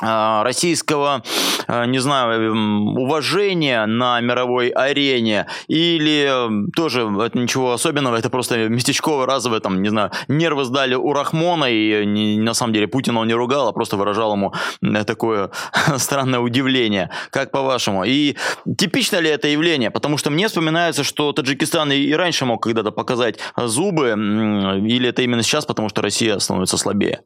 российского, 0.00 1.22
а, 1.66 1.86
не 1.86 1.98
знаю, 1.98 2.52
уважения 2.96 3.86
на 3.86 4.20
мировой 4.20 4.68
арене, 4.68 5.46
или 5.68 6.70
тоже 6.74 7.02
это 7.02 7.38
ничего 7.38 7.72
особенного, 7.72 8.16
это 8.16 8.30
просто 8.30 8.68
местечковое, 8.68 9.26
разовое, 9.26 9.60
там, 9.60 9.82
не 9.82 9.88
знаю, 9.88 10.10
нервы 10.28 10.64
сдали 10.64 10.94
у 10.94 11.12
Рахмона, 11.12 11.66
и 11.66 12.04
не, 12.04 12.38
на 12.38 12.54
самом 12.54 12.72
деле 12.72 12.88
Путина 12.88 13.20
он 13.20 13.28
не 13.28 13.34
ругал, 13.34 13.68
а 13.68 13.72
просто 13.72 13.96
выражал 13.96 14.34
ему 14.34 14.52
такое 15.06 15.50
странное 15.98 16.40
удивление. 16.40 17.10
Как 17.30 17.50
по-вашему? 17.50 18.04
И 18.04 18.36
типично 18.76 19.18
ли 19.18 19.30
это 19.30 19.48
явление? 19.48 19.90
Потому 19.90 20.18
что 20.18 20.30
мне 20.30 20.48
вспоминается, 20.48 21.04
что 21.04 21.32
Таджикистан 21.32 21.92
и 21.92 22.12
раньше 22.12 22.44
мог 22.44 22.62
когда-то 22.62 22.90
показать 22.90 23.38
зубы, 23.56 24.08
или 24.08 25.08
это 25.08 25.22
именно 25.22 25.42
сейчас, 25.42 25.66
потому 25.66 25.88
что 25.88 26.02
Россия 26.02 26.38
становится 26.38 26.76
слабее? 26.76 27.22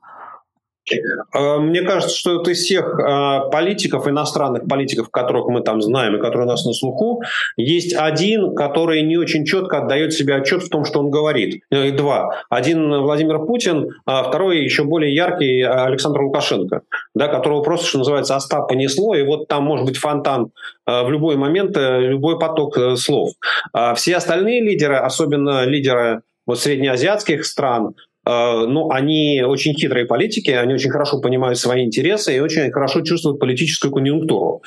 Э, 0.90 1.58
мне 1.58 1.82
кажется, 1.82 2.16
что 2.16 2.40
это 2.40 2.50
из 2.50 2.58
всех 2.58 2.98
э, 2.98 3.50
политиков, 3.50 4.06
иностранных 4.06 4.66
политиков, 4.68 5.10
которых 5.10 5.46
мы 5.48 5.62
там 5.62 5.80
знаем 5.80 6.16
и 6.16 6.20
которые 6.20 6.46
у 6.46 6.50
нас 6.50 6.64
на 6.64 6.72
слуху, 6.72 7.22
есть 7.56 7.94
один, 7.94 8.54
который 8.54 9.02
не 9.02 9.16
очень 9.16 9.44
четко 9.44 9.78
отдает 9.78 10.12
себе 10.12 10.34
отчет 10.34 10.62
в 10.62 10.68
том, 10.68 10.84
что 10.84 11.00
он 11.00 11.10
говорит. 11.10 11.62
Э, 11.70 11.90
два. 11.90 12.44
Один 12.50 13.00
Владимир 13.00 13.38
Путин, 13.40 13.90
а 14.04 14.22
второй 14.24 14.62
еще 14.62 14.84
более 14.84 15.14
яркий 15.14 15.62
Александр 15.62 16.22
Лукашенко, 16.22 16.82
да, 17.14 17.28
которого 17.28 17.62
просто, 17.62 17.86
что 17.86 17.98
называется, 17.98 18.36
Остап 18.36 18.68
понесло, 18.68 19.14
и 19.14 19.22
вот 19.22 19.48
там 19.48 19.64
может 19.64 19.86
быть 19.86 19.96
фонтан 19.96 20.50
в 20.86 21.10
любой 21.10 21.36
момент, 21.36 21.76
любой 21.76 22.38
поток 22.38 22.76
слов. 22.96 23.30
А 23.72 23.94
все 23.94 24.16
остальные 24.16 24.62
лидеры, 24.62 24.96
особенно 24.96 25.64
лидеры 25.64 26.22
вот 26.46 26.58
среднеазиатских 26.60 27.44
стран, 27.44 27.94
Э, 27.94 28.13
ну, 28.26 28.90
они 28.90 29.42
очень 29.46 29.74
хитрые 29.74 30.06
политики, 30.06 30.50
они 30.50 30.74
очень 30.74 30.90
хорошо 30.90 31.20
понимают 31.20 31.58
свои 31.58 31.84
интересы 31.84 32.36
и 32.36 32.40
очень 32.40 32.70
хорошо 32.70 33.02
чувствуют 33.02 33.38
политическую 33.38 33.92
конъюнктуру. 33.92 34.62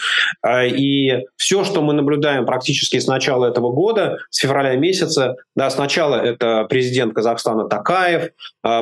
Э, 0.46 0.68
и 0.68 1.26
все, 1.36 1.64
что 1.64 1.82
мы 1.82 1.94
наблюдаем 1.94 2.46
практически 2.46 3.00
с 3.00 3.08
начала 3.08 3.46
этого 3.46 3.72
года, 3.72 4.18
с 4.30 4.40
февраля 4.40 4.76
месяца, 4.76 5.36
да, 5.56 5.70
сначала 5.70 6.16
это 6.16 6.66
президент 6.70 7.14
Казахстана 7.14 7.68
Такаев, 7.68 8.24
э, 8.24 8.30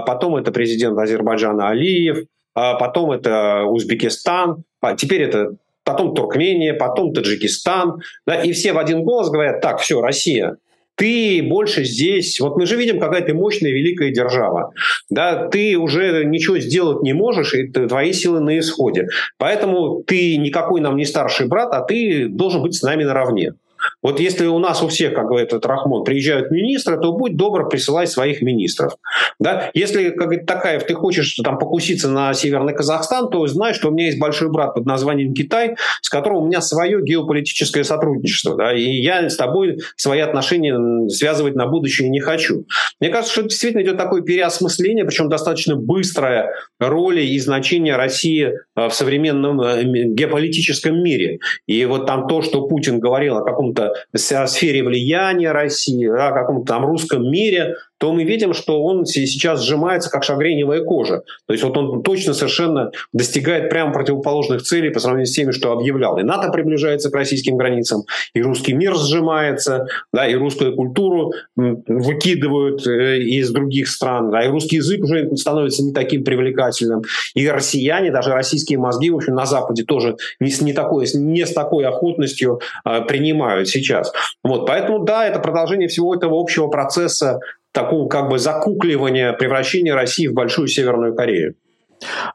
потом 0.05 0.35
это 0.35 0.51
президент 0.51 0.97
Азербайджана 0.97 1.69
Алиев, 1.69 2.25
потом 2.53 3.11
это 3.11 3.63
Узбекистан, 3.65 4.63
теперь 4.97 5.23
это 5.23 5.57
потом 5.85 6.15
Туркмения, 6.15 6.73
потом 6.73 7.13
Таджикистан, 7.13 8.01
да, 8.25 8.41
и 8.41 8.51
все 8.51 8.73
в 8.73 8.77
один 8.77 9.03
голос 9.03 9.29
говорят, 9.29 9.61
так, 9.61 9.79
все, 9.79 10.01
Россия, 10.01 10.57
ты 10.95 11.43
больше 11.43 11.83
здесь, 11.83 12.39
вот 12.39 12.57
мы 12.57 12.65
же 12.65 12.75
видим, 12.75 12.99
какая 12.99 13.21
ты 13.21 13.33
мощная 13.33 13.71
великая 13.71 14.11
держава, 14.11 14.73
да, 15.09 15.47
ты 15.47 15.77
уже 15.77 16.23
ничего 16.25 16.57
сделать 16.59 17.03
не 17.03 17.13
можешь, 17.13 17.53
и 17.53 17.67
твои 17.67 18.13
силы 18.13 18.39
на 18.39 18.57
исходе. 18.59 19.07
Поэтому 19.37 20.03
ты 20.03 20.37
никакой 20.37 20.81
нам 20.81 20.95
не 20.95 21.05
старший 21.05 21.47
брат, 21.47 21.73
а 21.73 21.81
ты 21.81 22.27
должен 22.27 22.61
быть 22.61 22.75
с 22.75 22.81
нами 22.81 23.03
наравне. 23.03 23.53
Вот 24.01 24.19
если 24.19 24.45
у 24.45 24.59
нас 24.59 24.81
у 24.83 24.87
всех, 24.87 25.13
как 25.13 25.27
говорит 25.27 25.47
этот 25.49 25.65
Рахмон, 25.65 26.03
приезжают 26.03 26.51
министры, 26.51 26.99
то 26.99 27.11
будь 27.11 27.35
добр, 27.35 27.67
присылай 27.69 28.07
своих 28.07 28.41
министров. 28.41 28.93
Да? 29.39 29.69
Если, 29.73 30.09
как 30.09 30.27
говорит 30.27 30.45
Такаев, 30.45 30.83
ты 30.85 30.93
хочешь 30.93 31.35
там 31.43 31.57
покуситься 31.57 32.09
на 32.09 32.33
Северный 32.33 32.73
Казахстан, 32.73 33.29
то 33.29 33.45
знай, 33.47 33.73
что 33.73 33.89
у 33.89 33.91
меня 33.91 34.07
есть 34.07 34.19
большой 34.19 34.49
брат 34.49 34.73
под 34.73 34.85
названием 34.85 35.33
Китай, 35.33 35.75
с 36.01 36.09
которым 36.09 36.43
у 36.43 36.47
меня 36.47 36.61
свое 36.61 37.01
геополитическое 37.01 37.83
сотрудничество. 37.83 38.55
Да? 38.55 38.73
И 38.73 39.01
я 39.01 39.29
с 39.29 39.35
тобой 39.35 39.79
свои 39.95 40.19
отношения 40.19 41.09
связывать 41.09 41.55
на 41.55 41.67
будущее 41.67 42.09
не 42.09 42.19
хочу. 42.19 42.65
Мне 42.99 43.09
кажется, 43.09 43.33
что 43.33 43.43
действительно 43.43 43.81
идет 43.83 43.97
такое 43.97 44.21
переосмысление, 44.21 45.05
причем 45.05 45.29
достаточно 45.29 45.75
быстрое 45.75 46.51
роли 46.79 47.21
и 47.21 47.39
значения 47.39 47.95
России 47.95 48.53
э, 48.75 48.87
в 48.87 48.93
современном 48.93 49.61
э, 49.61 49.83
геополитическом 49.83 51.01
мире. 51.01 51.39
И 51.67 51.85
вот 51.85 52.05
там 52.05 52.27
то, 52.27 52.41
что 52.41 52.67
Путин 52.67 52.99
говорил 52.99 53.37
о 53.37 53.43
каком 53.43 53.73
каком-то 54.13 54.47
сфере 54.47 54.83
влияния 54.83 55.51
России, 55.51 56.07
о 56.07 56.31
каком-то 56.31 56.73
там 56.73 56.85
русском 56.85 57.29
мире, 57.29 57.75
то 58.05 58.13
мы 58.13 58.23
видим, 58.23 58.53
что 58.53 58.83
он 58.83 59.07
сейчас 59.07 59.63
сжимается 59.63 60.11
как 60.11 60.23
шагреневая 60.23 60.83
кожа. 60.83 61.23
То 61.47 61.53
есть 61.53 61.63
вот 61.63 61.75
он 61.75 62.03
точно 62.03 62.35
совершенно 62.35 62.91
достигает 63.13 63.71
прямо 63.71 63.91
противоположных 63.91 64.61
целей 64.61 64.91
по 64.91 64.99
сравнению 64.99 65.25
с 65.25 65.31
теми, 65.31 65.49
что 65.49 65.71
объявлял. 65.71 66.19
И 66.19 66.21
НАТО 66.21 66.51
приближается 66.51 67.09
к 67.09 67.15
российским 67.15 67.57
границам, 67.57 68.03
и 68.35 68.43
русский 68.43 68.73
мир 68.73 68.93
сжимается, 68.93 69.87
да, 70.13 70.27
и 70.27 70.35
русскую 70.35 70.75
культуру 70.75 71.33
выкидывают 71.55 72.85
э, 72.85 73.21
из 73.21 73.49
других 73.49 73.87
стран, 73.87 74.29
да, 74.29 74.45
и 74.45 74.49
русский 74.49 74.75
язык 74.75 75.01
уже 75.03 75.35
становится 75.35 75.81
не 75.81 75.91
таким 75.91 76.23
привлекательным. 76.23 77.01
И 77.33 77.49
россияне, 77.49 78.11
даже 78.11 78.33
российские 78.33 78.77
мозги, 78.77 79.09
в 79.09 79.15
общем, 79.15 79.33
на 79.33 79.47
Западе 79.47 79.83
тоже 79.83 80.17
не 80.39 80.51
с, 80.51 80.61
не 80.61 80.73
такой, 80.73 81.07
не 81.15 81.43
с 81.43 81.53
такой 81.53 81.85
охотностью 81.85 82.59
э, 82.85 83.01
принимают 83.07 83.67
сейчас. 83.67 84.13
Вот, 84.43 84.67
поэтому, 84.67 84.99
да, 84.99 85.25
это 85.25 85.39
продолжение 85.39 85.87
всего 85.87 86.13
этого 86.13 86.39
общего 86.39 86.67
процесса 86.67 87.39
такого 87.75 88.07
как 88.07 88.29
бы 88.29 88.39
закукливания, 88.39 89.33
превращения 89.33 89.93
России 89.93 90.27
в 90.27 90.33
большую 90.33 90.67
Северную 90.67 91.13
Корею. 91.13 91.55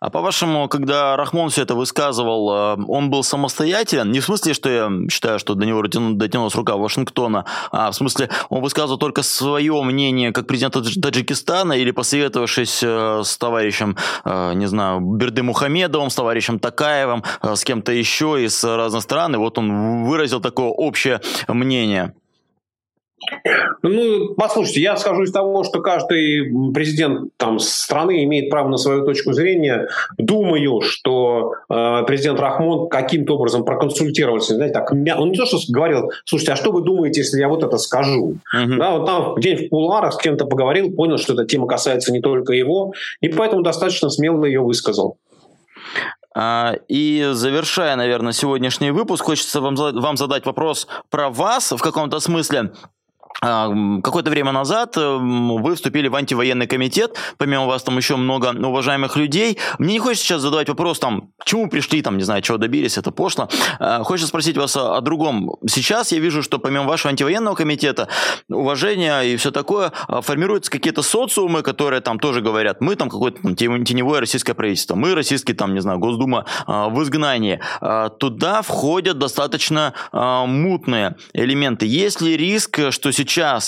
А 0.00 0.10
по-вашему, 0.10 0.68
когда 0.68 1.16
Рахмон 1.16 1.50
все 1.50 1.62
это 1.62 1.74
высказывал, 1.74 2.50
э, 2.50 2.84
он 2.88 3.10
был 3.10 3.22
самостоятелен? 3.22 4.10
Не 4.10 4.20
в 4.20 4.24
смысле, 4.24 4.54
что 4.54 4.70
я 4.70 4.90
считаю, 5.10 5.38
что 5.38 5.54
до 5.54 5.66
него 5.66 5.82
дотянулась 5.82 6.54
рука 6.54 6.76
Вашингтона, 6.76 7.44
а 7.70 7.90
в 7.90 7.94
смысле, 7.94 8.30
он 8.48 8.62
высказывал 8.62 8.98
только 8.98 9.22
свое 9.22 9.82
мнение 9.82 10.32
как 10.32 10.46
президент 10.46 10.74
Таджикистана 10.74 11.74
или 11.74 11.90
посоветовавшись 11.90 12.80
э, 12.82 13.22
с 13.24 13.36
товарищем, 13.36 13.96
э, 14.24 14.54
не 14.54 14.66
знаю, 14.66 15.00
Берды 15.00 15.42
Мухамедовым, 15.42 16.10
с 16.10 16.14
товарищем 16.14 16.58
Такаевым, 16.58 17.22
с 17.42 17.64
кем-то 17.64 17.92
еще 17.92 18.42
из 18.42 18.64
разных 18.64 19.02
стран, 19.02 19.34
и 19.34 19.38
вот 19.38 19.58
он 19.58 20.04
выразил 20.04 20.40
такое 20.40 20.68
общее 20.68 21.20
мнение? 21.48 22.14
Ну, 23.82 24.34
послушайте, 24.34 24.80
я 24.80 24.96
скажу 24.96 25.22
из 25.22 25.32
того, 25.32 25.64
что 25.64 25.80
каждый 25.80 26.52
президент 26.72 27.30
там, 27.36 27.58
страны 27.58 28.24
имеет 28.24 28.50
право 28.50 28.68
на 28.68 28.76
свою 28.76 29.04
точку 29.04 29.32
зрения. 29.32 29.88
Думаю, 30.18 30.80
что 30.80 31.54
э, 31.68 32.02
президент 32.06 32.40
Рахмон 32.40 32.88
каким-то 32.88 33.36
образом 33.36 33.64
проконсультировался. 33.64 34.54
Знаете, 34.54 34.74
так, 34.74 34.92
он 34.92 35.30
не 35.30 35.36
то, 35.36 35.46
что 35.46 35.58
говорил, 35.68 36.10
слушайте, 36.24 36.52
а 36.52 36.56
что 36.56 36.72
вы 36.72 36.82
думаете, 36.82 37.20
если 37.20 37.38
я 37.38 37.48
вот 37.48 37.62
это 37.62 37.76
скажу? 37.78 38.36
Uh-huh. 38.54 38.76
Да, 38.76 38.90
вот 38.92 39.06
там 39.06 39.40
день 39.40 39.66
в 39.66 39.68
кулуарах 39.68 40.14
с 40.14 40.16
кем-то 40.16 40.46
поговорил, 40.46 40.92
понял, 40.92 41.18
что 41.18 41.34
эта 41.34 41.44
тема 41.44 41.66
касается 41.66 42.12
не 42.12 42.20
только 42.20 42.52
его, 42.52 42.92
и 43.20 43.28
поэтому 43.28 43.62
достаточно 43.62 44.10
смело 44.10 44.44
ее 44.44 44.60
высказал. 44.60 45.16
А, 46.34 46.76
и 46.88 47.28
завершая, 47.32 47.96
наверное, 47.96 48.32
сегодняшний 48.32 48.92
выпуск, 48.92 49.24
хочется 49.24 49.60
вам 49.60 50.16
задать 50.16 50.46
вопрос 50.46 50.86
про 51.10 51.28
вас 51.28 51.72
в 51.72 51.78
каком-то 51.78 52.20
смысле. 52.20 52.72
А, 53.42 53.70
какое-то 54.02 54.30
время 54.30 54.52
назад 54.52 54.96
вы 54.96 55.74
вступили 55.74 56.08
в 56.08 56.14
антивоенный 56.14 56.66
комитет, 56.66 57.16
помимо 57.38 57.66
вас 57.66 57.82
там 57.82 57.96
еще 57.96 58.16
много 58.16 58.52
уважаемых 58.52 59.16
людей. 59.16 59.58
Мне 59.78 59.94
не 59.94 59.98
хочется 59.98 60.26
сейчас 60.26 60.42
задавать 60.42 60.68
вопрос, 60.68 60.98
там, 60.98 61.30
чему 61.44 61.68
пришли, 61.68 62.02
там, 62.02 62.18
не 62.18 62.24
знаю, 62.24 62.42
чего 62.42 62.58
добились, 62.58 62.98
это 62.98 63.10
пошло. 63.10 63.48
А, 63.78 64.02
хочется 64.02 64.28
спросить 64.28 64.56
вас 64.58 64.76
о, 64.76 64.96
о 64.96 65.00
другом. 65.00 65.56
Сейчас 65.66 66.12
я 66.12 66.18
вижу, 66.18 66.42
что 66.42 66.58
помимо 66.58 66.84
вашего 66.84 67.10
антивоенного 67.10 67.54
комитета, 67.54 68.08
уважения 68.48 69.20
и 69.22 69.36
все 69.36 69.50
такое, 69.50 69.92
а, 70.06 70.20
формируются 70.20 70.70
какие-то 70.70 71.02
социумы, 71.02 71.62
которые 71.62 72.00
там 72.02 72.18
тоже 72.18 72.42
говорят, 72.42 72.80
мы 72.80 72.96
там 72.96 73.08
какое-то 73.08 73.40
там, 73.40 73.54
теневое 73.56 74.20
российское 74.20 74.54
правительство, 74.54 74.96
мы 74.96 75.14
российский, 75.14 75.54
там, 75.54 75.72
не 75.74 75.80
знаю, 75.80 75.98
Госдума 75.98 76.44
в 76.66 77.02
изгнании. 77.02 77.60
Туда 78.18 78.62
входят 78.62 79.18
достаточно 79.18 79.94
мутные 80.12 81.16
элементы. 81.32 81.86
Есть 81.86 82.20
ли 82.20 82.36
риск, 82.36 82.80
что 82.90 83.10
сейчас, 83.12 83.19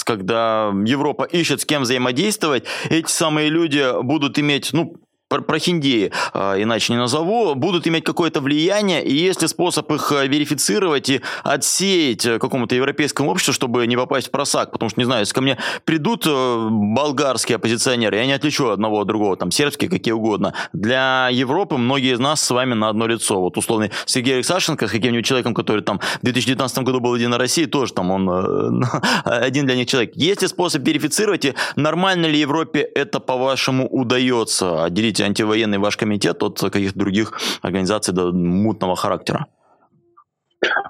когда 0.04 0.72
Европа 0.84 1.24
ищет 1.24 1.60
с 1.60 1.64
кем 1.64 1.82
взаимодействовать, 1.82 2.64
эти 2.90 3.10
самые 3.10 3.48
люди 3.48 4.02
будут 4.02 4.38
иметь, 4.38 4.72
ну, 4.72 4.96
прохиндеи, 5.40 6.12
а, 6.32 6.60
иначе 6.60 6.92
не 6.92 6.98
назову, 6.98 7.54
будут 7.54 7.86
иметь 7.86 8.04
какое-то 8.04 8.40
влияние, 8.40 9.02
и 9.04 9.14
есть 9.14 9.42
ли 9.42 9.48
способ 9.48 9.90
их 9.92 10.12
э, 10.12 10.26
верифицировать 10.26 11.08
и 11.08 11.20
отсеять 11.42 12.26
э, 12.26 12.38
какому-то 12.38 12.74
европейскому 12.74 13.30
обществу, 13.30 13.54
чтобы 13.54 13.86
не 13.86 13.96
попасть 13.96 14.28
в 14.28 14.30
просак, 14.30 14.70
потому 14.72 14.90
что, 14.90 15.00
не 15.00 15.04
знаю, 15.04 15.20
если 15.20 15.34
ко 15.34 15.40
мне 15.40 15.58
придут 15.84 16.26
э, 16.26 16.68
болгарские 16.70 17.56
оппозиционеры, 17.56 18.16
я 18.16 18.26
не 18.26 18.32
отличу 18.32 18.68
одного 18.68 19.00
от 19.00 19.06
другого, 19.06 19.36
там, 19.36 19.50
сербские, 19.50 19.88
какие 19.88 20.12
угодно. 20.12 20.54
Для 20.72 21.28
Европы 21.30 21.76
многие 21.76 22.14
из 22.14 22.18
нас 22.18 22.42
с 22.42 22.50
вами 22.50 22.74
на 22.74 22.88
одно 22.88 23.06
лицо. 23.06 23.40
Вот 23.40 23.56
условный 23.56 23.90
Сергей 24.06 24.34
Алексашенко 24.34 24.88
с 24.88 24.90
каким-нибудь 24.90 25.24
человеком, 25.24 25.54
который 25.54 25.82
там 25.82 25.98
в 25.98 26.24
2019 26.24 26.78
году 26.78 27.00
был 27.00 27.14
один 27.14 27.30
на 27.30 27.38
России, 27.38 27.64
тоже 27.64 27.92
там 27.92 28.10
он 28.10 28.28
один 29.24 29.66
для 29.66 29.76
них 29.76 29.88
человек. 29.88 30.12
Есть 30.14 30.42
ли 30.42 30.48
способ 30.48 30.86
верифицировать, 30.86 31.44
и 31.44 31.54
нормально 31.76 32.26
ли 32.26 32.38
Европе 32.38 32.80
это, 32.80 33.20
по-вашему, 33.20 33.88
удается? 33.88 34.84
Отделить 34.84 35.20
антивоенный 35.24 35.78
ваш 35.78 35.96
комитет 35.96 36.42
от 36.42 36.60
каких-то 36.60 36.98
других 36.98 37.38
организаций 37.62 38.14
до 38.14 38.32
мутного 38.32 38.96
характера? 38.96 39.46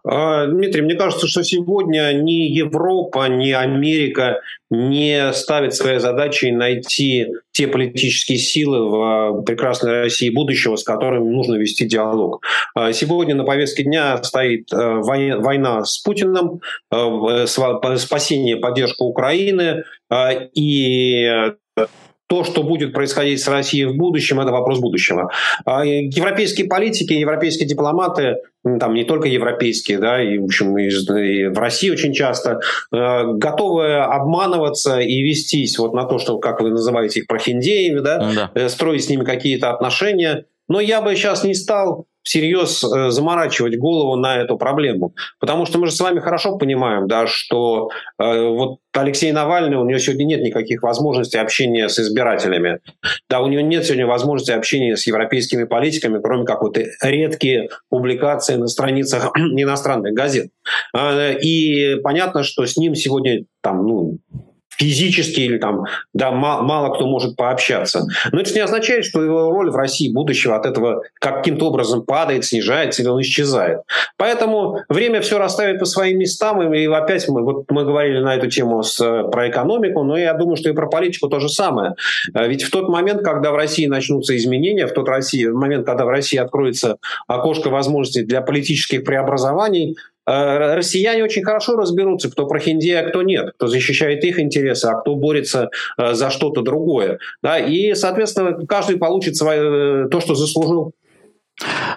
А, 0.05 0.47
Дмитрий, 0.47 0.83
мне 0.83 0.95
кажется, 0.95 1.29
что 1.29 1.43
сегодня 1.43 2.13
ни 2.13 2.51
Европа, 2.51 3.29
ни 3.29 3.53
Америка 3.53 4.41
не 4.71 5.33
ставит 5.33 5.75
своей 5.75 5.99
задачей 5.99 6.51
найти 6.51 7.29
те 7.53 7.69
политические 7.69 8.39
силы 8.39 8.91
в 8.91 8.95
а, 8.95 9.43
прекрасной 9.43 10.03
России 10.03 10.29
будущего, 10.29 10.77
с 10.77 10.83
которыми 10.83 11.31
нужно 11.31 11.55
вести 11.55 11.87
диалог. 11.87 12.43
А, 12.75 12.93
сегодня 12.93 13.35
на 13.35 13.45
повестке 13.45 13.85
дня 13.85 14.23
стоит 14.23 14.69
война 14.73 15.85
с 15.85 15.99
Путиным, 15.99 16.61
спасение, 17.97 18.57
поддержка 18.57 19.03
Украины 19.03 19.85
и 20.55 21.53
то, 22.33 22.45
что 22.45 22.63
будет 22.63 22.95
происходить 22.95 23.43
с 23.43 23.49
Россией 23.49 23.85
в 23.85 23.95
будущем, 23.95 24.41
это 24.41 24.53
вопрос 24.53 24.79
будущего. 24.79 25.31
А 25.67 25.85
европейские 25.85 26.67
политики, 26.67 27.13
европейские 27.13 27.69
дипломаты, 27.69 28.37
там 28.81 28.95
не 28.95 29.05
только 29.05 29.29
европейские, 29.29 29.99
да, 29.99 30.23
и, 30.23 30.39
в 30.39 30.45
общем, 30.45 30.79
и, 30.79 31.49
в 31.49 31.59
России 31.59 31.91
очень 31.91 32.15
часто, 32.15 32.61
э, 32.91 33.25
готовы 33.35 33.97
обманываться 33.97 35.01
и 35.01 35.21
вестись 35.21 35.79
вот 35.79 35.93
на 35.93 36.05
то, 36.05 36.19
что, 36.19 36.39
как 36.39 36.63
вы 36.63 36.71
называете 36.71 37.21
их, 37.21 37.27
прохиндеями, 37.27 37.99
да, 37.99 38.33
да. 38.35 38.51
Э, 38.55 38.71
строить 38.71 39.05
с 39.05 39.11
ними 39.11 39.25
какие-то 39.25 39.69
отношения. 39.69 40.47
Но 40.69 40.81
я 40.81 41.03
бы 41.03 41.15
сейчас 41.15 41.45
не 41.45 41.53
стал 41.53 42.07
всерьез 42.23 42.85
э, 42.85 43.11
заморачивать 43.11 43.79
голову 43.79 44.17
на 44.17 44.37
эту 44.37 44.57
проблему. 44.57 45.15
Потому 45.41 45.67
что 45.67 45.79
мы 45.79 45.87
же 45.87 45.93
с 45.93 46.01
вами 46.01 46.21
хорошо 46.21 46.57
понимаем, 46.57 47.09
да, 47.09 47.27
что 47.27 47.91
э, 48.19 48.49
вот 48.49 48.79
Алексей 48.93 49.33
Навальный, 49.33 49.77
у 49.77 49.85
него 49.85 49.99
сегодня 49.99 50.25
нет 50.25 50.43
никаких 50.43 50.83
возможностей 50.83 51.39
общения 51.39 51.89
с 51.89 51.99
избирателями. 51.99 52.81
Да, 53.29 53.41
у 53.41 53.47
него 53.49 53.63
нет 53.63 53.85
сегодня 53.85 54.07
возможности 54.07 54.53
общения 54.53 54.97
с 54.97 55.07
европейскими 55.07 55.65
политиками, 55.65 56.21
кроме 56.23 56.45
как 56.45 56.63
вот 56.63 56.77
редкие 57.03 57.71
публикации 57.89 58.57
на 58.57 58.67
страницах 58.67 59.33
иностранных 59.37 60.15
газет. 60.15 60.51
Э, 60.97 61.37
и 61.39 61.97
понятно, 62.03 62.43
что 62.43 62.67
с 62.67 62.77
ним 62.77 62.95
сегодня 62.95 63.45
там, 63.63 63.87
ну, 63.87 64.19
физически 64.77 65.41
или 65.41 65.59
там, 65.59 65.85
да, 66.13 66.31
мало, 66.31 66.63
мало 66.63 66.95
кто 66.95 67.07
может 67.07 67.37
пообщаться. 67.37 68.07
Но 68.33 68.41
это 68.41 68.53
не 68.53 68.61
означает, 68.61 69.05
что 69.05 69.23
его 69.23 69.51
роль 69.51 69.71
в 69.71 69.77
России 69.77 70.13
будущего 70.13 70.57
от 70.57 70.67
этого 70.67 71.03
каким-то 71.21 71.67
образом 71.67 72.03
падает, 72.03 72.45
снижается 72.45 73.03
или 73.03 73.09
он 73.09 73.21
исчезает. 73.21 73.81
Поэтому 74.17 74.81
время 74.89 75.21
все 75.21 75.39
расставит 75.39 75.79
по 75.79 75.85
своим 75.85 76.19
местам. 76.19 76.63
И 76.73 76.87
опять 76.87 77.29
мы, 77.29 77.43
вот 77.45 77.71
мы 77.71 77.85
говорили 77.85 78.21
на 78.21 78.35
эту 78.35 78.51
тему 78.51 78.83
с, 78.83 78.99
про 79.31 79.49
экономику, 79.49 80.03
но 80.03 80.17
я 80.17 80.35
думаю, 80.35 80.57
что 80.57 80.71
и 80.71 80.73
про 80.73 80.89
политику 80.89 81.29
то 81.29 81.41
же 81.41 81.49
самое. 81.49 81.95
А 82.35 82.47
ведь 82.47 82.63
в 82.63 82.71
тот 82.71 82.89
момент, 82.89 83.23
когда 83.23 83.51
в 83.51 83.57
России 83.57 83.87
начнутся 83.87 84.37
изменения, 84.37 84.87
в 84.87 84.93
тот 84.93 85.09
России, 85.09 85.47
в 85.47 85.55
момент, 85.55 85.87
когда 85.87 86.05
в 86.05 86.09
России 86.09 86.39
откроется 86.39 86.97
окошко 87.27 87.69
возможностей 87.69 88.23
для 88.23 88.41
политических 88.41 89.05
преобразований, 89.05 89.97
Э, 90.12 90.12
россияне 90.27 91.25
очень 91.25 91.43
хорошо 91.43 91.77
разберутся, 91.77 92.31
кто 92.31 92.47
прохиндей, 92.47 92.99
а 92.99 93.09
кто 93.09 93.23
нет, 93.23 93.53
кто 93.57 93.67
защищает 93.67 94.25
их 94.25 94.39
интересы, 94.39 94.87
а 94.87 95.01
кто 95.01 95.15
борется 95.15 95.71
э, 95.99 96.15
за 96.15 96.31
что-то 96.31 96.63
другое. 96.63 97.19
Да? 97.43 97.59
И, 97.59 97.95
соответственно, 97.95 98.67
каждый 98.67 98.99
получит 98.99 99.37
свое, 99.37 100.05
э, 100.05 100.09
то, 100.09 100.21
что 100.21 100.35
заслужил. 100.35 100.93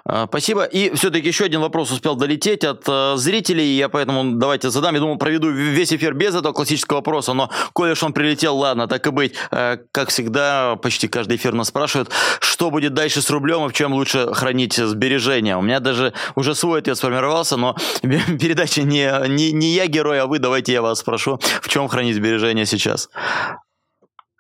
А, 0.08 0.28
спасибо. 0.28 0.64
И 0.66 0.94
все-таки 0.96 1.28
еще 1.28 1.46
один 1.46 1.62
вопрос 1.62 1.92
успел 1.92 2.16
долететь 2.16 2.64
от 2.64 2.84
э, 2.88 3.16
зрителей. 3.18 3.76
Я 3.76 3.90
поэтому 3.90 4.38
давайте 4.38 4.70
задам. 4.70 4.94
Я 4.94 5.02
думал, 5.02 5.18
проведу 5.18 5.50
весь 5.50 5.92
эфир 5.92 6.14
без 6.14 6.36
этого 6.36 6.54
классического 6.54 6.98
вопроса, 6.98 7.34
но 7.34 7.50
коли 7.74 7.96
он 8.00 8.14
прилетел, 8.14 8.56
ладно, 8.56 8.88
так 8.88 9.08
и 9.08 9.10
быть. 9.10 9.34
Э, 9.52 9.78
как 9.92 10.10
всегда, 10.10 10.76
почти 10.76 11.08
каждый 11.08 11.38
эфир 11.38 11.54
нас 11.54 11.70
спрашивает, 11.70 12.10
что 12.40 12.70
будет 12.70 12.94
дальше 12.94 13.22
с 13.22 13.30
рублем 13.30 13.66
и 13.66 13.70
в 13.70 13.74
чем 13.74 13.94
лучше 13.94 14.34
хранить 14.34 14.76
сбережения. 14.76 15.58
У 15.58 15.62
меня 15.62 15.80
даже 15.80 16.14
уже 16.36 16.54
свой 16.54 16.80
ответ 16.80 16.98
сформировался, 16.98 17.58
но 17.58 17.76
передача 18.02 18.84
не, 18.84 19.12
не, 19.28 19.52
не 19.52 19.74
я 19.74 19.88
герой, 19.88 20.20
а 20.22 20.28
вы. 20.28 20.40
Давайте 20.40 20.74
я 20.74 20.82
вас 20.82 21.00
спрошу, 21.00 21.40
в 21.62 21.70
чем 21.70 21.88
хранить 21.88 22.16
сбережения 22.16 22.66
сейчас. 22.66 23.10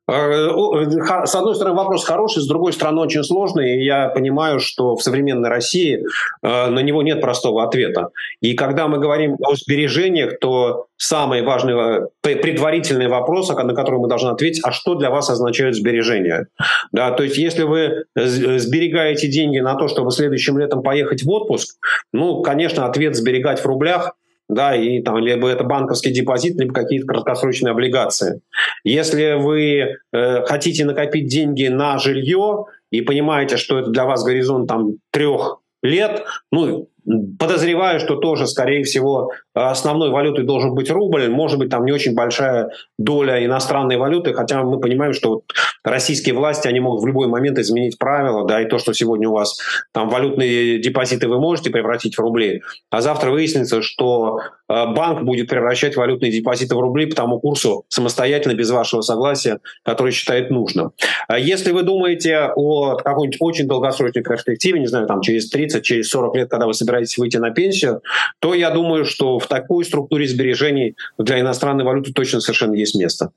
Э, 0.07 1.25
с 1.25 1.35
одной 1.35 1.55
стороны, 1.55 1.75
вопрос 1.75 2.05
хороший, 2.05 2.43
с 2.43 2.47
другой 2.47 2.73
стороны, 2.73 3.01
очень 3.01 3.23
сложный. 3.23 3.77
И 3.77 3.85
я 3.85 4.09
понимаю, 4.09 4.59
что 4.59 4.95
в 4.95 5.01
современной 5.01 5.49
России 5.49 6.03
э, 6.43 6.67
на 6.69 6.79
него 6.79 7.01
нет 7.01 7.21
простого 7.21 7.63
ответа. 7.63 8.09
И 8.41 8.53
когда 8.53 8.87
мы 8.87 8.99
говорим 8.99 9.37
о 9.43 9.55
сбережениях, 9.55 10.39
то 10.39 10.87
самый 10.97 11.41
важный 11.41 11.73
э, 11.73 12.35
предварительный 12.35 13.07
вопрос, 13.07 13.49
на 13.49 13.73
который 13.73 13.99
мы 13.99 14.07
должны 14.07 14.29
ответить, 14.29 14.61
а 14.63 14.71
что 14.71 14.95
для 14.95 15.09
вас 15.09 15.29
означают 15.29 15.75
сбережения? 15.75 16.47
Да, 16.91 17.11
то 17.11 17.23
есть 17.23 17.37
если 17.37 17.63
вы 17.63 18.05
сберегаете 18.15 19.27
деньги 19.27 19.59
на 19.59 19.75
то, 19.75 19.87
чтобы 19.87 20.11
следующим 20.11 20.57
летом 20.57 20.83
поехать 20.83 21.23
в 21.23 21.29
отпуск, 21.29 21.77
ну, 22.13 22.41
конечно, 22.41 22.85
ответ 22.85 23.15
сберегать 23.15 23.59
в 23.59 23.65
рублях 23.65 24.13
да, 24.47 24.75
и 24.75 25.01
там 25.01 25.17
либо 25.17 25.47
это 25.47 25.63
банковский 25.63 26.11
депозит, 26.11 26.57
либо 26.59 26.73
какие-то 26.73 27.07
краткосрочные 27.07 27.71
облигации. 27.71 28.41
Если 28.83 29.33
вы 29.33 29.97
э, 30.13 30.45
хотите 30.45 30.85
накопить 30.85 31.27
деньги 31.27 31.67
на 31.67 31.97
жилье 31.97 32.65
и 32.91 33.01
понимаете, 33.01 33.57
что 33.57 33.79
это 33.79 33.89
для 33.89 34.05
вас 34.05 34.23
горизонт 34.23 34.67
там 34.67 34.93
трех 35.11 35.61
лет, 35.81 36.23
ну, 36.51 36.89
Подозреваю, 37.37 37.99
что 37.99 38.15
тоже, 38.15 38.47
скорее 38.47 38.83
всего, 38.83 39.31
основной 39.53 40.09
валютой 40.09 40.43
должен 40.43 40.73
быть 40.73 40.89
рубль. 40.89 41.29
Может 41.29 41.59
быть, 41.59 41.69
там 41.69 41.85
не 41.85 41.91
очень 41.91 42.15
большая 42.15 42.71
доля 42.97 43.45
иностранной 43.45 43.97
валюты, 43.97 44.33
хотя 44.33 44.63
мы 44.63 44.79
понимаем, 44.79 45.13
что 45.13 45.29
вот 45.29 45.43
российские 45.83 46.33
власти, 46.33 46.67
они 46.67 46.79
могут 46.79 47.03
в 47.03 47.07
любой 47.07 47.27
момент 47.27 47.59
изменить 47.59 47.99
правила, 47.99 48.47
да, 48.47 48.61
и 48.61 48.65
то, 48.65 48.79
что 48.79 48.93
сегодня 48.93 49.29
у 49.29 49.33
вас 49.33 49.59
там 49.91 50.09
валютные 50.09 50.79
депозиты 50.79 51.27
вы 51.27 51.39
можете 51.39 51.69
превратить 51.69 52.15
в 52.15 52.19
рубли, 52.19 52.63
а 52.89 53.01
завтра 53.01 53.29
выяснится, 53.29 53.83
что 53.83 54.39
э, 54.67 54.85
банк 54.87 55.21
будет 55.21 55.47
превращать 55.47 55.95
валютные 55.95 56.31
депозиты 56.31 56.75
в 56.75 56.79
рубли 56.79 57.05
по 57.05 57.15
тому 57.15 57.39
курсу 57.39 57.85
самостоятельно, 57.87 58.55
без 58.55 58.71
вашего 58.71 59.01
согласия, 59.01 59.59
который 59.83 60.11
считает 60.11 60.49
нужным. 60.49 60.91
А 61.27 61.37
если 61.37 61.71
вы 61.71 61.83
думаете 61.83 62.51
о 62.55 62.95
какой-нибудь 62.95 63.37
очень 63.39 63.67
долгосрочной 63.67 64.23
перспективе, 64.23 64.79
не 64.79 64.87
знаю, 64.87 65.05
там 65.07 65.21
через 65.21 65.49
30, 65.49 65.83
через 65.83 66.09
40 66.09 66.35
лет, 66.35 66.49
когда 66.49 66.65
вы 66.65 66.73
собираетесь 66.73 66.94
собираетесь 66.95 67.17
выйти 67.17 67.37
на 67.37 67.51
пенсию, 67.51 68.01
то 68.39 68.53
я 68.53 68.71
думаю, 68.71 69.05
что 69.05 69.39
в 69.39 69.47
такой 69.47 69.85
структуре 69.85 70.27
сбережений 70.27 70.95
для 71.17 71.39
иностранной 71.39 71.83
валюты 71.83 72.13
точно 72.13 72.39
совершенно 72.39 72.75
есть 72.75 72.95
место. 72.95 73.31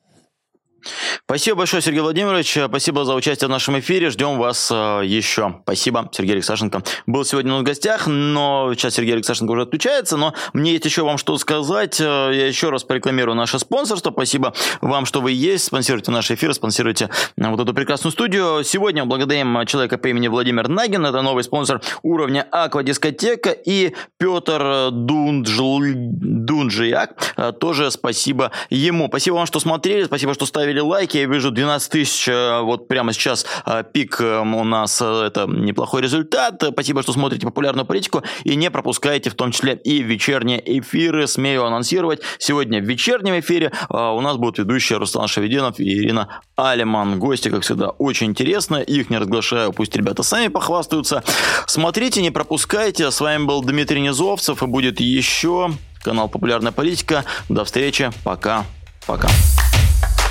Спасибо 1.25 1.59
большое, 1.59 1.83
Сергей 1.83 2.01
Владимирович. 2.01 2.57
Спасибо 2.67 3.05
за 3.05 3.15
участие 3.15 3.49
в 3.49 3.51
нашем 3.51 3.79
эфире. 3.81 4.11
Ждем 4.11 4.39
вас 4.39 4.71
э, 4.71 5.03
еще. 5.05 5.61
Спасибо, 5.65 6.09
Сергей 6.13 6.35
Алексашенко. 6.35 6.83
Был 7.07 7.25
сегодня 7.25 7.53
у 7.53 7.57
нас 7.57 7.65
гостях, 7.65 8.07
но 8.07 8.73
сейчас 8.75 8.95
Сергей 8.95 9.15
Алексашенко 9.15 9.51
уже 9.51 9.63
отключается, 9.63 10.17
но 10.17 10.33
мне 10.55 10.73
есть 10.73 10.85
еще 10.85 11.03
вам 11.03 11.19
что 11.19 11.37
сказать. 11.37 12.01
Э, 12.01 12.31
я 12.33 12.47
еще 12.47 12.71
раз 12.71 12.85
порекламирую 12.85 13.35
наше 13.35 13.59
спонсорство. 13.59 14.11
Спасибо 14.11 14.55
вам, 14.81 15.05
что 15.05 15.21
вы 15.21 15.33
есть. 15.33 15.67
Спонсируйте 15.67 16.11
наш 16.11 16.31
эфир, 16.31 16.55
спонсируйте 16.55 17.11
э, 17.37 17.49
вот 17.51 17.61
эту 17.61 17.75
прекрасную 17.75 18.13
студию. 18.13 18.65
Сегодня 18.65 19.05
благодарим 19.05 19.67
человека 19.67 19.99
по 19.99 20.07
имени 20.07 20.29
Владимир 20.29 20.69
Нагин. 20.69 21.05
Это 21.05 21.21
новый 21.21 21.45
спонсор 21.45 21.83
уровня 22.03 22.47
Аквадискотека. 22.51 23.51
И 23.51 23.95
Петр 24.17 24.91
Дунджл... 24.93 25.81
Дунджияк. 25.83 27.35
Тоже 27.61 27.91
спасибо 27.91 28.53
ему. 28.71 29.09
Спасибо 29.09 29.35
вам, 29.35 29.47
что 29.47 29.61
смотрели. 29.61 30.05
Спасибо, 30.05 30.33
что 30.33 30.47
ставили 30.47 30.68
поставили 30.69 30.81
лайки, 30.81 31.17
я 31.17 31.27
вижу 31.27 31.51
12 31.51 31.91
тысяч, 31.91 32.29
э, 32.29 32.61
вот 32.61 32.89
прямо 32.89 33.13
сейчас 33.15 33.47
э, 33.65 33.85
пик 33.91 34.21
э, 34.21 34.41
у 34.41 34.65
нас, 34.65 35.01
это 35.01 35.47
неплохой 35.47 36.03
результат. 36.03 36.63
Спасибо, 36.73 37.03
что 37.03 37.13
смотрите 37.13 37.47
популярную 37.47 37.87
политику 37.87 38.23
и 38.45 38.55
не 38.55 38.71
пропускайте 38.71 39.31
в 39.31 39.35
том 39.35 39.51
числе 39.51 39.77
и 39.77 40.03
вечерние 40.03 40.61
эфиры. 40.79 41.27
Смею 41.27 41.65
анонсировать, 41.65 42.21
сегодня 42.39 42.81
в 42.81 42.85
вечернем 42.85 43.41
эфире 43.41 43.73
у 43.89 44.21
нас 44.21 44.37
будут 44.37 44.59
ведущие 44.59 44.99
Руслан 44.99 45.27
Шавединов 45.27 45.81
и 45.81 45.85
Ирина 45.85 46.43
Алиман. 46.57 47.19
Гости, 47.19 47.49
как 47.49 47.63
всегда, 47.63 47.89
очень 47.89 48.27
интересно, 48.27 48.77
их 48.77 49.09
не 49.09 49.17
разглашаю, 49.17 49.73
пусть 49.73 49.97
ребята 49.97 50.23
сами 50.23 50.49
похвастаются. 50.49 51.23
Смотрите, 51.67 52.21
не 52.21 52.31
пропускайте. 52.31 53.11
С 53.11 53.21
вами 53.21 53.45
был 53.45 53.63
Дмитрий 53.63 54.03
Низовцев 54.03 54.63
и 54.63 54.67
будет 54.67 55.01
еще 55.01 55.71
канал 56.03 56.29
«Популярная 56.29 56.73
политика». 56.73 57.25
До 57.49 57.65
встречи, 57.65 58.11
пока, 58.23 58.65
пока. 59.07 59.29